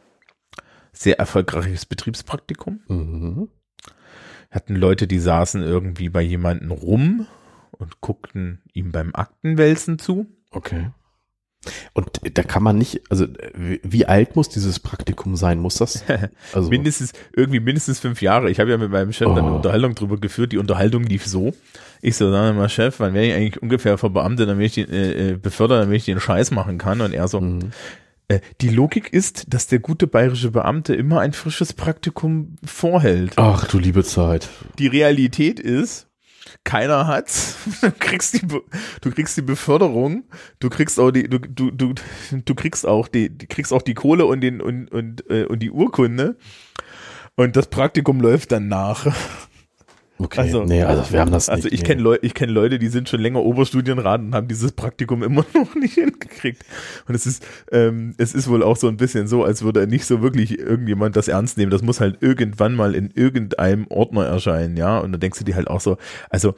Sehr 0.92 1.18
erfolgreiches 1.18 1.85
Betriebspraktikum. 1.85 2.80
Mhm. 2.88 3.48
Hatten 4.50 4.76
Leute, 4.76 5.06
die 5.06 5.18
saßen 5.18 5.62
irgendwie 5.62 6.09
bei 6.09 6.22
jemanden 6.22 6.70
rum 6.70 7.26
und 7.72 8.00
guckten 8.00 8.62
ihm 8.72 8.92
beim 8.92 9.14
Aktenwälzen 9.14 9.98
zu. 9.98 10.26
Okay. 10.50 10.90
Und 11.92 12.09
da 12.35 12.42
kann 12.42 12.62
man 12.62 12.78
nicht, 12.78 13.02
also 13.11 13.26
wie 13.54 14.06
alt 14.06 14.37
muss 14.37 14.48
dieses 14.48 14.80
Praktikum 14.80 15.37
sein? 15.37 15.59
Muss 15.59 15.76
das? 15.76 16.04
Also 16.52 16.70
mindestens, 16.70 17.12
irgendwie 17.35 17.61
mindestens 17.61 17.98
fünf 17.98 18.22
Jahre. 18.22 18.50
Ich 18.50 18.61
habe 18.61 18.70
ja 18.70 18.78
mit 18.78 18.90
meinem 18.90 19.12
Chef 19.12 19.28
oh. 19.28 19.35
dann 19.35 19.46
eine. 19.46 19.56
Unterhaltung 19.56 19.94
drüber 19.94 20.18
geführt. 20.18 20.52
Die 20.52 20.59
Unterhaltung 20.59 21.02
lief 21.02 21.26
so. 21.26 21.52
Ich 22.02 22.16
so, 22.16 22.30
sag 22.30 22.54
mal, 22.54 22.68
Chef, 22.68 23.00
wann 23.00 23.14
wäre 23.14 23.26
ich 23.26 23.35
eigentlich 23.35 23.62
ungefähr 23.62 23.98
verbeamtet, 23.98 24.48
damit 24.48 24.66
ich 24.66 24.74
den, 24.74 24.90
äh, 24.90 25.30
äh, 25.30 25.37
befördert, 25.37 25.82
damit 25.82 25.96
ich 25.96 26.04
den 26.04 26.20
Scheiß 26.20 26.50
machen 26.50 26.78
kann? 26.78 27.00
Und 27.00 27.12
er 27.12 27.28
so, 27.28 27.40
mhm. 27.40 27.70
äh, 28.28 28.40
die 28.61 28.68
Logik 28.68 29.12
ist, 29.12 29.52
dass 29.52 29.66
der 29.66 29.80
gute 29.80 30.06
bayerische 30.06 30.50
Beamte 30.50 30.94
immer 30.94 31.20
ein 31.20 31.32
frisches 31.32 31.72
Praktikum 31.72 32.56
vorhält. 32.64 33.32
Ach 33.37 33.66
du 33.66 33.78
liebe 33.78 34.04
Zeit. 34.04 34.48
Die 34.78 34.87
Realität 34.87 35.59
ist, 35.61 36.06
keiner 36.66 37.07
hat's. 37.07 37.57
Du 37.81 37.90
kriegst 37.98 38.35
die, 38.35 38.46
du 38.46 39.11
kriegst 39.11 39.37
die 39.38 39.42
Beförderung, 39.42 40.24
du 40.61 40.68
kriegst 40.68 41.00
auch 41.00 41.11
die, 41.11 41.31
du, 41.31 41.38
du, 41.38 41.70
du, 41.70 41.94
du 42.33 42.55
kriegst 42.55 42.87
auch 42.87 43.09
die, 43.09 43.31
kriegst 43.38 43.72
auch 43.72 43.83
die 43.83 43.94
Kohle 43.94 44.26
und 44.26 44.42
den 44.42 44.61
und 44.61 44.88
und 44.88 45.31
äh, 45.31 45.44
und 45.46 45.61
die 45.61 45.70
Urkunde. 45.70 46.37
Und 47.37 47.57
das 47.57 47.68
Praktikum 47.68 48.20
läuft 48.20 48.52
dann 48.52 48.68
nach. 48.68 49.07
Okay, 50.19 50.41
also, 50.41 50.64
nee, 50.64 50.83
also 50.83 51.12
wir 51.12 51.21
haben 51.21 51.31
das 51.31 51.51
Also 51.51 51.69
ich 51.71 51.85
kenne 51.85 52.01
Leute, 52.01 52.25
ich 52.25 52.33
kenne 52.33 52.53
Leute, 52.53 52.79
die 52.79 52.89
sind 52.89 53.09
schon 53.09 53.21
länger 53.21 53.43
Oberstudienrat 53.43 54.21
und 54.21 54.35
haben 54.35 54.49
dieses 54.49 54.73
Praktikum 54.73 55.23
immer 55.23 55.45
noch 55.55 55.75
nicht 55.75 55.95
hingekriegt. 55.95 56.64
Und 57.07 57.14
es 57.14 57.27
ist, 57.27 57.47
ähm, 57.71 58.14
es 58.17 58.35
ist 58.35 58.49
wohl 58.49 58.62
auch 58.62 58.77
so 58.77 58.89
ein 58.89 58.97
bisschen 58.97 59.29
so, 59.29 59.45
als 59.45 59.62
würde 59.62 59.87
nicht 59.87 60.07
so 60.07 60.23
wirklich 60.23 60.59
irgendjemand 60.59 61.17
das 61.17 61.29
ernst 61.29 61.59
nehmen. 61.59 61.71
Das 61.71 61.83
muss 61.83 62.01
halt 62.01 62.23
irgendwann 62.23 62.75
mal 62.75 62.95
in 62.95 63.11
irgendeinem 63.11 63.87
Ordner 63.89 64.25
erscheinen, 64.25 64.77
ja. 64.77 64.99
Und 64.99 65.12
da 65.12 65.19
denkst 65.19 65.39
du 65.39 65.45
dir 65.45 65.55
halt 65.55 65.69
auch 65.69 65.81
so, 65.81 65.99
also 66.31 66.55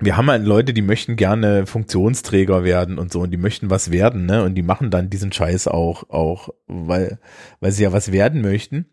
wir 0.00 0.16
haben 0.16 0.28
halt 0.28 0.44
Leute, 0.44 0.72
die 0.72 0.82
möchten 0.82 1.14
gerne 1.14 1.66
Funktionsträger 1.66 2.64
werden 2.64 2.98
und 2.98 3.12
so 3.12 3.20
und 3.20 3.30
die 3.30 3.36
möchten 3.36 3.70
was 3.70 3.92
werden, 3.92 4.26
ne? 4.26 4.42
Und 4.42 4.56
die 4.56 4.62
machen 4.62 4.90
dann 4.90 5.08
diesen 5.08 5.30
Scheiß 5.30 5.68
auch, 5.68 6.10
auch, 6.10 6.48
weil, 6.66 7.20
weil 7.60 7.70
sie 7.70 7.84
ja 7.84 7.92
was 7.92 8.10
werden 8.10 8.42
möchten 8.42 8.86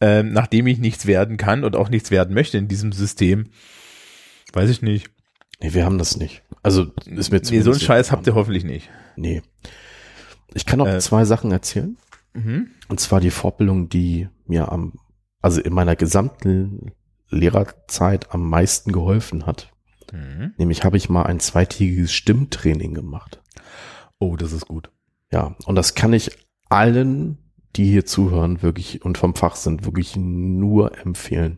ähm, 0.00 0.32
nachdem 0.32 0.66
ich 0.66 0.78
nichts 0.78 1.06
werden 1.06 1.36
kann 1.36 1.64
und 1.64 1.76
auch 1.76 1.88
nichts 1.88 2.10
werden 2.10 2.34
möchte 2.34 2.58
in 2.58 2.68
diesem 2.68 2.92
System, 2.92 3.46
weiß 4.52 4.70
ich 4.70 4.82
nicht. 4.82 5.10
Nee, 5.60 5.74
wir 5.74 5.84
haben 5.84 5.98
das 5.98 6.16
nicht. 6.16 6.42
Also 6.62 6.92
ist 7.06 7.32
mir 7.32 7.40
Nee, 7.50 7.60
so 7.60 7.70
einen 7.72 7.80
Scheiß 7.80 8.12
habt 8.12 8.26
ihr 8.26 8.34
hoffentlich 8.34 8.64
nicht. 8.64 8.90
Nee. 9.16 9.42
Ich 10.54 10.66
kann 10.66 10.78
noch 10.78 10.86
Äh, 10.86 10.98
zwei 11.00 11.24
Sachen 11.24 11.50
erzählen. 11.50 11.96
Mhm. 12.34 12.68
Und 12.88 13.00
zwar 13.00 13.20
die 13.20 13.30
Fortbildung, 13.30 13.88
die 13.88 14.28
mir 14.46 14.70
am, 14.70 14.94
also 15.40 15.60
in 15.60 15.72
meiner 15.72 15.96
gesamten 15.96 16.92
Lehrerzeit 17.30 18.32
am 18.32 18.48
meisten 18.48 18.92
geholfen 18.92 19.46
hat. 19.46 19.72
Mhm. 20.12 20.54
Nämlich 20.56 20.84
habe 20.84 20.96
ich 20.96 21.08
mal 21.08 21.24
ein 21.24 21.40
zweitägiges 21.40 22.12
Stimmtraining 22.12 22.94
gemacht. 22.94 23.42
Oh, 24.18 24.36
das 24.36 24.52
ist 24.52 24.66
gut. 24.68 24.90
Ja, 25.32 25.56
und 25.66 25.74
das 25.74 25.94
kann 25.94 26.12
ich 26.12 26.30
allen, 26.68 27.38
die 27.78 27.90
hier 27.90 28.04
zuhören, 28.04 28.60
wirklich 28.62 29.02
und 29.04 29.16
vom 29.16 29.34
Fach 29.34 29.56
sind, 29.56 29.86
wirklich 29.86 30.16
nur 30.16 30.98
empfehlen. 30.98 31.56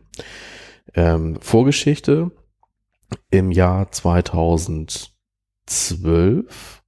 Ähm, 0.93 1.37
Vorgeschichte 1.41 2.31
im 3.29 3.51
Jahr 3.51 3.91
2012 3.91 6.83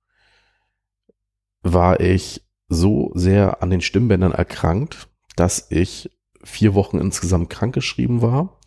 war 1.63 1.99
ich 1.99 2.45
so 2.69 3.11
sehr 3.15 3.61
an 3.61 3.69
den 3.69 3.81
Stimmbändern 3.81 4.31
erkrankt, 4.31 5.09
dass 5.35 5.69
ich 5.71 6.09
vier 6.43 6.75
Wochen 6.75 6.99
insgesamt 6.99 7.49
krankgeschrieben 7.49 8.21
war 8.21 8.59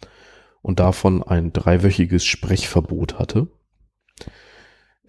und 0.62 0.80
davon 0.80 1.22
ein 1.22 1.52
dreiwöchiges 1.52 2.24
Sprechverbot 2.24 3.18
hatte. 3.18 3.48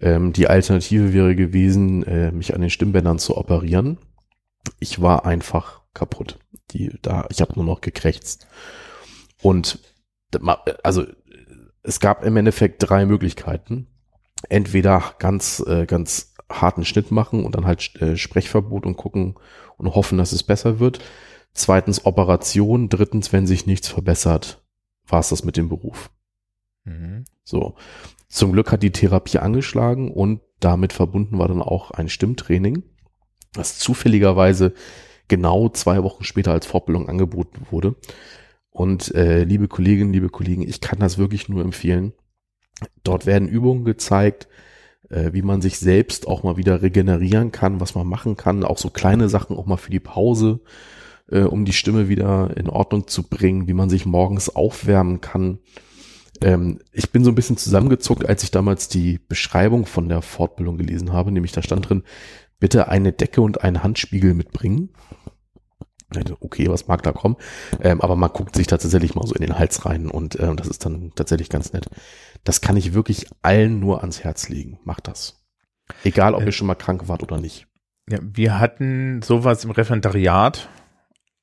Ähm, 0.00 0.32
die 0.32 0.46
Alternative 0.46 1.12
wäre 1.12 1.34
gewesen, 1.34 2.04
äh, 2.04 2.30
mich 2.30 2.54
an 2.54 2.60
den 2.60 2.70
Stimmbändern 2.70 3.18
zu 3.18 3.36
operieren. 3.36 3.98
Ich 4.78 5.00
war 5.00 5.24
einfach 5.24 5.82
kaputt. 5.94 6.38
Die, 6.70 6.98
da, 7.02 7.26
ich 7.30 7.40
habe 7.40 7.54
nur 7.54 7.64
noch 7.64 7.80
gekrächzt. 7.80 8.46
Und 9.42 9.78
also 10.82 11.06
es 11.82 12.00
gab 12.00 12.24
im 12.24 12.36
Endeffekt 12.36 12.82
drei 12.86 13.06
Möglichkeiten. 13.06 13.86
Entweder 14.48 15.14
ganz, 15.18 15.64
äh, 15.66 15.86
ganz 15.86 16.34
harten 16.50 16.84
Schnitt 16.84 17.10
machen 17.10 17.44
und 17.44 17.54
dann 17.54 17.66
halt 17.66 17.94
äh, 18.00 18.16
Sprechverbot 18.16 18.86
und 18.86 18.96
gucken 18.96 19.34
und 19.76 19.94
hoffen, 19.94 20.18
dass 20.18 20.32
es 20.32 20.42
besser 20.42 20.78
wird. 20.78 21.00
Zweitens 21.52 22.04
Operation. 22.06 22.88
Drittens, 22.88 23.32
wenn 23.32 23.46
sich 23.46 23.66
nichts 23.66 23.88
verbessert, 23.88 24.62
war 25.06 25.20
es 25.20 25.30
das 25.30 25.44
mit 25.44 25.56
dem 25.56 25.68
Beruf. 25.68 26.10
Mhm. 26.84 27.24
So. 27.42 27.74
Zum 28.28 28.52
Glück 28.52 28.70
hat 28.70 28.82
die 28.82 28.92
Therapie 28.92 29.38
angeschlagen 29.38 30.12
und 30.12 30.40
damit 30.60 30.92
verbunden 30.92 31.38
war 31.38 31.48
dann 31.48 31.62
auch 31.62 31.90
ein 31.90 32.08
Stimmtraining, 32.08 32.82
das 33.52 33.78
zufälligerweise 33.78 34.74
genau 35.28 35.68
zwei 35.68 36.02
Wochen 36.02 36.24
später 36.24 36.52
als 36.52 36.66
Fortbildung 36.66 37.08
angeboten 37.08 37.66
wurde. 37.70 37.94
Und 38.70 39.14
äh, 39.14 39.44
liebe 39.44 39.68
Kolleginnen, 39.68 40.12
liebe 40.12 40.28
Kollegen, 40.28 40.62
ich 40.62 40.80
kann 40.80 40.98
das 40.98 41.18
wirklich 41.18 41.48
nur 41.48 41.62
empfehlen. 41.62 42.12
Dort 43.02 43.26
werden 43.26 43.48
Übungen 43.48 43.84
gezeigt, 43.84 44.48
äh, 45.10 45.32
wie 45.32 45.42
man 45.42 45.60
sich 45.60 45.78
selbst 45.78 46.28
auch 46.28 46.42
mal 46.42 46.56
wieder 46.56 46.82
regenerieren 46.82 47.52
kann, 47.52 47.80
was 47.80 47.94
man 47.94 48.06
machen 48.06 48.36
kann, 48.36 48.64
auch 48.64 48.78
so 48.78 48.90
kleine 48.90 49.28
Sachen 49.28 49.56
auch 49.56 49.66
mal 49.66 49.76
für 49.76 49.90
die 49.90 50.00
Pause, 50.00 50.60
äh, 51.30 51.40
um 51.40 51.64
die 51.64 51.72
Stimme 51.72 52.08
wieder 52.08 52.56
in 52.56 52.68
Ordnung 52.68 53.06
zu 53.06 53.24
bringen, 53.24 53.68
wie 53.68 53.74
man 53.74 53.90
sich 53.90 54.06
morgens 54.06 54.54
aufwärmen 54.54 55.20
kann. 55.20 55.58
Ähm, 56.40 56.78
ich 56.92 57.10
bin 57.10 57.24
so 57.24 57.32
ein 57.32 57.34
bisschen 57.34 57.56
zusammengezuckt, 57.56 58.26
als 58.26 58.42
ich 58.42 58.50
damals 58.50 58.88
die 58.88 59.18
Beschreibung 59.28 59.86
von 59.86 60.08
der 60.08 60.22
Fortbildung 60.22 60.78
gelesen 60.78 61.12
habe, 61.12 61.32
nämlich 61.32 61.52
da 61.52 61.62
stand 61.62 61.88
drin, 61.88 62.04
bitte 62.58 62.88
eine 62.88 63.12
Decke 63.12 63.40
und 63.40 63.62
einen 63.62 63.82
Handspiegel 63.82 64.34
mitbringen. 64.34 64.90
Okay, 66.40 66.68
was 66.70 66.86
mag 66.88 67.02
da 67.02 67.12
kommen? 67.12 67.36
Ähm, 67.82 68.00
aber 68.00 68.16
man 68.16 68.30
guckt 68.32 68.56
sich 68.56 68.66
tatsächlich 68.66 69.14
mal 69.14 69.26
so 69.26 69.34
in 69.34 69.42
den 69.42 69.58
Hals 69.58 69.84
rein 69.84 70.08
und 70.08 70.40
ähm, 70.40 70.56
das 70.56 70.66
ist 70.68 70.86
dann 70.86 71.12
tatsächlich 71.14 71.50
ganz 71.50 71.74
nett. 71.74 71.90
Das 72.44 72.62
kann 72.62 72.78
ich 72.78 72.94
wirklich 72.94 73.26
allen 73.42 73.78
nur 73.78 74.00
ans 74.00 74.24
Herz 74.24 74.48
legen. 74.48 74.78
Macht 74.84 75.06
das. 75.06 75.44
Egal, 76.04 76.34
ob 76.34 76.42
Äh, 76.42 76.46
ihr 76.46 76.52
schon 76.52 76.66
mal 76.66 76.76
krank 76.76 77.08
wart 77.08 77.22
oder 77.22 77.38
nicht. 77.38 77.66
Ja, 78.08 78.18
wir 78.22 78.58
hatten 78.58 79.20
sowas 79.20 79.64
im 79.64 79.70
Referendariat, 79.70 80.70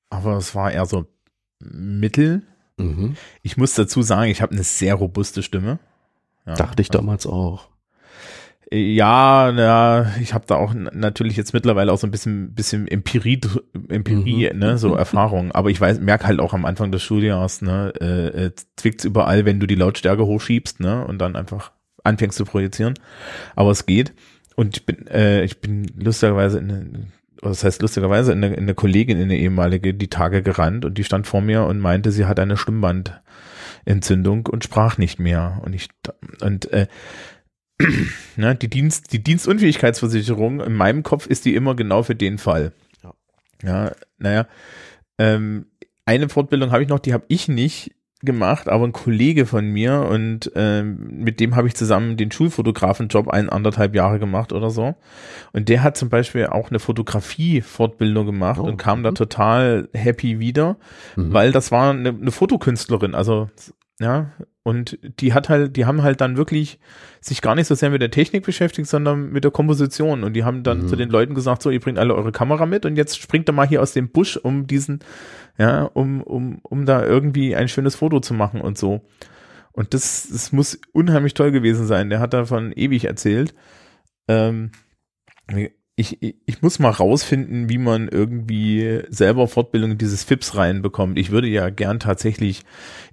aber 0.09 0.35
es 0.37 0.55
war 0.55 0.71
eher 0.71 0.87
so 0.87 1.05
mittel. 1.59 2.41
Mhm. 2.77 3.17
Ich 3.43 3.57
muss 3.57 3.75
dazu 3.75 4.01
sagen, 4.01 4.31
ich 4.31 4.41
habe 4.41 4.53
eine 4.53 4.63
sehr 4.63 4.95
robuste 4.95 5.43
Stimme. 5.43 5.77
Ja. 6.47 6.55
Dachte 6.55 6.81
ich 6.81 6.89
damals 6.89 7.27
auch. 7.27 7.69
Ja, 8.71 9.51
na, 9.53 10.11
ich 10.19 10.33
habe 10.33 10.45
da 10.47 10.55
auch 10.55 10.73
natürlich 10.73 11.37
jetzt 11.37 11.53
mittlerweile 11.53 11.91
auch 11.93 11.99
so 11.99 12.07
ein 12.07 12.11
bisschen, 12.11 12.53
bisschen 12.55 12.87
Empirie, 12.87 13.39
Empirie, 13.89 14.49
Mhm. 14.51 14.59
ne, 14.59 14.77
so 14.79 14.95
Erfahrung. 14.95 15.51
Aber 15.51 15.69
ich 15.69 15.79
weiß, 15.79 15.99
merk 15.99 16.25
halt 16.25 16.39
auch 16.39 16.53
am 16.53 16.65
Anfang 16.65 16.91
des 16.91 17.03
Schuljahres, 17.03 17.61
ne, 17.61 17.93
äh, 18.01 18.45
äh, 18.45 18.51
zwickt's 18.75 19.05
überall, 19.05 19.45
wenn 19.45 19.59
du 19.59 19.67
die 19.67 19.75
Lautstärke 19.75 20.25
hochschiebst, 20.25 20.79
ne, 20.79 21.05
und 21.05 21.19
dann 21.19 21.35
einfach 21.35 21.73
anfängst 22.03 22.37
zu 22.37 22.45
projizieren. 22.45 22.95
Aber 23.55 23.69
es 23.71 23.85
geht. 23.85 24.13
Und 24.55 24.77
ich 24.77 24.85
bin, 24.85 25.05
äh, 25.07 25.43
ich 25.43 25.61
bin 25.61 25.85
lustigerweise 25.99 26.57
in 26.57 26.71
eine, 26.71 27.07
das 27.41 27.63
heißt 27.63 27.81
lustigerweise 27.83 28.31
in 28.31 28.43
eine, 28.43 28.55
in 28.55 28.63
eine 28.63 28.73
Kollegin, 28.73 29.17
in 29.17 29.25
eine 29.25 29.37
ehemalige, 29.37 29.93
die 29.93 30.07
Tage 30.07 30.41
gerannt 30.41 30.85
und 30.85 30.97
die 30.97 31.03
stand 31.03 31.27
vor 31.27 31.41
mir 31.41 31.65
und 31.65 31.79
meinte, 31.79 32.11
sie 32.11 32.25
hat 32.25 32.39
eine 32.39 32.57
Stimmbandentzündung 32.57 34.47
und 34.47 34.63
sprach 34.63 34.97
nicht 34.97 35.19
mehr. 35.19 35.61
Und 35.63 35.73
ich, 35.73 35.89
und 36.41 36.71
äh, 36.73 36.87
ne, 38.35 38.55
die 38.55 38.69
Dienst, 38.69 39.11
die 39.13 39.23
Dienstunfähigkeitsversicherung, 39.23 40.61
in 40.61 40.73
meinem 40.73 41.03
Kopf 41.03 41.27
ist 41.27 41.45
die 41.45 41.55
immer 41.55 41.75
genau 41.75 42.03
für 42.03 42.15
den 42.15 42.37
Fall. 42.37 42.71
Ja. 43.03 43.13
Ja, 43.63 43.91
naja, 44.17 44.47
ähm, 45.17 45.67
eine 46.05 46.29
Fortbildung 46.29 46.71
habe 46.71 46.83
ich 46.83 46.89
noch, 46.89 46.99
die 46.99 47.13
habe 47.13 47.25
ich 47.27 47.47
nicht 47.47 47.91
gemacht, 48.21 48.69
aber 48.69 48.85
ein 48.85 48.91
Kollege 48.91 49.45
von 49.45 49.67
mir 49.67 50.07
und 50.09 50.51
ähm, 50.55 51.19
mit 51.23 51.39
dem 51.39 51.55
habe 51.55 51.67
ich 51.67 51.75
zusammen 51.75 52.17
den 52.17 52.31
Schulfotografenjob 52.31 53.27
ein 53.29 53.49
anderthalb 53.49 53.93
Jahre 53.93 54.19
gemacht 54.19 54.51
oder 54.51 54.69
so. 54.71 54.95
Und 55.53 55.69
der 55.69 55.83
hat 55.83 55.95
zum 55.95 56.09
Beispiel 56.09 56.47
auch 56.47 56.69
eine 56.69 56.79
Fotografie-Fortbildung 56.79 58.25
gemacht 58.25 58.59
Oh, 58.59 58.65
und 58.65 58.77
kam 58.77 59.03
da 59.03 59.11
mhm. 59.11 59.15
total 59.15 59.89
happy 59.93 60.39
wieder, 60.39 60.77
Mhm. 61.15 61.33
weil 61.33 61.51
das 61.51 61.71
war 61.71 61.91
eine, 61.91 62.09
eine 62.09 62.31
Fotokünstlerin, 62.31 63.13
also 63.15 63.49
ja, 63.99 64.31
und 64.63 64.97
die 65.21 65.33
hat 65.33 65.47
halt, 65.47 65.77
die 65.77 65.85
haben 65.85 66.01
halt 66.01 66.19
dann 66.21 66.37
wirklich 66.37 66.79
sich 67.21 67.41
gar 67.41 67.55
nicht 67.55 67.67
so 67.67 67.75
sehr 67.75 67.91
mit 67.91 68.01
der 68.01 68.11
Technik 68.11 68.43
beschäftigt, 68.43 68.89
sondern 68.89 69.31
mit 69.31 69.43
der 69.43 69.51
Komposition. 69.51 70.23
Und 70.23 70.33
die 70.33 70.43
haben 70.43 70.63
dann 70.63 70.83
Mhm. 70.83 70.87
zu 70.87 70.95
den 70.95 71.09
Leuten 71.09 71.35
gesagt, 71.35 71.61
so, 71.61 71.69
ihr 71.69 71.79
bringt 71.79 71.99
alle 71.99 72.15
eure 72.15 72.31
Kamera 72.31 72.65
mit 72.65 72.85
und 72.85 72.95
jetzt 72.97 73.19
springt 73.21 73.47
ihr 73.47 73.53
mal 73.53 73.67
hier 73.67 73.81
aus 73.81 73.93
dem 73.93 74.09
Busch, 74.09 74.37
um 74.37 74.67
diesen, 74.67 74.99
ja, 75.57 75.83
um, 75.83 76.21
um, 76.21 76.59
um 76.63 76.85
da 76.85 77.05
irgendwie 77.05 77.55
ein 77.55 77.67
schönes 77.67 77.95
Foto 77.95 78.19
zu 78.19 78.33
machen 78.33 78.59
und 78.59 78.77
so. 78.77 79.05
Und 79.71 79.93
das, 79.93 80.27
das 80.31 80.51
muss 80.51 80.79
unheimlich 80.93 81.33
toll 81.35 81.51
gewesen 81.51 81.85
sein. 81.85 82.09
Der 82.09 82.19
hat 82.19 82.33
davon 82.33 82.71
ewig 82.73 83.05
erzählt. 83.05 83.53
Ähm, 84.27 84.71
ich, 85.97 86.21
ich, 86.21 86.61
muss 86.61 86.79
mal 86.79 86.89
rausfinden, 86.89 87.69
wie 87.69 87.77
man 87.77 88.09
irgendwie 88.09 89.03
selber 89.09 89.47
Fortbildung 89.47 89.91
in 89.91 89.97
dieses 89.97 90.25
FIPS 90.25 90.57
reinbekommt. 90.57 91.17
Ich 91.17 91.31
würde 91.31 91.47
ja 91.47 91.69
gern 91.69 92.01
tatsächlich, 92.01 92.63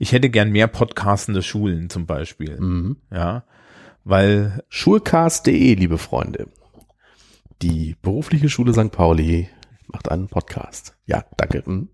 ich 0.00 0.10
hätte 0.10 0.30
gern 0.30 0.50
mehr 0.50 0.66
podcastende 0.66 1.42
Schulen 1.42 1.90
zum 1.90 2.06
Beispiel. 2.06 2.60
Mhm. 2.60 2.96
Ja, 3.12 3.44
weil, 4.04 4.64
Schulcast.de, 4.68 5.74
liebe 5.74 5.98
Freunde. 5.98 6.48
Die 7.62 7.94
berufliche 8.02 8.48
Schule 8.48 8.72
St. 8.72 8.90
Pauli 8.90 9.48
macht 9.86 10.10
einen 10.10 10.26
Podcast. 10.26 10.96
Ja, 11.06 11.24
danke. 11.36 11.62
Mhm. 11.64 11.88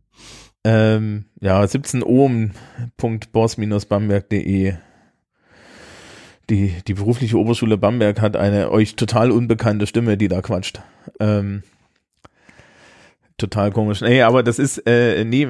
ähm, 0.64 1.26
ja, 1.40 1.66
17 1.66 2.02
ohm.boss-bamberg.de 2.02 4.72
die, 6.50 6.74
die 6.86 6.94
berufliche 6.94 7.38
Oberschule 7.38 7.76
Bamberg 7.76 8.20
hat 8.20 8.36
eine 8.36 8.70
euch 8.70 8.96
total 8.96 9.30
unbekannte 9.30 9.86
Stimme, 9.86 10.16
die 10.16 10.28
da 10.28 10.40
quatscht. 10.40 10.80
Ähm, 11.20 11.62
total 13.36 13.70
komisch. 13.70 14.00
Nee, 14.00 14.22
aber 14.22 14.42
das 14.42 14.58
ist, 14.58 14.78
äh, 14.86 15.24
nee, 15.24 15.46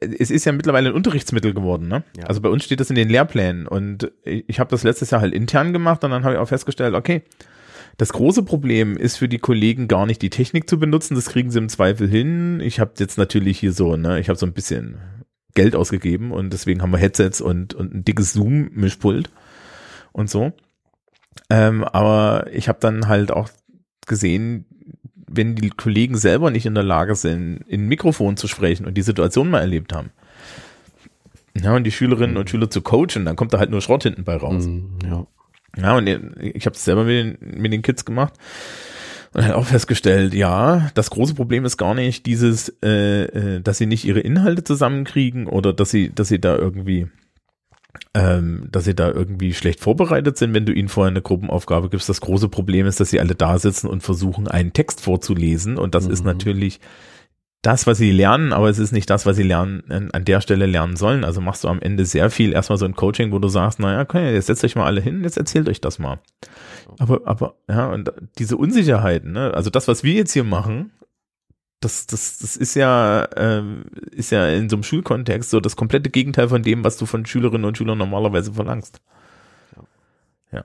es 0.00 0.30
ist 0.30 0.44
ja 0.44 0.52
mittlerweile 0.52 0.90
ein 0.90 0.94
Unterrichtsmittel 0.94 1.54
geworden, 1.54 1.88
ne? 1.88 2.04
Ja. 2.16 2.24
Also 2.24 2.40
bei 2.40 2.48
uns 2.48 2.64
steht 2.64 2.80
das 2.80 2.90
in 2.90 2.96
den 2.96 3.08
Lehrplänen 3.08 3.66
und 3.66 4.12
ich, 4.24 4.44
ich 4.46 4.60
habe 4.60 4.70
das 4.70 4.82
letztes 4.82 5.10
Jahr 5.10 5.20
halt 5.20 5.34
intern 5.34 5.72
gemacht 5.72 6.04
und 6.04 6.10
dann 6.10 6.24
habe 6.24 6.34
ich 6.34 6.40
auch 6.40 6.48
festgestellt, 6.48 6.94
okay, 6.94 7.22
das 7.98 8.12
große 8.12 8.42
Problem 8.42 8.96
ist 8.96 9.16
für 9.16 9.28
die 9.28 9.38
Kollegen 9.38 9.88
gar 9.88 10.06
nicht 10.06 10.22
die 10.22 10.30
Technik 10.30 10.68
zu 10.68 10.78
benutzen, 10.78 11.14
das 11.14 11.26
kriegen 11.26 11.50
sie 11.50 11.58
im 11.58 11.68
Zweifel 11.68 12.08
hin. 12.08 12.60
Ich 12.60 12.80
habe 12.80 12.92
jetzt 12.98 13.18
natürlich 13.18 13.58
hier 13.58 13.72
so, 13.72 13.96
ne, 13.96 14.18
ich 14.18 14.28
habe 14.28 14.38
so 14.38 14.46
ein 14.46 14.54
bisschen 14.54 14.98
Geld 15.54 15.76
ausgegeben 15.76 16.30
und 16.30 16.52
deswegen 16.52 16.80
haben 16.80 16.92
wir 16.92 16.98
Headsets 16.98 17.40
und, 17.40 17.74
und 17.74 17.94
ein 17.94 18.04
dickes 18.04 18.32
Zoom-Mischpult 18.32 19.30
und 20.12 20.30
so. 20.30 20.52
Ähm, 21.50 21.84
aber 21.84 22.46
ich 22.52 22.68
habe 22.68 22.78
dann 22.80 23.08
halt 23.08 23.30
auch 23.30 23.48
gesehen, 24.06 24.66
wenn 25.14 25.54
die 25.54 25.70
Kollegen 25.70 26.16
selber 26.16 26.50
nicht 26.50 26.66
in 26.66 26.74
der 26.74 26.84
Lage 26.84 27.14
sind, 27.14 27.62
in 27.66 27.84
ein 27.84 27.88
Mikrofon 27.88 28.36
zu 28.36 28.48
sprechen 28.48 28.86
und 28.86 28.94
die 28.94 29.02
Situation 29.02 29.50
mal 29.50 29.60
erlebt 29.60 29.92
haben, 29.92 30.10
ja, 31.54 31.74
und 31.74 31.84
die 31.84 31.90
Schülerinnen 31.90 32.36
und 32.36 32.48
Schüler 32.48 32.70
zu 32.70 32.80
coachen, 32.80 33.24
dann 33.24 33.36
kommt 33.36 33.52
da 33.52 33.58
halt 33.58 33.70
nur 33.70 33.82
Schrott 33.82 34.04
hinten 34.04 34.24
bei 34.24 34.36
raus. 34.36 34.66
Mhm, 34.66 34.98
ja. 35.04 35.26
Ja, 35.76 35.96
und 35.96 36.06
ich 36.06 36.66
habe 36.66 36.76
es 36.76 36.84
selber 36.84 37.04
mit 37.04 37.40
den, 37.40 37.60
mit 37.60 37.72
den 37.72 37.82
Kids 37.82 38.04
gemacht 38.04 38.34
und 39.32 39.42
halt 39.42 39.54
auch 39.54 39.66
festgestellt, 39.66 40.34
ja, 40.34 40.90
das 40.94 41.10
große 41.10 41.34
Problem 41.34 41.64
ist 41.64 41.78
gar 41.78 41.94
nicht 41.94 42.26
dieses, 42.26 42.74
äh, 42.82 43.22
äh, 43.24 43.60
dass 43.60 43.78
sie 43.78 43.86
nicht 43.86 44.04
ihre 44.04 44.20
Inhalte 44.20 44.64
zusammenkriegen 44.64 45.46
oder 45.46 45.72
dass 45.72 45.90
sie, 45.90 46.10
dass 46.14 46.28
sie 46.28 46.40
da 46.40 46.56
irgendwie 46.56 47.06
ähm, 48.14 48.68
dass 48.70 48.84
sie 48.84 48.94
da 48.94 49.10
irgendwie 49.10 49.54
schlecht 49.54 49.80
vorbereitet 49.80 50.36
sind, 50.36 50.54
wenn 50.54 50.66
du 50.66 50.72
ihnen 50.72 50.88
vorher 50.88 51.10
eine 51.10 51.22
Gruppenaufgabe 51.22 51.88
gibst. 51.88 52.08
Das 52.08 52.20
große 52.20 52.48
Problem 52.48 52.86
ist, 52.86 53.00
dass 53.00 53.10
sie 53.10 53.20
alle 53.20 53.34
da 53.34 53.58
sitzen 53.58 53.86
und 53.86 54.02
versuchen, 54.02 54.48
einen 54.48 54.72
Text 54.72 55.00
vorzulesen. 55.00 55.78
Und 55.78 55.94
das 55.94 56.06
mhm. 56.06 56.12
ist 56.12 56.24
natürlich 56.24 56.80
das, 57.62 57.86
was 57.86 57.96
sie 57.96 58.10
lernen, 58.10 58.52
aber 58.52 58.68
es 58.68 58.78
ist 58.78 58.92
nicht 58.92 59.08
das, 59.08 59.24
was 59.24 59.36
sie 59.36 59.44
lernen, 59.44 60.10
an 60.12 60.24
der 60.24 60.40
Stelle 60.40 60.66
lernen 60.66 60.96
sollen. 60.96 61.24
Also 61.24 61.40
machst 61.40 61.62
du 61.62 61.68
am 61.68 61.80
Ende 61.80 62.04
sehr 62.04 62.28
viel 62.28 62.52
erstmal 62.52 62.76
so 62.76 62.84
ein 62.84 62.96
Coaching, 62.96 63.30
wo 63.30 63.38
du 63.38 63.48
sagst, 63.48 63.78
naja, 63.78 64.00
okay, 64.00 64.34
jetzt 64.34 64.46
setzt 64.46 64.64
euch 64.64 64.74
mal 64.74 64.86
alle 64.86 65.00
hin, 65.00 65.22
jetzt 65.22 65.36
erzählt 65.36 65.68
euch 65.68 65.80
das 65.80 66.00
mal. 66.00 66.18
Aber, 66.98 67.20
aber, 67.24 67.54
ja, 67.68 67.88
und 67.88 68.12
diese 68.38 68.56
Unsicherheiten, 68.56 69.32
ne, 69.32 69.54
also 69.54 69.70
das, 69.70 69.86
was 69.86 70.02
wir 70.02 70.14
jetzt 70.14 70.32
hier 70.32 70.44
machen, 70.44 70.90
das, 71.84 72.06
das, 72.06 72.38
das 72.38 72.56
ist 72.56 72.74
ja, 72.74 73.24
äh, 73.24 73.62
ist 74.12 74.30
ja 74.30 74.48
in 74.48 74.68
so 74.68 74.76
einem 74.76 74.84
Schulkontext 74.84 75.50
so 75.50 75.60
das 75.60 75.76
komplette 75.76 76.10
Gegenteil 76.10 76.48
von 76.48 76.62
dem, 76.62 76.84
was 76.84 76.96
du 76.96 77.06
von 77.06 77.26
Schülerinnen 77.26 77.64
und 77.64 77.76
Schülern 77.76 77.98
normalerweise 77.98 78.52
verlangst. 78.52 79.00
Ja. 80.52 80.64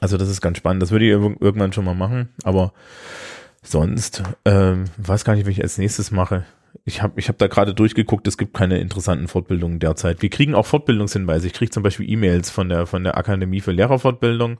Also 0.00 0.16
das 0.16 0.28
ist 0.28 0.40
ganz 0.40 0.58
spannend. 0.58 0.82
Das 0.82 0.90
würde 0.90 1.04
ich 1.04 1.10
irgendwann 1.10 1.72
schon 1.72 1.84
mal 1.84 1.94
machen, 1.94 2.28
aber 2.44 2.72
sonst 3.62 4.22
ähm, 4.44 4.84
weiß 4.96 5.24
gar 5.24 5.34
nicht, 5.34 5.46
was 5.46 5.52
ich 5.52 5.62
als 5.62 5.78
nächstes 5.78 6.10
mache. 6.10 6.44
Ich 6.84 7.02
habe 7.02 7.18
ich 7.18 7.28
hab 7.28 7.38
da 7.38 7.46
gerade 7.46 7.72
durchgeguckt, 7.72 8.26
es 8.26 8.36
gibt 8.36 8.54
keine 8.54 8.78
interessanten 8.78 9.28
Fortbildungen 9.28 9.78
derzeit. 9.78 10.22
Wir 10.22 10.30
kriegen 10.30 10.54
auch 10.54 10.66
Fortbildungshinweise. 10.66 11.46
Ich 11.46 11.52
kriege 11.52 11.70
zum 11.70 11.82
Beispiel 11.82 12.10
E-Mails 12.10 12.50
von 12.50 12.68
der 12.68 12.86
von 12.86 13.04
der 13.04 13.16
Akademie 13.16 13.60
für 13.60 13.72
Lehrerfortbildung 13.72 14.58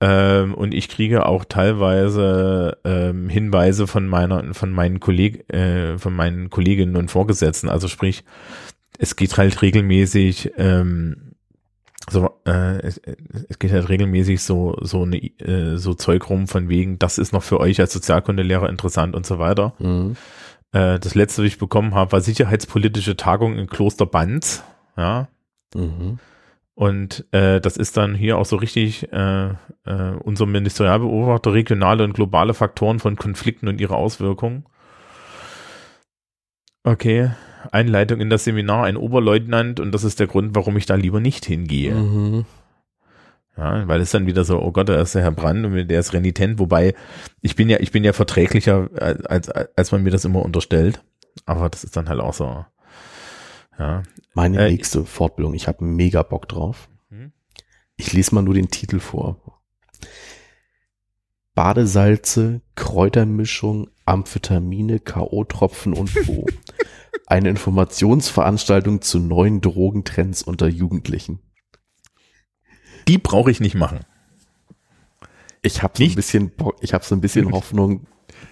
ähm, 0.00 0.54
und 0.54 0.72
ich 0.72 0.88
kriege 0.88 1.26
auch 1.26 1.44
teilweise 1.44 2.78
ähm, 2.84 3.28
Hinweise 3.28 3.86
von 3.86 4.06
meiner, 4.06 4.54
von 4.54 4.70
meinen 4.70 4.98
Kolleg, 4.98 5.52
äh, 5.52 5.98
von 5.98 6.14
meinen 6.14 6.48
Kolleginnen 6.48 6.96
und 6.96 7.10
Vorgesetzten. 7.10 7.68
Also 7.68 7.86
sprich, 7.86 8.24
es 8.98 9.16
geht 9.16 9.36
halt 9.36 9.60
regelmäßig, 9.60 10.52
ähm, 10.56 11.34
so, 12.10 12.30
äh, 12.46 12.78
es, 12.80 13.00
es 13.48 13.58
geht 13.58 13.72
halt 13.72 13.90
regelmäßig 13.90 14.42
so, 14.42 14.76
so 14.80 15.02
eine, 15.02 15.18
äh, 15.18 15.76
so 15.76 15.92
Zeug 15.94 16.30
rum 16.30 16.48
von 16.48 16.68
wegen, 16.70 16.98
das 16.98 17.18
ist 17.18 17.32
noch 17.32 17.42
für 17.42 17.60
euch 17.60 17.78
als 17.78 17.92
Sozialkundelehrer 17.92 18.70
interessant 18.70 19.14
und 19.14 19.26
so 19.26 19.38
weiter. 19.38 19.74
Mhm. 19.78 20.16
Äh, 20.72 20.98
das 20.98 21.14
letzte, 21.14 21.42
was 21.42 21.48
ich 21.48 21.58
bekommen 21.58 21.94
habe, 21.94 22.12
war 22.12 22.20
sicherheitspolitische 22.22 23.16
Tagung 23.16 23.58
in 23.58 23.66
Kloster 23.66 24.06
Banz. 24.06 24.64
Ja. 24.96 25.28
Mhm. 25.74 26.18
Und 26.80 27.26
äh, 27.32 27.60
das 27.60 27.76
ist 27.76 27.98
dann 27.98 28.14
hier 28.14 28.38
auch 28.38 28.46
so 28.46 28.56
richtig 28.56 29.12
äh, 29.12 29.48
äh, 29.48 30.12
unser 30.24 30.46
Ministerialbeobachter 30.46 31.52
regionale 31.52 32.04
und 32.04 32.14
globale 32.14 32.54
Faktoren 32.54 33.00
von 33.00 33.16
Konflikten 33.16 33.68
und 33.68 33.82
ihre 33.82 33.96
Auswirkungen. 33.96 34.64
Okay, 36.82 37.32
Einleitung 37.70 38.18
in 38.20 38.30
das 38.30 38.44
Seminar, 38.44 38.84
ein 38.84 38.96
Oberleutnant 38.96 39.78
und 39.78 39.92
das 39.92 40.04
ist 40.04 40.20
der 40.20 40.26
Grund, 40.26 40.54
warum 40.54 40.74
ich 40.78 40.86
da 40.86 40.94
lieber 40.94 41.20
nicht 41.20 41.44
hingehe. 41.44 41.94
Mhm. 41.94 42.46
Ja, 43.58 43.86
weil 43.86 44.00
es 44.00 44.12
dann 44.12 44.26
wieder 44.26 44.44
so, 44.44 44.58
oh 44.62 44.72
Gott, 44.72 44.88
da 44.88 45.02
ist 45.02 45.14
der 45.14 45.20
Herr 45.20 45.32
Brand 45.32 45.66
und 45.66 45.86
der 45.86 46.00
ist 46.00 46.14
renitent, 46.14 46.58
wobei 46.58 46.94
ich 47.42 47.56
bin 47.56 47.68
ja, 47.68 47.78
ich 47.80 47.92
bin 47.92 48.04
ja 48.04 48.14
verträglicher, 48.14 48.88
als, 49.28 49.50
als 49.50 49.92
man 49.92 50.02
mir 50.02 50.12
das 50.12 50.24
immer 50.24 50.42
unterstellt. 50.42 51.02
Aber 51.44 51.68
das 51.68 51.84
ist 51.84 51.98
dann 51.98 52.08
halt 52.08 52.20
auch 52.20 52.32
so, 52.32 52.64
ja. 53.80 54.02
Meine 54.34 54.58
äh, 54.58 54.70
nächste 54.70 55.04
Fortbildung, 55.04 55.54
ich 55.54 55.66
habe 55.66 55.84
mega 55.84 56.22
Bock 56.22 56.48
drauf. 56.48 56.88
Hm? 57.08 57.32
Ich 57.96 58.12
lese 58.12 58.34
mal 58.34 58.42
nur 58.42 58.54
den 58.54 58.70
Titel 58.70 59.00
vor. 59.00 59.60
Badesalze, 61.54 62.60
Kräutermischung, 62.76 63.90
Amphetamine, 64.04 65.00
K.O.-Tropfen 65.00 65.94
und 65.94 66.14
Co. 66.14 66.46
Eine 67.26 67.48
Informationsveranstaltung 67.48 69.02
zu 69.02 69.18
neuen 69.18 69.60
Drogentrends 69.60 70.42
unter 70.42 70.68
Jugendlichen. 70.68 71.40
Die 73.08 73.18
brauche 73.18 73.50
ich 73.50 73.60
nicht 73.60 73.74
machen. 73.74 74.00
Ich 75.62 75.82
habe 75.82 75.96
so 75.96 76.04
ein 76.04 76.14
bisschen, 76.14 76.52
ich 76.80 76.94
habe 76.94 77.04
so 77.04 77.14
ein 77.14 77.20
bisschen 77.20 77.52
Hoffnung. 77.52 78.06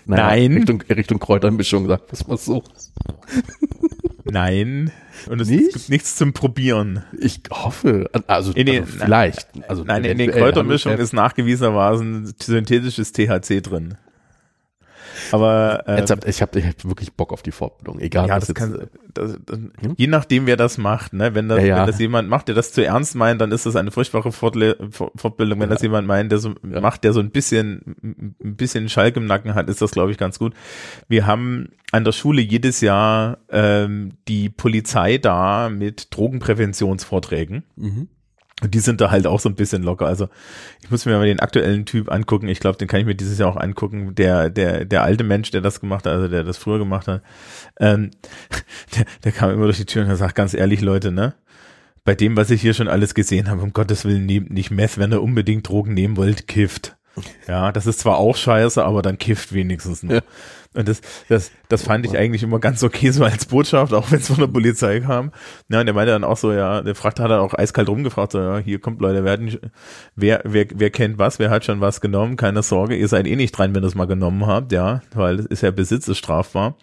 Naja, 0.05 0.27
Nein. 0.27 0.53
Richtung, 0.53 0.83
Richtung 0.83 1.19
Kräutermischung, 1.19 1.87
sagt 1.87 2.13
was 2.13 2.27
mal 2.27 2.37
so. 2.37 2.63
Nein. 4.31 4.91
Und 5.29 5.41
es 5.41 5.49
Nicht? 5.49 5.73
gibt 5.73 5.89
nichts 5.89 6.17
zum 6.17 6.33
Probieren. 6.33 7.05
Ich 7.19 7.41
hoffe, 7.51 8.11
also, 8.27 8.53
in 8.53 8.67
den, 8.67 8.85
also 8.85 8.99
vielleicht. 8.99 9.49
Also 9.67 9.85
nein, 9.85 10.05
in 10.05 10.19
den 10.19 10.31
Kräutermischungen 10.31 10.99
ist 10.99 11.13
nachgewiesenermaßen 11.13 12.35
synthetisches 12.41 13.13
THC 13.13 13.61
drin. 13.63 13.97
Aber 15.33 15.85
ähm, 15.87 15.99
jetzt 15.99 16.11
hab, 16.11 16.27
ich 16.27 16.43
habe 16.43 16.59
ich 16.59 16.67
hab 16.67 16.85
wirklich 16.85 17.13
Bock 17.13 17.33
auf 17.33 17.43
die 17.43 17.51
Fortbildung, 17.51 18.01
egal 18.01 18.29
ja, 18.29 18.37
was 18.37 18.47
das 18.47 18.49
jetzt, 18.49 18.59
kann, 18.59 18.89
das, 19.15 19.39
das, 19.45 19.59
hm? 19.59 19.95
je 19.97 20.07
nachdem 20.07 20.47
wer 20.47 20.57
das 20.57 20.79
macht, 20.79 21.13
ne, 21.13 21.35
wenn 21.35 21.49
das, 21.49 21.61
ja, 21.61 21.67
ja. 21.67 21.79
wenn 21.79 21.87
das 21.87 21.99
jemand 21.99 22.29
macht, 22.29 22.49
der 22.49 22.55
das 22.55 22.73
zu 22.73 22.85
ernst 22.85 23.15
meint, 23.15 23.41
dann 23.41 23.53
ist 23.53 23.67
das 23.67 23.77
eine 23.77 23.91
furchtbare 23.91 24.33
Fortle 24.33 24.77
Fortbildung. 24.91 25.61
Wenn 25.61 25.71
das 25.71 25.83
jemand 25.83 26.07
meint, 26.07 26.33
der 26.33 26.39
so 26.39 26.55
macht, 26.63 27.05
der 27.05 27.13
so 27.13 27.21
ein 27.21 27.31
bisschen 27.31 28.35
ein 28.43 28.57
bisschen 28.57 28.89
Schalk 28.89 29.17
im 29.17 29.27
Nacken 29.27 29.55
hat, 29.55 29.69
ist 29.69 29.83
das 29.83 29.93
glaube 29.93 30.11
ich 30.11 30.19
ganz 30.19 30.39
gut. 30.39 30.55
Wir 31.09 31.27
haben 31.27 31.71
an 31.93 32.05
der 32.05 32.13
Schule 32.13 32.43
jedes 32.43 32.81
Jahr 32.81 33.39
ähm, 33.51 34.13
die 34.29 34.49
Polizei 34.51 35.19
da 35.19 35.69
mit 35.69 36.09
Drogenpräventionsvorträgen. 36.15 37.65
Mhm. 37.77 38.09
Und 38.61 38.75
die 38.75 38.81
sind 38.81 39.01
da 39.01 39.11
halt 39.11 39.27
auch 39.27 39.39
so 39.39 39.49
ein 39.49 39.55
bisschen 39.55 39.83
locker. 39.83 40.07
Also 40.07 40.29
ich 40.83 40.91
muss 40.91 41.07
mir 41.07 41.17
mal 41.17 41.27
den 41.27 41.41
aktuellen 41.41 41.87
Typ 41.87 42.11
angucken. 42.11 42.49
Ich 42.49 42.59
glaube, 42.59 42.77
den 42.77 42.89
kann 42.89 43.01
ich 43.01 43.07
mir 43.07 43.15
dieses 43.15 43.39
Jahr 43.39 43.51
auch 43.51 43.57
angucken. 43.57 44.15
Der, 44.17 44.51
der, 44.51 44.85
der 44.85 45.03
alte 45.03 45.23
Mensch, 45.23 45.51
der 45.53 45.61
das 45.61 45.81
gemacht 45.81 46.07
hat, 46.07 46.13
also 46.13 46.29
der 46.29 46.43
das 46.43 46.59
früher 46.59 46.79
gemacht 46.79 47.07
hat, 47.07 47.23
ähm, 47.79 48.11
der, 48.97 49.05
der 49.25 49.33
kam 49.33 49.51
immer 49.51 49.65
durch 49.67 49.79
die 49.79 49.87
Tür 49.87 50.05
und 50.05 50.17
sagt, 50.17 50.35
ganz 50.35 50.55
ehrlich, 50.55 50.81
Leute, 50.81 51.13
ne? 51.13 51.35
Bei 52.05 52.15
dem, 52.15 52.37
was 52.37 52.51
ich 52.51 52.63
hier 52.63 52.75
schon 52.75 52.89
alles 52.89 53.15
gesehen 53.15 53.51
habe, 53.51 53.63
um 53.63 53.73
Gottes 53.73 54.05
Willen, 54.05 54.25
nehmt 54.25 54.51
nicht 54.51 54.71
Meth, 54.71 54.99
wenn 54.99 55.13
ihr 55.13 55.23
unbedingt 55.23 55.69
Drogen 55.69 55.95
nehmen 55.95 56.17
wollt, 56.17 56.49
kifft. 56.49 56.97
Ja, 57.47 57.73
das 57.73 57.87
ist 57.87 58.01
zwar 58.01 58.17
auch 58.17 58.37
scheiße, 58.37 58.83
aber 58.83 59.03
dann 59.03 59.19
kifft 59.19 59.53
wenigstens 59.53 60.03
noch. 60.03 60.15
Ja. 60.15 60.21
Und 60.75 60.87
das, 60.87 61.01
das, 61.29 61.51
das 61.69 61.83
fand 61.83 62.05
ich 62.05 62.17
eigentlich 62.17 62.43
immer 62.43 62.61
ganz 62.61 62.83
okay 62.83 63.11
so 63.11 63.25
als 63.25 63.47
Botschaft, 63.47 63.95
auch 63.95 64.11
wenn 64.11 64.21
es 64.21 64.29
von 64.29 64.37
der 64.39 64.49
Polizei 64.49 65.01
kam. 65.01 65.33
Ja, 65.69 65.81
und 65.81 65.87
der 65.87 65.95
meinte 65.95 66.13
dann 66.13 66.25
auch 66.25 66.37
so, 66.37 66.53
ja, 66.53 66.83
der 66.83 66.95
fragte, 66.95 67.23
hat 67.23 67.31
dann 67.31 67.41
auch 67.41 67.55
eiskalt 67.55 67.89
rumgefragt, 67.89 68.33
so, 68.33 68.39
ja, 68.39 68.59
hier 68.59 68.79
kommt 68.79 69.01
Leute, 69.01 69.25
wer, 69.25 69.33
hat 69.33 69.41
nicht, 69.41 69.61
wer, 70.15 70.43
wer, 70.45 70.67
wer 70.75 70.91
kennt 70.91 71.19
was, 71.19 71.39
wer 71.39 71.51
hat 71.51 71.65
schon 71.65 71.81
was 71.81 72.01
genommen, 72.01 72.37
keine 72.37 72.63
Sorge, 72.63 72.97
ihr 72.97 73.09
seid 73.09 73.27
eh 73.27 73.37
nicht 73.37 73.53
dran, 73.53 73.75
wenn 73.75 73.83
ihr 73.83 73.89
es 73.89 73.95
mal 73.95 74.07
genommen 74.07 74.47
habt, 74.47 74.73
ja, 74.73 75.01
weil 75.15 75.39
es 75.39 75.47
ist 75.47 75.63
ja 75.63 75.71
Besitz 75.71 76.07
ist 76.07 76.19
strafbar. 76.19 76.77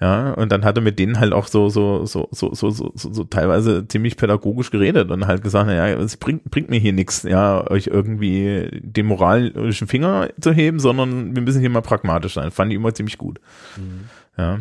Ja, 0.00 0.32
und 0.32 0.50
dann 0.50 0.64
hat 0.64 0.76
er 0.76 0.82
mit 0.82 0.98
denen 0.98 1.20
halt 1.20 1.32
auch 1.32 1.46
so, 1.46 1.68
so, 1.68 2.04
so, 2.04 2.28
so, 2.32 2.52
so, 2.52 2.70
so, 2.70 2.92
so, 2.94 3.12
so 3.12 3.24
teilweise 3.24 3.86
ziemlich 3.86 4.16
pädagogisch 4.16 4.70
geredet 4.70 5.10
und 5.10 5.26
halt 5.26 5.42
gesagt, 5.42 5.68
naja, 5.68 5.96
es 5.96 6.16
bringt, 6.16 6.50
bringt 6.50 6.68
mir 6.68 6.80
hier 6.80 6.92
nichts, 6.92 7.22
ja, 7.22 7.70
euch 7.70 7.86
irgendwie 7.86 8.80
den 8.82 9.06
moralischen 9.06 9.86
Finger 9.86 10.30
zu 10.40 10.52
heben, 10.52 10.80
sondern 10.80 11.36
wir 11.36 11.42
müssen 11.42 11.60
hier 11.60 11.70
mal 11.70 11.80
pragmatisch 11.80 12.34
sein. 12.34 12.50
Fand 12.50 12.72
ich 12.72 12.76
immer 12.76 12.92
ziemlich 12.92 13.18
gut. 13.18 13.40
Mhm. 13.76 14.08
Ja. 14.36 14.58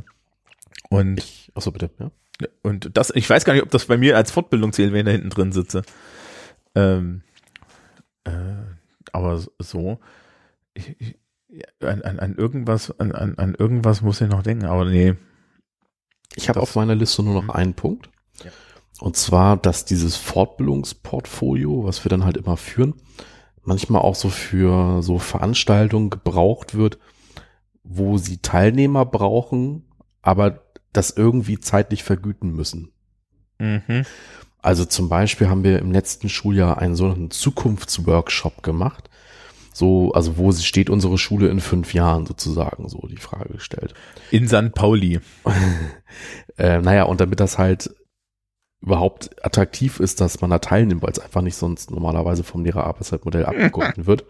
Und. 0.90 1.18
Ich, 1.18 1.52
achso, 1.56 1.72
bitte, 1.72 1.90
ja. 2.00 2.12
Und 2.62 2.96
das, 2.96 3.12
ich 3.16 3.30
weiß 3.30 3.46
gar 3.46 3.54
nicht, 3.54 3.64
ob 3.64 3.72
das 3.72 3.86
bei 3.86 3.98
mir 3.98 4.16
als 4.16 4.32
Fortbildung 4.32 4.74
zählt, 4.74 4.92
wenn 4.92 5.00
ich 5.00 5.06
da 5.06 5.12
hinten 5.12 5.30
drin 5.30 5.52
sitze. 5.52 5.82
Ähm, 6.76 7.22
äh, 8.24 8.32
aber 9.12 9.42
so, 9.60 10.00
ich, 10.74 10.96
ich, 11.00 11.16
an, 11.82 12.02
an, 12.02 12.20
an 12.20 12.36
irgendwas, 12.36 12.98
an, 13.00 13.12
an, 13.12 13.38
an 13.38 13.56
irgendwas 13.56 14.02
muss 14.02 14.22
ich 14.22 14.30
noch 14.30 14.44
denken, 14.44 14.66
aber 14.66 14.86
nee. 14.86 15.16
Ich 16.36 16.50
habe 16.50 16.62
auf 16.62 16.76
meiner 16.76 16.96
Liste 16.96 17.24
nur 17.24 17.36
noch 17.36 17.44
mhm. 17.44 17.52
einen 17.52 17.74
Punkt. 17.74 18.10
Ja. 18.44 18.52
Und 19.00 19.16
zwar, 19.16 19.58
dass 19.58 19.86
dieses 19.86 20.16
Fortbildungsportfolio, 20.16 21.84
was 21.84 22.04
wir 22.06 22.10
dann 22.10 22.26
halt 22.26 22.38
immer 22.38 22.58
führen, 22.58 22.96
manchmal 23.64 24.02
auch 24.02 24.16
so 24.16 24.30
für 24.30 25.02
so 25.02 25.20
Veranstaltungen 25.20 26.10
gebraucht 26.10 26.76
wird, 26.76 26.98
wo 27.84 28.18
sie 28.18 28.38
Teilnehmer 28.38 29.06
brauchen, 29.06 29.86
aber 30.22 30.64
das 30.92 31.12
irgendwie 31.12 31.60
zeitlich 31.60 32.04
vergüten 32.04 32.52
müssen. 32.54 32.92
Mhm. 33.60 34.06
Also 34.62 34.86
zum 34.86 35.10
Beispiel 35.10 35.50
haben 35.50 35.64
wir 35.64 35.80
im 35.80 35.92
letzten 35.92 36.30
Schuljahr 36.30 36.78
einen 36.78 36.96
sogenannten 36.96 37.32
Zukunftsworkshop 37.32 38.64
gemacht, 38.64 39.10
so, 39.74 40.12
also 40.14 40.38
wo 40.38 40.52
steht 40.52 40.90
unsere 40.90 41.18
Schule 41.18 41.50
in 41.50 41.60
fünf 41.60 41.94
Jahren 41.94 42.26
sozusagen, 42.26 42.88
so 42.88 43.08
die 43.08 43.18
Frage 43.18 43.54
gestellt. 43.54 43.94
In 44.32 44.48
St. 44.48 44.74
Pauli. 44.74 45.20
äh, 46.58 46.80
naja, 46.80 47.04
und 47.04 47.20
damit 47.20 47.40
das 47.40 47.58
halt 47.58 47.90
überhaupt 48.82 49.44
attraktiv 49.44 50.00
ist, 50.00 50.20
dass 50.20 50.42
man 50.42 50.50
da 50.50 50.60
teilnimmt, 50.60 51.02
weil 51.02 51.12
es 51.12 51.20
einfach 51.20 51.42
nicht 51.42 51.56
sonst 51.56 51.90
normalerweise 51.90 52.44
vom 52.44 52.66
Lehrerarbeitszeitmodell 52.66 53.46
abgegolten 53.46 54.06
wird, 54.08 54.26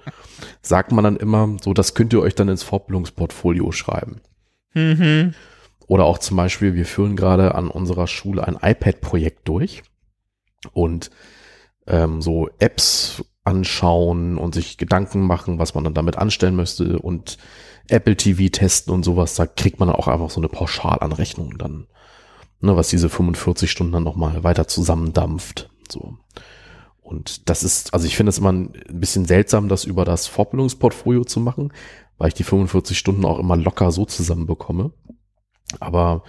sagt 0.62 0.91
man 0.91 1.04
dann 1.04 1.18
immer, 1.18 1.58
so, 1.62 1.74
das 1.74 1.96
könnt 1.96 2.14
ihr 2.14 2.22
euch 2.22 2.36
dann 2.36 2.50
ins 2.50 2.64
Fortbildungsportfolio 2.64 3.72
schreiben. 3.72 4.22
Mhm. 4.74 5.34
Oder 5.88 6.06
auch 6.06 6.20
zum 6.20 6.38
Beispiel, 6.38 6.76
wir 6.76 6.86
führen 6.86 7.16
gerade 7.16 7.56
an 7.56 7.68
unserer 7.68 8.08
Schule 8.08 8.48
ein 8.48 8.58
iPad-Projekt 8.62 9.48
durch 9.48 9.84
und 10.72 11.10
ähm, 11.88 12.22
so 12.22 12.50
Apps 12.60 13.24
anschauen 13.44 14.38
und 14.38 14.56
sich 14.56 14.78
Gedanken 14.78 15.22
machen, 15.22 15.60
was 15.60 15.76
man 15.76 15.84
dann 15.84 15.94
damit 15.94 16.18
anstellen 16.18 16.56
müsste 16.56 17.00
und 17.00 17.38
Apple 17.89 18.16
TV 18.16 18.50
testen 18.50 18.94
und 18.94 19.04
sowas, 19.04 19.36
da 19.36 19.46
kriegt 19.46 19.80
man 19.80 19.89
auch 19.89 20.08
einfach 20.08 20.30
so 20.30 20.39
eine 20.39 20.48
Pauschalanrechnung 20.48 21.58
dann 21.58 21.88
ne, 22.64 22.76
was 22.76 22.88
diese 22.88 23.10
45 23.10 23.70
Stunden 23.70 23.94
dann 23.94 24.04
nochmal 24.04 24.44
weiter 24.44 24.68
zusammendampft. 24.68 25.70
So. 25.91 26.18
Und 27.02 27.50
das 27.50 27.64
ist, 27.64 27.94
also 27.94 28.08
ich 28.08 28.16
finde 28.16 28.30
es 28.30 28.38
immer 28.38 28.54
ein 28.54 28.72
bisschen 28.89 29.26
seltsam, 29.26 29.68
das 29.68 29.84
über 29.84 30.06
das 30.06 30.28
Fortbildungsportfolio 30.28 31.26
zu 31.26 31.41
machen, 31.41 31.74
weil 32.18 32.30
ich 32.30 32.34
die 32.34 32.44
45 32.44 32.98
Stunden 32.98 33.26
auch 33.26 33.38
immer 33.38 33.58
locker 33.58 33.91
so 33.91 34.06
zusammenbekomme. 34.06 34.94
Aber 35.80 36.24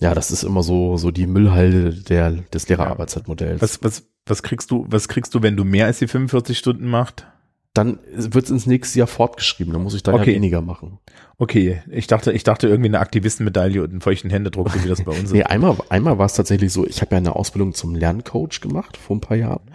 ja, 0.00 0.14
das 0.14 0.30
ist 0.30 0.44
immer 0.44 0.62
so, 0.62 0.96
so 0.96 1.10
die 1.10 1.26
Müllhalde 1.26 1.92
der, 1.92 2.30
des 2.30 2.68
Lehrerarbeitszeitmodells. 2.68 3.60
Was, 3.60 3.82
was, 3.82 4.08
was 4.28 4.42
kriegst 4.42 4.70
du, 4.70 4.86
was 4.88 5.08
kriegst 5.08 5.34
du, 5.34 5.42
wenn 5.42 5.56
du 5.56 5.64
mehr 5.64 5.86
als 5.86 5.98
die 5.98 6.06
45 6.08 6.56
Stunden 6.58 6.88
machst? 6.88 7.26
Dann 7.74 7.98
wird 8.12 8.46
es 8.46 8.50
ins 8.50 8.66
nächste 8.66 8.98
Jahr 8.98 9.06
fortgeschrieben, 9.06 9.72
dann 9.72 9.82
muss 9.82 9.94
ich 9.94 10.02
da 10.02 10.12
Okay. 10.12 10.30
ja 10.30 10.36
weniger 10.36 10.62
machen. 10.62 10.98
Okay, 11.36 11.82
ich 11.90 12.06
dachte, 12.08 12.32
ich 12.32 12.42
dachte 12.42 12.66
irgendwie 12.66 12.88
eine 12.88 12.98
Aktivistenmedaille 12.98 13.82
und 13.82 13.90
einen 13.90 14.00
feuchten 14.00 14.30
Händedruck, 14.30 14.70
so 14.70 14.82
wie 14.82 14.88
das 14.88 15.04
bei 15.04 15.12
uns 15.12 15.30
Nee, 15.32 15.40
ist. 15.40 15.46
einmal, 15.46 15.76
einmal 15.88 16.18
war 16.18 16.26
es 16.26 16.34
tatsächlich 16.34 16.72
so, 16.72 16.86
ich 16.86 17.00
habe 17.02 17.12
ja 17.14 17.18
eine 17.18 17.36
Ausbildung 17.36 17.74
zum 17.74 17.94
Lerncoach 17.94 18.60
gemacht 18.60 18.96
vor 18.96 19.16
ein 19.16 19.20
paar 19.20 19.36
Jahren. 19.36 19.70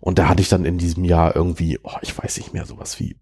Und 0.00 0.18
da 0.18 0.28
hatte 0.28 0.42
ich 0.42 0.48
dann 0.48 0.64
in 0.66 0.76
diesem 0.76 1.04
Jahr 1.04 1.34
irgendwie, 1.34 1.78
oh, 1.82 1.96
ich 2.02 2.16
weiß 2.18 2.36
nicht 2.36 2.52
mehr, 2.52 2.66
sowas 2.66 3.00
wie 3.00 3.16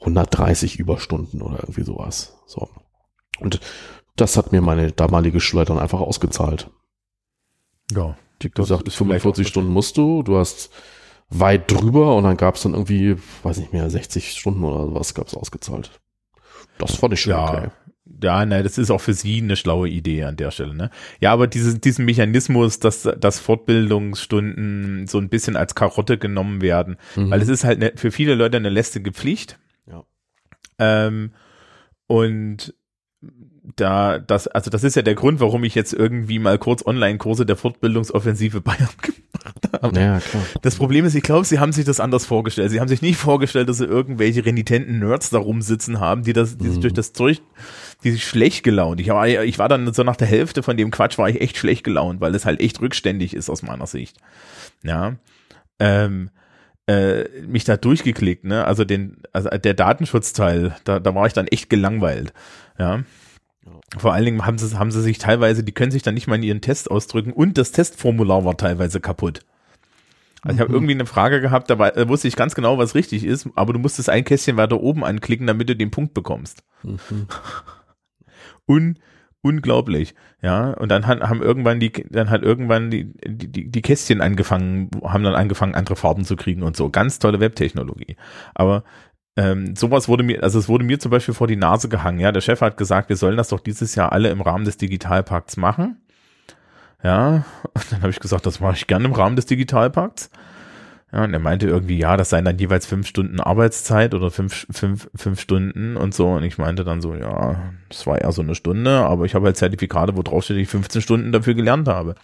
130 0.00 0.78
Überstunden 0.78 1.40
oder 1.40 1.60
irgendwie 1.60 1.82
sowas. 1.84 2.36
So. 2.46 2.68
Und 3.38 3.60
das 4.16 4.36
hat 4.36 4.52
mir 4.52 4.60
meine 4.60 4.92
damalige 4.92 5.40
Schulleiterin 5.40 5.80
einfach 5.80 6.00
ausgezahlt. 6.00 6.70
Ja. 7.92 8.16
Das 8.48 8.68
gesagt, 8.68 8.88
ist 8.88 8.94
vielleicht 8.96 9.22
45 9.22 9.46
auch 9.46 9.50
Stunden 9.50 9.72
musst 9.72 9.96
du, 9.96 10.22
du 10.22 10.36
hast 10.38 10.70
weit 11.28 11.70
drüber 11.70 12.16
und 12.16 12.24
dann 12.24 12.36
gab 12.36 12.56
es 12.56 12.62
dann 12.62 12.72
irgendwie, 12.74 13.16
weiß 13.42 13.58
nicht 13.58 13.72
mehr, 13.72 13.88
60 13.88 14.32
Stunden 14.32 14.64
oder 14.64 14.86
sowas 14.86 15.14
gab 15.14 15.28
es 15.28 15.34
ausgezahlt. 15.34 15.90
Das 16.78 16.96
fand 16.96 17.12
ich 17.14 17.20
schon 17.20 17.30
Ja, 17.32 17.50
okay. 17.50 17.68
ja, 18.22 18.44
ne, 18.46 18.62
das 18.62 18.78
ist 18.78 18.90
auch 18.90 19.00
für 19.00 19.14
sie 19.14 19.38
eine 19.40 19.54
schlaue 19.56 19.88
Idee 19.88 20.24
an 20.24 20.36
der 20.36 20.50
Stelle, 20.50 20.74
ne? 20.74 20.90
Ja, 21.20 21.32
aber 21.32 21.46
diesen, 21.46 21.80
diesen 21.80 22.04
Mechanismus, 22.04 22.80
dass, 22.80 23.02
dass 23.02 23.38
Fortbildungsstunden 23.38 25.06
so 25.06 25.18
ein 25.18 25.28
bisschen 25.28 25.56
als 25.56 25.74
Karotte 25.74 26.18
genommen 26.18 26.62
werden, 26.62 26.96
Mhm. 27.16 27.30
weil 27.30 27.42
es 27.42 27.48
ist 27.48 27.64
halt 27.64 27.78
ne, 27.78 27.92
für 27.96 28.10
viele 28.10 28.34
Leute 28.34 28.56
eine 28.56 28.70
lästige 28.70 29.12
Pflicht. 29.12 29.58
Ja. 29.86 30.04
Ähm, 30.78 31.32
und 32.06 32.74
da, 33.76 34.18
das, 34.18 34.46
also 34.48 34.70
das 34.70 34.84
ist 34.84 34.96
ja 34.96 35.02
der 35.02 35.14
Grund, 35.14 35.40
warum 35.40 35.64
ich 35.64 35.74
jetzt 35.74 35.92
irgendwie 35.92 36.38
mal 36.38 36.58
kurz 36.58 36.84
Online-Kurse 36.84 37.44
der 37.46 37.56
Fortbildungsoffensive 37.56 38.60
Bayern 38.62 38.88
gemacht 39.00 39.82
habe. 39.82 40.00
ja, 40.00 40.18
klar. 40.20 40.42
Das 40.62 40.76
Problem 40.76 41.04
ist, 41.04 41.14
ich 41.14 41.22
glaube, 41.22 41.44
sie 41.46 41.58
haben 41.58 41.72
sich 41.72 41.84
das 41.84 42.00
anders 42.00 42.26
vorgestellt. 42.26 42.70
Sie 42.70 42.80
haben 42.80 42.88
sich 42.88 43.02
nicht 43.02 43.16
vorgestellt, 43.18 43.68
dass 43.68 43.78
sie 43.78 43.84
irgendwelche 43.84 44.44
renitenten 44.44 44.98
Nerds 44.98 45.30
da 45.30 45.38
rumsitzen 45.38 46.00
haben, 46.00 46.22
die 46.24 46.32
das, 46.32 46.56
die 46.58 46.68
sich 46.68 46.76
Mhm. 46.78 46.80
durch 46.82 46.92
das 46.94 47.12
durch, 47.12 47.42
die 48.04 48.10
sich 48.12 48.24
schlecht 48.26 48.62
gelaunt. 48.64 49.00
Ich 49.00 49.08
war, 49.08 49.26
ich 49.28 49.58
war 49.58 49.68
dann 49.68 49.92
so 49.92 50.02
nach 50.02 50.16
der 50.16 50.28
Hälfte 50.28 50.62
von 50.62 50.76
dem 50.76 50.90
Quatsch 50.90 51.18
war 51.18 51.28
ich 51.28 51.40
echt 51.40 51.56
schlecht 51.56 51.84
gelaunt, 51.84 52.20
weil 52.20 52.34
es 52.34 52.44
halt 52.46 52.60
echt 52.60 52.80
rückständig 52.80 53.34
ist 53.34 53.50
aus 53.50 53.62
meiner 53.62 53.86
Sicht. 53.86 54.16
Ja. 54.82 55.16
Ähm, 55.78 56.30
äh, 56.86 57.24
mich 57.46 57.64
da 57.64 57.76
durchgeklickt, 57.76 58.44
ne? 58.44 58.64
Also 58.64 58.84
den, 58.84 59.18
also 59.32 59.48
der 59.50 59.74
Datenschutzteil, 59.74 60.74
da, 60.84 60.98
da 60.98 61.14
war 61.14 61.26
ich 61.26 61.32
dann 61.32 61.46
echt 61.46 61.70
gelangweilt. 61.70 62.32
Ja. 62.78 63.00
Vor 63.96 64.12
allen 64.12 64.24
Dingen 64.24 64.46
haben 64.46 64.58
sie, 64.58 64.78
haben 64.78 64.90
sie 64.90 65.02
sich 65.02 65.18
teilweise, 65.18 65.64
die 65.64 65.72
können 65.72 65.90
sich 65.90 66.02
dann 66.02 66.14
nicht 66.14 66.26
mal 66.26 66.36
in 66.36 66.42
ihren 66.42 66.60
Test 66.60 66.90
ausdrücken 66.90 67.32
und 67.32 67.58
das 67.58 67.72
Testformular 67.72 68.44
war 68.44 68.56
teilweise 68.56 69.00
kaputt. 69.00 69.40
Also 70.42 70.54
ich 70.56 70.60
habe 70.60 70.70
Mhm. 70.70 70.74
irgendwie 70.76 70.94
eine 70.94 71.06
Frage 71.06 71.40
gehabt, 71.40 71.68
da, 71.68 71.78
war, 71.78 71.90
da 71.90 72.08
wusste 72.08 72.28
ich 72.28 72.36
ganz 72.36 72.54
genau, 72.54 72.78
was 72.78 72.94
richtig 72.94 73.24
ist, 73.24 73.48
aber 73.56 73.72
du 73.74 73.78
musstest 73.78 74.08
ein 74.08 74.24
Kästchen 74.24 74.56
weiter 74.56 74.80
oben 74.80 75.04
anklicken, 75.04 75.46
damit 75.46 75.68
du 75.68 75.76
den 75.76 75.90
Punkt 75.90 76.14
bekommst. 76.14 76.62
Mhm. 76.82 77.26
Un, 78.66 78.98
unglaublich, 79.42 80.14
ja. 80.42 80.70
Und 80.72 80.90
dann 80.90 81.06
hat, 81.06 81.20
haben 81.20 81.42
irgendwann 81.42 81.80
die, 81.80 81.92
dann 82.08 82.30
hat 82.30 82.42
irgendwann 82.42 82.90
die, 82.90 83.12
die, 83.26 83.70
die 83.70 83.82
Kästchen 83.82 84.20
angefangen, 84.20 84.90
haben 85.02 85.24
dann 85.24 85.34
angefangen, 85.34 85.74
andere 85.74 85.96
Farben 85.96 86.24
zu 86.24 86.36
kriegen 86.36 86.62
und 86.62 86.76
so. 86.76 86.88
Ganz 86.90 87.18
tolle 87.18 87.40
Webtechnologie. 87.40 88.16
Aber 88.54 88.84
ähm, 89.40 89.74
sowas 89.74 90.06
wurde 90.06 90.22
mir, 90.22 90.42
also 90.42 90.58
es 90.58 90.68
wurde 90.68 90.84
mir 90.84 90.98
zum 90.98 91.10
Beispiel 91.10 91.32
vor 91.32 91.46
die 91.46 91.56
Nase 91.56 91.88
gehangen. 91.88 92.20
Ja, 92.20 92.30
der 92.30 92.42
Chef 92.42 92.60
hat 92.60 92.76
gesagt, 92.76 93.08
wir 93.08 93.16
sollen 93.16 93.38
das 93.38 93.48
doch 93.48 93.60
dieses 93.60 93.94
Jahr 93.94 94.12
alle 94.12 94.28
im 94.28 94.42
Rahmen 94.42 94.66
des 94.66 94.76
Digitalpakts 94.76 95.56
machen. 95.56 95.96
Ja, 97.02 97.44
und 97.72 97.90
dann 97.90 98.02
habe 98.02 98.10
ich 98.10 98.20
gesagt, 98.20 98.44
das 98.44 98.60
mache 98.60 98.74
ich 98.74 98.86
gerne 98.86 99.06
im 99.06 99.14
Rahmen 99.14 99.36
des 99.36 99.46
Digitalpakts. 99.46 100.30
Ja, 101.12 101.24
und 101.24 101.34
er 101.34 101.40
meinte 101.40 101.66
irgendwie, 101.66 101.98
ja, 101.98 102.16
das 102.16 102.30
seien 102.30 102.44
dann 102.44 102.58
jeweils 102.58 102.86
fünf 102.86 103.06
Stunden 103.06 103.40
Arbeitszeit 103.40 104.14
oder 104.14 104.30
fünf, 104.30 104.66
fünf, 104.70 105.10
fünf 105.14 105.40
Stunden 105.40 105.96
und 105.96 106.14
so. 106.14 106.28
Und 106.28 106.44
ich 106.44 106.56
meinte 106.56 106.84
dann 106.84 107.00
so, 107.00 107.14
ja, 107.14 107.72
das 107.88 108.06
war 108.06 108.20
eher 108.20 108.30
so 108.30 108.42
eine 108.42 108.54
Stunde, 108.54 109.00
aber 109.00 109.24
ich 109.24 109.34
habe 109.34 109.46
halt 109.46 109.56
Zertifikate, 109.56 110.16
wo 110.16 110.22
drauf 110.22 110.44
steht, 110.44 110.56
dass 110.56 110.62
ich 110.62 110.68
15 110.68 111.02
Stunden 111.02 111.32
dafür 111.32 111.54
gelernt 111.54 111.88
habe. 111.88 112.14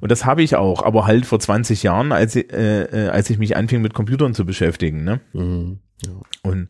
Und 0.00 0.12
das 0.12 0.24
habe 0.24 0.42
ich 0.42 0.54
auch, 0.54 0.84
aber 0.84 1.06
halt 1.06 1.26
vor 1.26 1.40
20 1.40 1.82
Jahren, 1.82 2.12
als, 2.12 2.36
ich, 2.36 2.52
äh, 2.52 2.82
äh, 2.84 3.08
als 3.08 3.30
ich 3.30 3.38
mich 3.38 3.56
anfing 3.56 3.82
mit 3.82 3.94
Computern 3.94 4.32
zu 4.32 4.46
beschäftigen, 4.46 5.02
ne? 5.02 5.20
Mhm. 5.32 5.80
Ja. 6.06 6.12
Und 6.42 6.68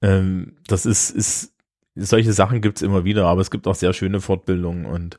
ähm, 0.00 0.52
das 0.68 0.86
ist, 0.86 1.10
ist, 1.10 1.52
solche 1.96 2.32
Sachen 2.32 2.60
gibt's 2.60 2.82
immer 2.82 3.04
wieder, 3.04 3.26
aber 3.26 3.40
es 3.40 3.50
gibt 3.50 3.66
auch 3.66 3.74
sehr 3.74 3.92
schöne 3.92 4.20
Fortbildungen 4.20 4.86
und 4.86 5.18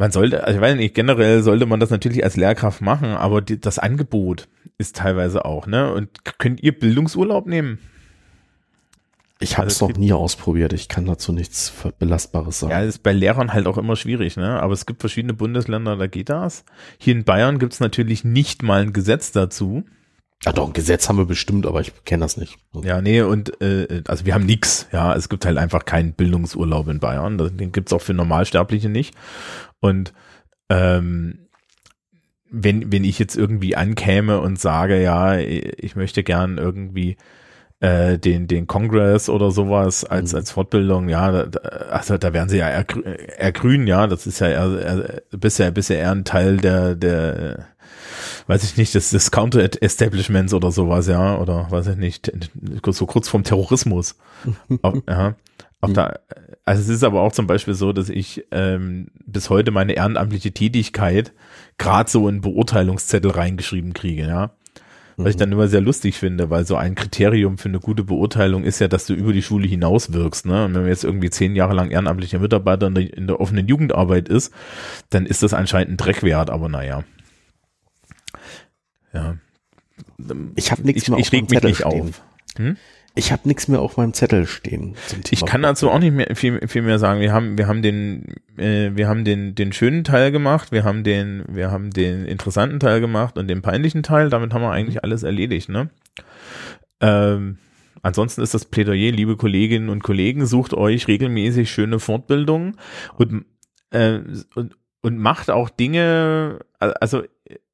man 0.00 0.10
sollte, 0.12 0.42
also 0.44 0.56
ich 0.56 0.62
weiß 0.62 0.76
nicht, 0.76 0.94
generell 0.94 1.42
sollte 1.42 1.66
man 1.66 1.78
das 1.78 1.90
natürlich 1.90 2.24
als 2.24 2.36
Lehrkraft 2.36 2.80
machen, 2.80 3.10
aber 3.10 3.42
die, 3.42 3.60
das 3.60 3.78
Angebot 3.78 4.48
ist 4.78 4.96
teilweise 4.96 5.44
auch, 5.44 5.66
ne? 5.66 5.92
Und 5.92 6.24
könnt 6.38 6.62
ihr 6.62 6.76
Bildungsurlaub 6.76 7.46
nehmen? 7.46 7.78
Ich 9.40 9.58
habe 9.58 9.68
es 9.68 9.74
Also 9.74 9.86
es 9.86 9.96
noch 9.96 9.98
nie 9.98 10.12
ausprobiert. 10.14 10.72
Ich 10.72 10.88
kann 10.88 11.04
dazu 11.04 11.32
nichts 11.32 11.72
Belastbares 11.98 12.60
sagen. 12.60 12.72
Ja, 12.72 12.80
ist 12.80 13.02
bei 13.02 13.12
Lehrern 13.12 13.52
halt 13.52 13.66
auch 13.66 13.76
immer 13.76 13.94
schwierig, 13.94 14.38
ne? 14.38 14.60
Aber 14.60 14.72
es 14.72 14.86
gibt 14.86 15.00
verschiedene 15.00 15.34
Bundesländer, 15.34 15.96
da 15.96 16.06
geht 16.06 16.30
das. 16.30 16.64
Hier 16.96 17.14
in 17.14 17.24
Bayern 17.24 17.58
gibt's 17.58 17.80
natürlich 17.80 18.24
nicht 18.24 18.62
mal 18.62 18.80
ein 18.80 18.94
Gesetz 18.94 19.32
dazu. 19.32 19.84
Ja, 20.44 20.52
doch, 20.52 20.66
ein 20.68 20.72
Gesetz 20.72 21.08
haben 21.08 21.18
wir 21.18 21.26
bestimmt, 21.26 21.66
aber 21.66 21.80
ich 21.82 21.92
kenne 22.04 22.22
das 22.24 22.38
nicht. 22.38 22.56
Ja, 22.82 23.02
nee, 23.02 23.20
und 23.20 23.60
äh, 23.60 24.02
also 24.08 24.24
wir 24.24 24.32
haben 24.34 24.46
nix, 24.46 24.86
ja, 24.90 25.14
es 25.14 25.28
gibt 25.28 25.44
halt 25.44 25.58
einfach 25.58 25.84
keinen 25.84 26.14
Bildungsurlaub 26.14 26.88
in 26.88 26.98
Bayern, 26.98 27.36
den 27.36 27.72
gibt's 27.72 27.92
auch 27.92 28.00
für 28.00 28.14
Normalsterbliche 28.14 28.88
nicht. 28.88 29.14
Und 29.80 30.14
ähm, 30.70 31.46
wenn, 32.50 32.90
wenn 32.90 33.04
ich 33.04 33.18
jetzt 33.18 33.36
irgendwie 33.36 33.76
ankäme 33.76 34.40
und 34.40 34.58
sage, 34.58 35.00
ja, 35.02 35.36
ich 35.38 35.94
möchte 35.94 36.22
gern 36.24 36.56
irgendwie 36.56 37.16
äh, 37.80 38.18
den, 38.18 38.46
den 38.46 38.66
Kongress 38.66 39.28
oder 39.28 39.50
sowas 39.50 40.04
als, 40.04 40.32
Mhm. 40.32 40.38
als 40.38 40.50
Fortbildung, 40.52 41.08
ja, 41.10 41.30
da, 41.32 41.46
da- 41.46 41.60
also 41.90 42.16
da 42.18 42.32
werden 42.32 42.48
sie 42.48 42.58
ja 42.58 42.66
ergrü- 42.68 43.04
ergrünen, 43.04 43.86
ja, 43.86 44.06
das 44.06 44.26
ist 44.26 44.40
ja 44.40 44.48
eher, 44.48 44.80
eher, 44.80 45.22
bisher, 45.38 45.70
bisher 45.70 45.98
eher 45.98 46.12
ein 46.12 46.24
Teil 46.24 46.56
der, 46.56 46.94
der, 46.94 47.66
weiß 48.50 48.64
ich 48.64 48.76
nicht, 48.76 48.96
des, 48.96 49.10
des 49.10 49.30
Counter-Establishments 49.30 50.52
oder 50.52 50.72
sowas, 50.72 51.06
ja, 51.06 51.38
oder 51.38 51.70
weiß 51.70 51.86
ich 51.86 51.96
nicht, 51.96 52.32
so 52.84 53.06
kurz 53.06 53.28
vorm 53.28 53.44
Terrorismus. 53.44 54.16
Auf, 54.82 54.98
ja, 55.08 55.36
auf 55.80 55.92
der, 55.92 56.20
also 56.64 56.82
es 56.82 56.88
ist 56.88 57.04
aber 57.04 57.20
auch 57.22 57.30
zum 57.30 57.46
Beispiel 57.46 57.74
so, 57.74 57.92
dass 57.92 58.08
ich 58.08 58.44
ähm, 58.50 59.06
bis 59.24 59.50
heute 59.50 59.70
meine 59.70 59.92
ehrenamtliche 59.92 60.50
Tätigkeit 60.52 61.32
gerade 61.78 62.10
so 62.10 62.28
in 62.28 62.40
Beurteilungszettel 62.40 63.30
reingeschrieben 63.30 63.92
kriege, 63.92 64.26
ja. 64.26 64.50
Was 65.16 65.30
ich 65.30 65.36
dann 65.36 65.52
immer 65.52 65.68
sehr 65.68 65.82
lustig 65.82 66.16
finde, 66.16 66.48
weil 66.48 66.64
so 66.64 66.76
ein 66.76 66.94
Kriterium 66.94 67.58
für 67.58 67.68
eine 67.68 67.78
gute 67.78 68.04
Beurteilung 68.04 68.64
ist 68.64 68.78
ja, 68.78 68.88
dass 68.88 69.04
du 69.04 69.12
über 69.12 69.34
die 69.34 69.42
Schule 69.42 69.68
hinaus 69.68 70.14
wirkst. 70.14 70.46
Ne? 70.46 70.64
Und 70.64 70.74
wenn 70.74 70.80
man 70.80 70.90
jetzt 70.90 71.04
irgendwie 71.04 71.28
zehn 71.28 71.54
Jahre 71.54 71.74
lang 71.74 71.90
ehrenamtlicher 71.90 72.38
Mitarbeiter 72.38 72.86
in 72.86 72.94
der, 72.94 73.14
in 73.14 73.26
der 73.26 73.38
offenen 73.38 73.68
Jugendarbeit 73.68 74.30
ist, 74.30 74.50
dann 75.10 75.26
ist 75.26 75.42
das 75.42 75.52
anscheinend 75.52 75.92
ein 75.92 75.96
Dreck 75.98 76.22
wert, 76.22 76.48
aber 76.48 76.70
naja. 76.70 77.04
Ja. 79.12 79.36
Ich 80.56 80.70
habe 80.70 80.82
nichts 80.82 81.02
Ich, 81.02 81.08
mehr 81.08 81.18
ich 81.18 81.26
auf 81.26 81.32
meinem 81.32 81.48
Zettel 81.48 81.70
nicht 81.70 81.76
stehen. 81.78 82.02
auf. 82.02 82.22
Hm? 82.56 82.76
Ich 83.16 83.32
habe 83.32 83.48
nichts 83.48 83.66
mehr 83.66 83.80
auf 83.80 83.96
meinem 83.96 84.12
Zettel 84.14 84.46
stehen. 84.46 84.94
Zum 85.08 85.22
Thema 85.24 85.32
Ich 85.32 85.44
kann 85.44 85.62
dazu 85.62 85.90
auch 85.90 85.98
nicht 85.98 86.14
mehr 86.14 86.34
viel, 86.36 86.66
viel 86.68 86.82
mehr 86.82 86.98
sagen. 87.00 87.20
Wir 87.20 87.32
haben, 87.32 87.58
wir 87.58 87.66
haben 87.66 87.82
den, 87.82 88.26
äh, 88.56 88.92
wir 88.94 89.08
haben 89.08 89.24
den, 89.24 89.54
den 89.56 89.72
schönen 89.72 90.04
Teil 90.04 90.30
gemacht, 90.30 90.70
wir 90.70 90.84
haben 90.84 91.02
den, 91.02 91.44
wir 91.48 91.70
haben 91.72 91.90
den 91.90 92.24
interessanten 92.24 92.78
Teil 92.78 93.00
gemacht 93.00 93.36
und 93.36 93.48
den 93.48 93.62
peinlichen 93.62 94.04
Teil. 94.04 94.30
Damit 94.30 94.54
haben 94.54 94.62
wir 94.62 94.70
eigentlich 94.70 95.02
alles 95.02 95.24
erledigt, 95.24 95.68
ne? 95.68 95.90
Ähm, 97.00 97.58
ansonsten 98.02 98.42
ist 98.42 98.54
das 98.54 98.64
Plädoyer, 98.64 99.10
liebe 99.10 99.36
Kolleginnen 99.36 99.88
und 99.88 100.02
Kollegen, 100.04 100.46
sucht 100.46 100.72
euch 100.72 101.08
regelmäßig 101.08 101.70
schöne 101.70 101.98
Fortbildungen 101.98 102.76
und, 103.16 103.44
äh, 103.90 104.20
und, 104.54 104.76
und 105.02 105.18
macht 105.18 105.50
auch 105.50 105.68
Dinge, 105.68 106.60
also 106.78 107.24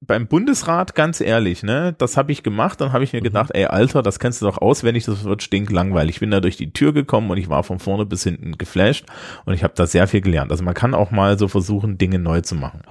beim 0.01 0.27
Bundesrat, 0.27 0.95
ganz 0.95 1.21
ehrlich, 1.21 1.63
ne, 1.63 1.95
das 1.99 2.17
habe 2.17 2.33
ich 2.33 2.43
gemacht, 2.43 2.81
dann 2.81 2.93
habe 2.93 3.05
ich 3.05 3.13
mir 3.13 3.21
Mhm. 3.21 3.25
gedacht, 3.25 3.51
ey, 3.55 3.65
Alter, 3.67 4.03
das 4.03 4.19
kennst 4.19 4.41
du 4.43 4.47
doch 4.47 4.59
auswendig, 4.59 5.05
das 5.05 5.25
wird 5.25 5.43
stinklangweilig. 5.43 6.17
Ich 6.17 6.21
bin 6.21 6.31
da 6.31 6.41
durch 6.41 6.57
die 6.57 6.73
Tür 6.73 6.93
gekommen 6.93 7.31
und 7.31 7.39
ich 7.39 7.49
war 7.49 7.63
von 7.65 7.79
vorne 7.79 8.07
bis 8.07 8.23
hinten 8.25 8.59
geflasht 8.59 9.07
und 9.45 9.55
ich 9.55 9.65
habe 9.65 9.75
da 9.77 9.87
sehr 9.87 10.07
viel 10.07 10.21
gelernt. 10.21 10.51
Also 10.51 10.63
man 10.65 10.75
kann 10.75 10.95
auch 10.95 11.11
mal 11.11 11.39
so 11.39 11.49
versuchen, 11.49 11.99
Dinge 11.99 12.19
neu 12.19 12.41
zu 12.41 12.55
machen. 12.55 12.83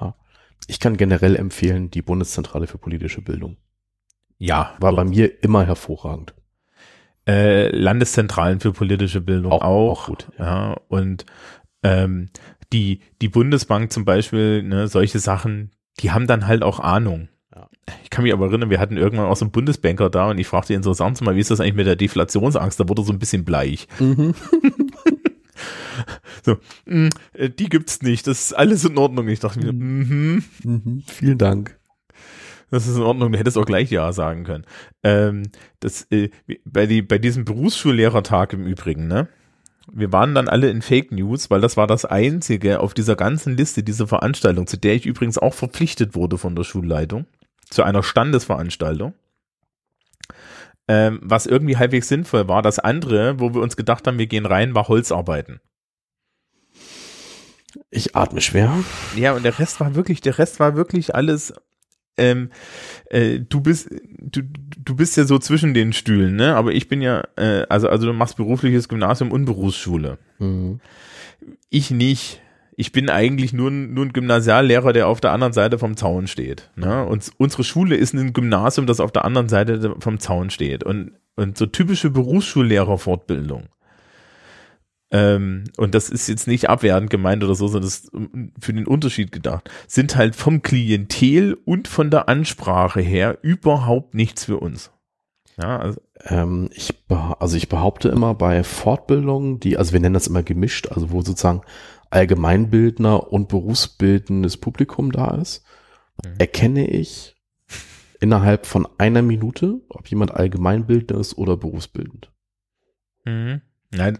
Ich 0.68 0.80
kann 0.80 0.96
generell 0.96 1.36
empfehlen, 1.36 1.90
die 1.90 2.02
Bundeszentrale 2.02 2.66
für 2.66 2.78
politische 2.78 3.22
Bildung. 3.22 3.56
Ja, 4.38 4.74
War 4.80 4.94
bei 4.94 5.04
mir 5.04 5.42
immer 5.42 5.64
hervorragend. 5.66 6.34
äh, 7.28 7.68
Landeszentralen 7.76 8.60
für 8.60 8.72
politische 8.72 9.20
Bildung 9.20 9.50
Auch- 9.52 9.62
auch, 9.62 9.90
auch 10.02 10.06
gut, 10.06 10.28
ja. 10.38 10.76
und 10.88 11.26
ähm, 11.82 12.28
die, 12.72 13.00
die 13.20 13.28
Bundesbank 13.28 13.90
zum 13.92 14.04
Beispiel, 14.04 14.62
ne, 14.62 14.86
solche 14.88 15.18
Sachen, 15.18 15.72
die 16.00 16.10
haben 16.10 16.26
dann 16.26 16.46
halt 16.46 16.62
auch 16.62 16.80
Ahnung. 16.80 17.28
Ja. 17.54 17.68
Ich 18.02 18.10
kann 18.10 18.24
mich 18.24 18.32
aber 18.32 18.46
erinnern, 18.46 18.70
wir 18.70 18.80
hatten 18.80 18.96
irgendwann 18.96 19.26
auch 19.26 19.36
so 19.36 19.44
einen 19.44 19.52
Bundesbanker 19.52 20.10
da 20.10 20.30
und 20.30 20.38
ich 20.38 20.46
fragte 20.46 20.74
ihn 20.74 20.82
so, 20.82 20.92
sagen 20.92 21.14
Sie 21.14 21.24
mal, 21.24 21.36
wie 21.36 21.40
ist 21.40 21.50
das 21.50 21.60
eigentlich 21.60 21.74
mit 21.74 21.86
der 21.86 21.96
Deflationsangst? 21.96 22.78
Da 22.78 22.88
wurde 22.88 23.02
er 23.02 23.06
so 23.06 23.12
ein 23.12 23.18
bisschen 23.18 23.44
bleich. 23.44 23.88
Mhm. 23.98 24.34
So, 26.44 26.58
mh, 26.84 27.10
äh, 27.32 27.50
die 27.50 27.68
gibt's 27.68 28.02
nicht, 28.02 28.26
das 28.26 28.40
ist 28.40 28.52
alles 28.52 28.84
in 28.84 28.98
Ordnung. 28.98 29.26
Ich 29.28 29.40
dachte 29.40 29.58
mir, 29.58 29.72
mhm. 29.72 30.44
Mhm. 30.62 31.02
Vielen 31.06 31.38
Dank. 31.38 31.78
Das 32.70 32.86
ist 32.86 32.96
in 32.96 33.02
Ordnung, 33.02 33.32
du 33.32 33.38
hättest 33.38 33.58
auch 33.58 33.64
gleich 33.64 33.90
Ja 33.90 34.12
sagen 34.12 34.44
können. 34.44 34.64
Ähm, 35.02 35.44
das, 35.80 36.06
äh, 36.10 36.30
bei, 36.64 36.86
die, 36.86 37.02
bei 37.02 37.18
diesem 37.18 37.44
Berufsschullehrertag 37.44 38.52
im 38.52 38.66
Übrigen, 38.66 39.06
ne? 39.06 39.28
Wir 39.92 40.12
waren 40.12 40.34
dann 40.34 40.48
alle 40.48 40.70
in 40.70 40.82
Fake 40.82 41.12
News, 41.12 41.50
weil 41.50 41.60
das 41.60 41.76
war 41.76 41.86
das 41.86 42.04
einzige 42.04 42.80
auf 42.80 42.94
dieser 42.94 43.16
ganzen 43.16 43.56
Liste, 43.56 43.82
diese 43.82 44.06
Veranstaltung, 44.06 44.66
zu 44.66 44.76
der 44.76 44.94
ich 44.94 45.06
übrigens 45.06 45.38
auch 45.38 45.54
verpflichtet 45.54 46.14
wurde 46.14 46.38
von 46.38 46.56
der 46.56 46.64
Schulleitung, 46.64 47.26
zu 47.70 47.82
einer 47.82 48.02
Standesveranstaltung. 48.02 49.14
Ähm, 50.88 51.18
was 51.22 51.46
irgendwie 51.46 51.76
halbwegs 51.76 52.08
sinnvoll 52.08 52.46
war. 52.48 52.62
Das 52.62 52.78
andere, 52.78 53.40
wo 53.40 53.52
wir 53.54 53.60
uns 53.60 53.76
gedacht 53.76 54.06
haben, 54.06 54.18
wir 54.18 54.28
gehen 54.28 54.46
rein, 54.46 54.74
war 54.74 54.86
Holzarbeiten. 54.86 55.60
Ich 57.90 58.14
atme 58.14 58.40
schwer. 58.40 58.72
Ja, 59.16 59.32
und 59.32 59.42
der 59.42 59.58
Rest 59.58 59.80
war 59.80 59.94
wirklich, 59.94 60.20
der 60.20 60.38
Rest 60.38 60.60
war 60.60 60.76
wirklich 60.76 61.14
alles 61.14 61.52
ähm, 62.18 62.50
äh, 63.10 63.40
du 63.40 63.60
bist 63.60 63.88
du, 64.20 64.42
du 64.78 64.96
bist 64.96 65.16
ja 65.16 65.24
so 65.24 65.38
zwischen 65.38 65.74
den 65.74 65.92
Stühlen, 65.92 66.36
ne? 66.36 66.54
Aber 66.56 66.72
ich 66.72 66.88
bin 66.88 67.00
ja, 67.02 67.22
äh, 67.36 67.64
also 67.68 67.88
also 67.88 68.06
du 68.06 68.12
machst 68.12 68.36
berufliches 68.36 68.88
Gymnasium 68.88 69.32
und 69.32 69.44
Berufsschule. 69.44 70.18
Mhm. 70.38 70.80
Ich 71.70 71.90
nicht. 71.90 72.40
Ich 72.78 72.92
bin 72.92 73.08
eigentlich 73.08 73.54
nur, 73.54 73.70
ein- 73.70 73.94
nur 73.94 74.04
ein 74.04 74.12
Gymnasiallehrer, 74.12 74.92
der 74.92 75.08
auf 75.08 75.20
der 75.22 75.32
anderen 75.32 75.54
Seite 75.54 75.78
vom 75.78 75.96
Zaun 75.96 76.26
steht. 76.26 76.70
Ne? 76.76 77.06
Und 77.06 77.30
unsere 77.38 77.64
Schule 77.64 77.96
ist 77.96 78.12
ein 78.12 78.34
Gymnasium, 78.34 78.86
das 78.86 79.00
auf 79.00 79.12
der 79.12 79.24
anderen 79.24 79.48
Seite 79.48 79.94
vom 79.98 80.18
Zaun 80.18 80.50
steht. 80.50 80.84
Und, 80.84 81.12
und 81.36 81.56
so 81.56 81.64
typische 81.64 82.10
Berufsschullehrerfortbildung. 82.10 83.64
Ähm, 85.10 85.64
und 85.76 85.94
das 85.94 86.08
ist 86.08 86.28
jetzt 86.28 86.48
nicht 86.48 86.68
abwertend 86.68 87.10
gemeint 87.10 87.44
oder 87.44 87.54
so, 87.54 87.68
sondern 87.68 87.88
das 87.88 88.00
ist 88.00 88.12
um, 88.12 88.52
für 88.60 88.72
den 88.72 88.86
Unterschied 88.86 89.30
gedacht, 89.30 89.70
sind 89.86 90.16
halt 90.16 90.34
vom 90.34 90.62
Klientel 90.62 91.54
und 91.64 91.86
von 91.86 92.10
der 92.10 92.28
Ansprache 92.28 93.00
her 93.00 93.38
überhaupt 93.42 94.14
nichts 94.14 94.44
für 94.44 94.58
uns. 94.58 94.90
Ja, 95.56 95.78
also, 95.78 96.00
Ähm, 96.24 96.70
ich, 96.72 96.92
also 97.08 97.56
ich 97.56 97.68
behaupte 97.68 98.08
immer 98.08 98.34
bei 98.34 98.64
Fortbildungen, 98.64 99.60
die, 99.60 99.76
also 99.78 99.92
wir 99.92 100.00
nennen 100.00 100.14
das 100.14 100.26
immer 100.26 100.42
gemischt, 100.42 100.88
also 100.88 101.10
wo 101.12 101.22
sozusagen 101.22 101.60
Allgemeinbildner 102.10 103.32
und 103.32 103.48
berufsbildendes 103.48 104.56
Publikum 104.56 105.12
da 105.12 105.34
ist, 105.36 105.64
Mhm. 106.24 106.34
erkenne 106.38 106.88
ich 106.88 107.36
innerhalb 108.20 108.66
von 108.66 108.88
einer 108.98 109.22
Minute, 109.22 109.82
ob 109.88 110.08
jemand 110.08 110.34
allgemeinbildner 110.34 111.18
ist 111.20 111.36
oder 111.38 111.56
berufsbildend. 111.56 112.32
mhm. 113.24 113.60
Nein, 113.92 114.18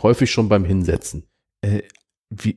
Häufig 0.00 0.30
schon 0.30 0.48
beim 0.48 0.64
Hinsetzen. 0.64 1.24
äh, 1.62 1.82
wir, 2.30 2.54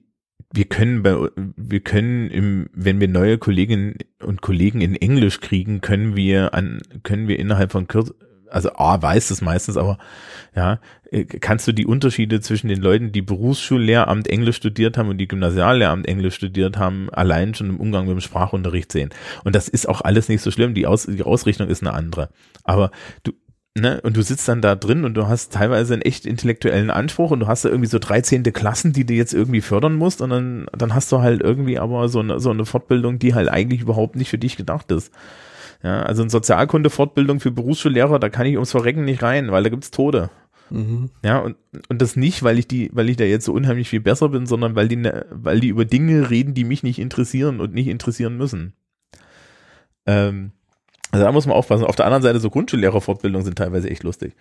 wir 0.53 0.65
können 0.65 1.03
bei, 1.03 1.29
wir 1.35 1.79
können 1.81 2.29
im, 2.29 2.69
wenn 2.73 2.99
wir 2.99 3.07
neue 3.07 3.37
Kolleginnen 3.37 3.97
und 4.23 4.41
Kollegen 4.41 4.81
in 4.81 4.95
Englisch 4.95 5.41
kriegen, 5.41 5.81
können 5.81 6.15
wir 6.15 6.53
an, 6.53 6.81
können 7.03 7.27
wir 7.27 7.39
innerhalb 7.39 7.71
von 7.71 7.87
kürz, 7.87 8.13
also 8.49 8.69
A 8.75 9.01
weiß 9.01 9.31
es 9.31 9.41
meistens, 9.41 9.75
aber 9.75 9.97
ja, 10.55 10.79
äh, 11.11 11.25
kannst 11.25 11.67
du 11.67 11.73
die 11.73 11.85
Unterschiede 11.85 12.39
zwischen 12.39 12.69
den 12.69 12.79
Leuten, 12.79 13.11
die 13.11 13.21
Berufsschullehramt 13.21 14.27
Englisch 14.27 14.55
studiert 14.57 14.97
haben 14.97 15.09
und 15.09 15.17
die 15.17 15.27
Gymnasiallehramt 15.27 16.07
Englisch 16.07 16.35
studiert 16.35 16.77
haben, 16.77 17.09
allein 17.11 17.53
schon 17.53 17.69
im 17.69 17.79
Umgang 17.79 18.05
mit 18.05 18.13
dem 18.13 18.21
Sprachunterricht 18.21 18.91
sehen. 18.91 19.09
Und 19.43 19.55
das 19.55 19.67
ist 19.67 19.89
auch 19.89 20.01
alles 20.01 20.29
nicht 20.29 20.41
so 20.41 20.51
schlimm. 20.51 20.73
Die, 20.73 20.87
Aus, 20.87 21.05
die 21.05 21.23
Ausrichtung 21.23 21.67
ist 21.67 21.81
eine 21.81 21.93
andere. 21.93 22.29
Aber 22.63 22.91
du, 23.23 23.33
ne, 23.77 24.01
und 24.01 24.15
du 24.17 24.21
sitzt 24.21 24.47
dann 24.47 24.61
da 24.61 24.75
drin 24.75 25.03
und 25.03 25.15
du 25.15 25.27
hast 25.27 25.53
teilweise 25.53 25.93
einen 25.93 26.01
echt 26.01 26.25
intellektuellen 26.25 26.89
Anspruch 26.89 27.31
und 27.31 27.41
du 27.41 27.47
hast 27.47 27.65
da 27.65 27.69
irgendwie 27.69 27.89
so 27.89 27.99
13. 27.99 28.43
Klassen, 28.43 28.93
die 28.93 29.05
du 29.05 29.13
jetzt 29.13 29.33
irgendwie 29.33 29.61
fördern 29.61 29.95
musst 29.95 30.21
und 30.21 30.29
dann, 30.29 30.65
dann 30.75 30.93
hast 30.93 31.11
du 31.11 31.19
halt 31.19 31.41
irgendwie 31.41 31.77
aber 31.77 32.07
so 32.09 32.19
eine, 32.19 32.39
so 32.39 32.51
eine 32.51 32.65
Fortbildung, 32.65 33.19
die 33.19 33.35
halt 33.35 33.49
eigentlich 33.49 33.81
überhaupt 33.81 34.15
nicht 34.15 34.29
für 34.29 34.37
dich 34.37 34.55
gedacht 34.57 34.91
ist. 34.91 35.11
Ja, 35.83 36.01
also 36.03 36.23
eine 36.23 36.31
Sozialkunde-Fortbildung 36.31 37.39
für 37.39 37.51
Berufsschullehrer, 37.51 38.17
da 38.17 38.29
kann 38.29 38.47
ich 38.47 38.55
ums 38.55 38.71
Verrecken 38.71 39.05
nicht 39.05 39.21
rein, 39.21 39.51
weil 39.51 39.63
da 39.63 39.69
gibt's 39.69 39.91
Tode. 39.91 40.31
Mhm. 40.69 41.11
Ja, 41.23 41.39
und, 41.39 41.57
und 41.89 42.01
das 42.01 42.15
nicht, 42.15 42.43
weil 42.43 42.57
ich 42.57 42.67
die, 42.67 42.89
weil 42.93 43.09
ich 43.09 43.17
da 43.17 43.23
jetzt 43.23 43.45
so 43.45 43.53
unheimlich 43.53 43.89
viel 43.89 43.99
besser 43.99 44.29
bin, 44.29 44.45
sondern 44.47 44.75
weil 44.75 44.87
die, 44.87 44.95
ne, 44.95 45.25
weil 45.29 45.59
die 45.59 45.67
über 45.67 45.85
Dinge 45.85 46.29
reden, 46.29 46.53
die 46.53 46.63
mich 46.63 46.81
nicht 46.81 46.97
interessieren 46.97 47.59
und 47.59 47.73
nicht 47.73 47.87
interessieren 47.87 48.37
müssen. 48.37 48.73
Ähm, 50.07 50.51
also 51.15 51.25
da 51.25 51.31
muss 51.31 51.45
man 51.45 51.55
aufpassen. 51.55 51.85
Auf 51.85 51.95
der 51.95 52.05
anderen 52.05 52.23
Seite 52.23 52.39
so 52.39 52.49
Grundschullehrerfortbildungen 52.49 53.45
sind 53.45 53.57
teilweise 53.57 53.89
echt 53.89 54.03
lustig. 54.03 54.33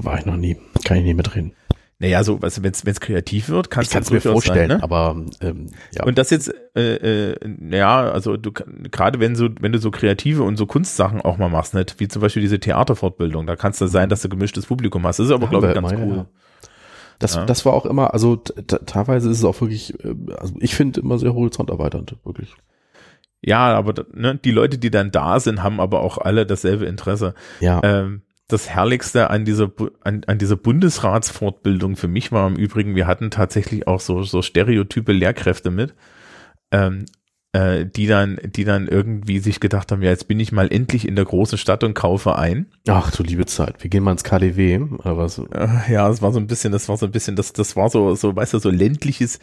War 0.00 0.18
ich 0.18 0.26
noch 0.26 0.36
nie. 0.36 0.56
Kann 0.84 0.96
ich 0.98 1.04
nicht 1.04 1.16
mitreden. 1.16 1.52
Naja, 2.00 2.24
so, 2.24 2.36
du, 2.38 2.62
wenn 2.62 2.72
es 2.72 3.00
kreativ 3.00 3.48
wird, 3.50 3.66
Ich 3.66 3.70
kannst 3.70 3.92
kann 3.92 4.02
es 4.02 4.08
du 4.08 4.14
mir 4.14 4.20
durchaus 4.20 4.44
vorstellen, 4.44 4.68
sein, 4.70 4.78
ne? 4.78 4.82
aber 4.82 5.16
ähm, 5.40 5.68
ja. 5.92 6.04
Und 6.04 6.18
das 6.18 6.30
jetzt, 6.30 6.52
äh, 6.74 7.30
äh, 7.32 7.36
ja, 7.70 8.10
also 8.10 8.36
du 8.36 8.50
kann- 8.50 8.88
gerade 8.90 9.20
wenn 9.20 9.36
so, 9.36 9.48
wenn 9.60 9.70
du 9.72 9.78
so 9.78 9.92
kreative 9.92 10.42
und 10.42 10.56
so 10.56 10.66
Kunstsachen 10.66 11.20
auch 11.20 11.36
mal 11.38 11.48
machst, 11.48 11.72
nicht? 11.74 12.00
wie 12.00 12.08
zum 12.08 12.20
Beispiel 12.20 12.42
diese 12.42 12.58
Theaterfortbildung, 12.58 13.46
da 13.46 13.54
kannst 13.54 13.80
du 13.80 13.86
sein, 13.86 14.08
dass 14.08 14.22
du 14.22 14.28
gemischtes 14.28 14.66
Publikum 14.66 15.06
hast. 15.06 15.18
Das 15.20 15.26
ist 15.26 15.32
aber, 15.32 15.46
glaube 15.46 15.68
ich, 15.68 15.74
ganz 15.74 15.92
immer, 15.92 16.04
cool. 16.04 16.16
ja. 16.16 16.26
Das, 17.20 17.36
Ja. 17.36 17.44
das 17.46 17.64
war 17.64 17.74
auch 17.74 17.86
immer, 17.86 18.12
also 18.12 18.36
teilweise 18.36 19.30
ist 19.30 19.38
es 19.38 19.44
auch 19.44 19.60
wirklich, 19.60 19.94
äh, 20.04 20.14
also 20.36 20.52
ich 20.58 20.74
finde 20.74 21.00
immer 21.00 21.18
sehr 21.20 21.32
horizont 21.32 21.70
erweiternd, 21.70 22.16
wirklich. 22.24 22.52
Ja, 23.44 23.74
aber 23.76 24.06
ne, 24.12 24.38
die 24.42 24.50
Leute, 24.52 24.78
die 24.78 24.90
dann 24.90 25.10
da 25.10 25.38
sind, 25.40 25.62
haben 25.62 25.80
aber 25.80 26.00
auch 26.00 26.18
alle 26.18 26.46
dasselbe 26.46 26.86
Interesse. 26.86 27.34
Ja, 27.60 27.80
Ähm, 27.84 28.22
das 28.48 28.68
Herrlichste 28.68 29.30
an 29.30 29.44
dieser, 29.46 29.70
an, 30.02 30.22
an 30.26 30.38
dieser 30.38 30.56
Bundesratsfortbildung 30.56 31.96
für 31.96 32.08
mich 32.08 32.32
war 32.32 32.46
im 32.46 32.56
Übrigen, 32.56 32.94
wir 32.94 33.06
hatten 33.06 33.30
tatsächlich 33.30 33.86
auch 33.86 34.00
so, 34.00 34.22
so 34.22 34.42
stereotype 34.42 35.12
Lehrkräfte 35.12 35.70
mit, 35.70 35.94
ähm, 36.70 37.06
äh, 37.52 37.86
die 37.86 38.06
dann, 38.06 38.38
die 38.44 38.64
dann 38.64 38.86
irgendwie 38.88 39.38
sich 39.38 39.60
gedacht 39.60 39.92
haben, 39.92 40.02
ja, 40.02 40.10
jetzt 40.10 40.28
bin 40.28 40.40
ich 40.40 40.52
mal 40.52 40.70
endlich 40.72 41.06
in 41.08 41.16
der 41.16 41.24
großen 41.24 41.56
Stadt 41.56 41.84
und 41.84 41.94
kaufe 41.94 42.36
ein. 42.36 42.66
ach 42.88 43.10
du 43.12 43.22
liebe 43.22 43.46
Zeit, 43.46 43.82
wir 43.82 43.88
gehen 43.90 44.02
mal 44.02 44.12
ins 44.12 44.24
KDW, 44.24 44.78
oder 44.98 45.16
was? 45.16 45.38
Äh, 45.38 45.68
ja, 45.92 46.08
es 46.10 46.20
war 46.20 46.32
so 46.32 46.38
ein 46.38 46.46
bisschen, 46.46 46.72
das 46.72 46.88
war 46.88 46.96
so 46.96 47.06
ein 47.06 47.12
bisschen, 47.12 47.36
das, 47.36 47.52
das 47.52 47.76
war 47.76 47.88
so, 47.88 48.14
so, 48.14 48.34
weißt 48.36 48.54
du, 48.54 48.58
so 48.58 48.70
ländliches, 48.70 49.38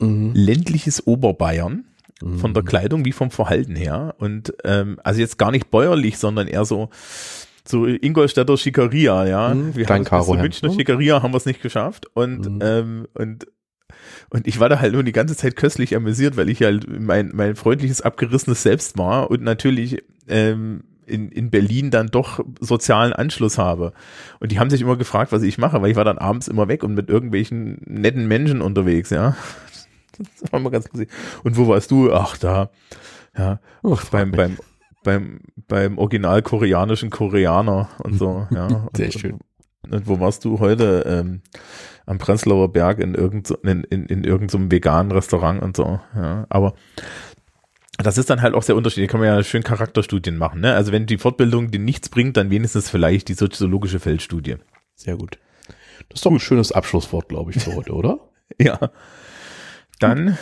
Mhm. 0.00 0.32
ländliches 0.34 1.06
Oberbayern. 1.06 1.84
Mhm. 2.22 2.38
von 2.38 2.54
der 2.54 2.62
Kleidung 2.62 3.04
wie 3.04 3.12
vom 3.12 3.30
Verhalten 3.30 3.76
her. 3.76 4.14
Und 4.18 4.54
ähm, 4.64 4.98
also 5.04 5.20
jetzt 5.20 5.38
gar 5.38 5.50
nicht 5.50 5.70
bäuerlich, 5.70 6.18
sondern 6.18 6.48
eher 6.48 6.64
so 6.64 6.88
so 7.68 7.84
Ingolstädter 7.86 8.56
Schickeria, 8.56 9.26
ja. 9.26 9.52
Mhm, 9.54 9.74
Wir 9.74 9.84
Klein 9.86 9.96
haben 9.96 10.02
bis 10.04 10.08
Karo-Hemd, 10.10 10.42
Münchner 10.42 10.68
ne? 10.70 10.74
Schickeria 10.76 11.22
haben 11.22 11.32
wir 11.32 11.38
es 11.38 11.46
nicht 11.46 11.62
geschafft. 11.62 12.06
Und 12.14 12.46
Mhm. 12.46 12.58
ähm, 12.62 13.06
und 13.14 13.46
und 14.30 14.46
ich 14.46 14.60
war 14.60 14.68
da 14.68 14.80
halt 14.80 14.92
nur 14.92 15.02
die 15.02 15.12
ganze 15.12 15.36
Zeit 15.36 15.56
köstlich 15.56 15.94
amüsiert, 15.96 16.36
weil 16.36 16.48
ich 16.48 16.62
halt 16.62 16.86
mein 17.00 17.30
mein 17.34 17.56
freundliches 17.56 18.02
abgerissenes 18.02 18.62
Selbst 18.62 18.96
war 18.98 19.30
und 19.30 19.42
natürlich 19.42 20.02
ähm, 20.28 20.84
in, 21.06 21.28
in 21.30 21.50
Berlin 21.50 21.90
dann 21.90 22.08
doch 22.08 22.40
sozialen 22.60 23.12
Anschluss 23.12 23.58
habe. 23.58 23.92
Und 24.40 24.50
die 24.52 24.58
haben 24.58 24.70
sich 24.70 24.80
immer 24.80 24.96
gefragt, 24.96 25.30
was 25.32 25.42
ich 25.42 25.56
mache, 25.58 25.80
weil 25.80 25.90
ich 25.90 25.96
war 25.96 26.04
dann 26.04 26.18
abends 26.18 26.48
immer 26.48 26.66
weg 26.68 26.82
und 26.82 26.94
mit 26.94 27.08
irgendwelchen 27.08 27.80
netten 27.84 28.26
Menschen 28.26 28.60
unterwegs, 28.60 29.10
ja. 29.10 29.36
Das 30.40 30.52
war 30.52 30.60
immer 30.60 30.70
ganz 30.70 30.88
lustig. 30.92 31.10
Und 31.44 31.56
wo 31.56 31.68
warst 31.68 31.90
du? 31.90 32.12
Ach, 32.12 32.36
da. 32.36 32.70
Ja, 33.36 33.60
Ach, 33.82 34.00
frag 34.00 34.10
beim, 34.10 34.30
mich. 34.30 34.36
beim, 34.36 34.58
beim, 35.04 35.40
beim 35.68 35.98
original 35.98 36.42
koreanischen 36.42 37.10
Koreaner 37.10 37.88
und 38.02 38.18
so, 38.18 38.46
ja. 38.54 38.66
Und, 38.66 38.96
Sehr 38.96 39.12
schön. 39.12 39.38
Und 39.90 40.08
wo 40.08 40.18
warst 40.18 40.44
du 40.44 40.58
heute? 40.58 41.04
Ähm, 41.06 41.42
am 42.06 42.18
Prenzlauer 42.18 42.72
Berg 42.72 43.00
in 43.00 43.14
irgend 43.14 43.48
so, 43.48 43.56
in, 43.56 43.82
in, 43.84 44.06
in 44.06 44.24
irgendeinem 44.24 44.70
veganen 44.70 45.10
Restaurant 45.12 45.62
und 45.62 45.76
so, 45.76 46.00
ja. 46.14 46.46
Aber 46.48 46.74
das 47.98 48.18
ist 48.18 48.30
dann 48.30 48.42
halt 48.42 48.54
auch 48.54 48.62
sehr 48.62 48.76
unterschiedlich. 48.76 49.08
Da 49.08 49.12
kann 49.12 49.20
man 49.20 49.28
ja 49.28 49.42
schön 49.42 49.62
Charakterstudien 49.62 50.36
machen, 50.36 50.60
ne? 50.60 50.74
Also 50.74 50.92
wenn 50.92 51.06
die 51.06 51.18
Fortbildung 51.18 51.70
dir 51.70 51.80
nichts 51.80 52.08
bringt, 52.08 52.36
dann 52.36 52.50
wenigstens 52.50 52.90
vielleicht 52.90 53.28
die 53.28 53.34
soziologische 53.34 54.00
Feldstudie. 54.00 54.56
Sehr 54.94 55.16
gut. 55.16 55.38
Das 56.08 56.20
ist 56.20 56.26
doch 56.26 56.30
ein 56.30 56.40
schönes 56.40 56.72
Abschlusswort, 56.72 57.28
glaube 57.28 57.50
ich, 57.50 57.62
für 57.62 57.74
heute, 57.74 57.92
oder? 57.92 58.20
Ja. 58.60 58.78
Dann, 59.98 60.36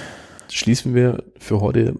Schließen 0.50 0.94
wir 0.94 1.24
für 1.38 1.60
heute 1.60 1.96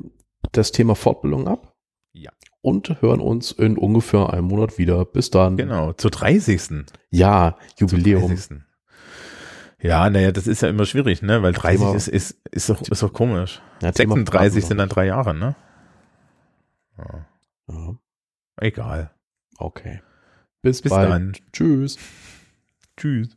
das 0.53 0.71
Thema 0.71 0.95
Fortbildung 0.95 1.49
ab. 1.49 1.75
Ja. 2.13 2.31
Und 2.61 3.01
hören 3.03 3.21
uns 3.21 3.51
in 3.53 3.77
ungefähr 3.79 4.31
einem 4.33 4.47
Monat 4.47 4.79
wieder. 4.79 5.05
Bis 5.05 5.31
dann. 5.31 5.57
genau, 5.57 5.93
zur 5.95 6.11
30. 6.11 6.85
Ja, 7.11 7.57
Jubiläum. 7.79 8.29
30. 8.29 8.59
Ja, 9.81 10.09
naja, 10.09 10.31
das 10.33 10.47
ist 10.47 10.63
ja 10.63 10.69
immer 10.69 10.87
schwierig, 10.87 11.21
ne? 11.23 11.43
Weil 11.43 11.53
30 11.53 11.81
Thema- 11.81 11.95
ist, 11.95 12.09
ist, 12.09 12.39
ist 12.51 12.69
doch, 12.71 12.81
ist 12.83 13.03
doch 13.03 13.13
komisch. 13.13 13.61
Ja, 13.83 13.93
Thema 13.93 14.15
36 14.15 14.65
sind 14.65 14.79
dann 14.79 14.89
drei 14.89 15.07
Jahre, 15.07 15.35
ne? 15.35 15.57
Ja, 16.99 17.27
Ja, 17.69 17.95
egal. 18.59 19.11
okay. 19.59 20.01
Bis, 20.63 20.81
Bis 20.81 20.91
bald. 20.91 21.11
dann. 21.11 21.33
Tschüss. 21.53 21.99
Tschüss. 22.97 23.37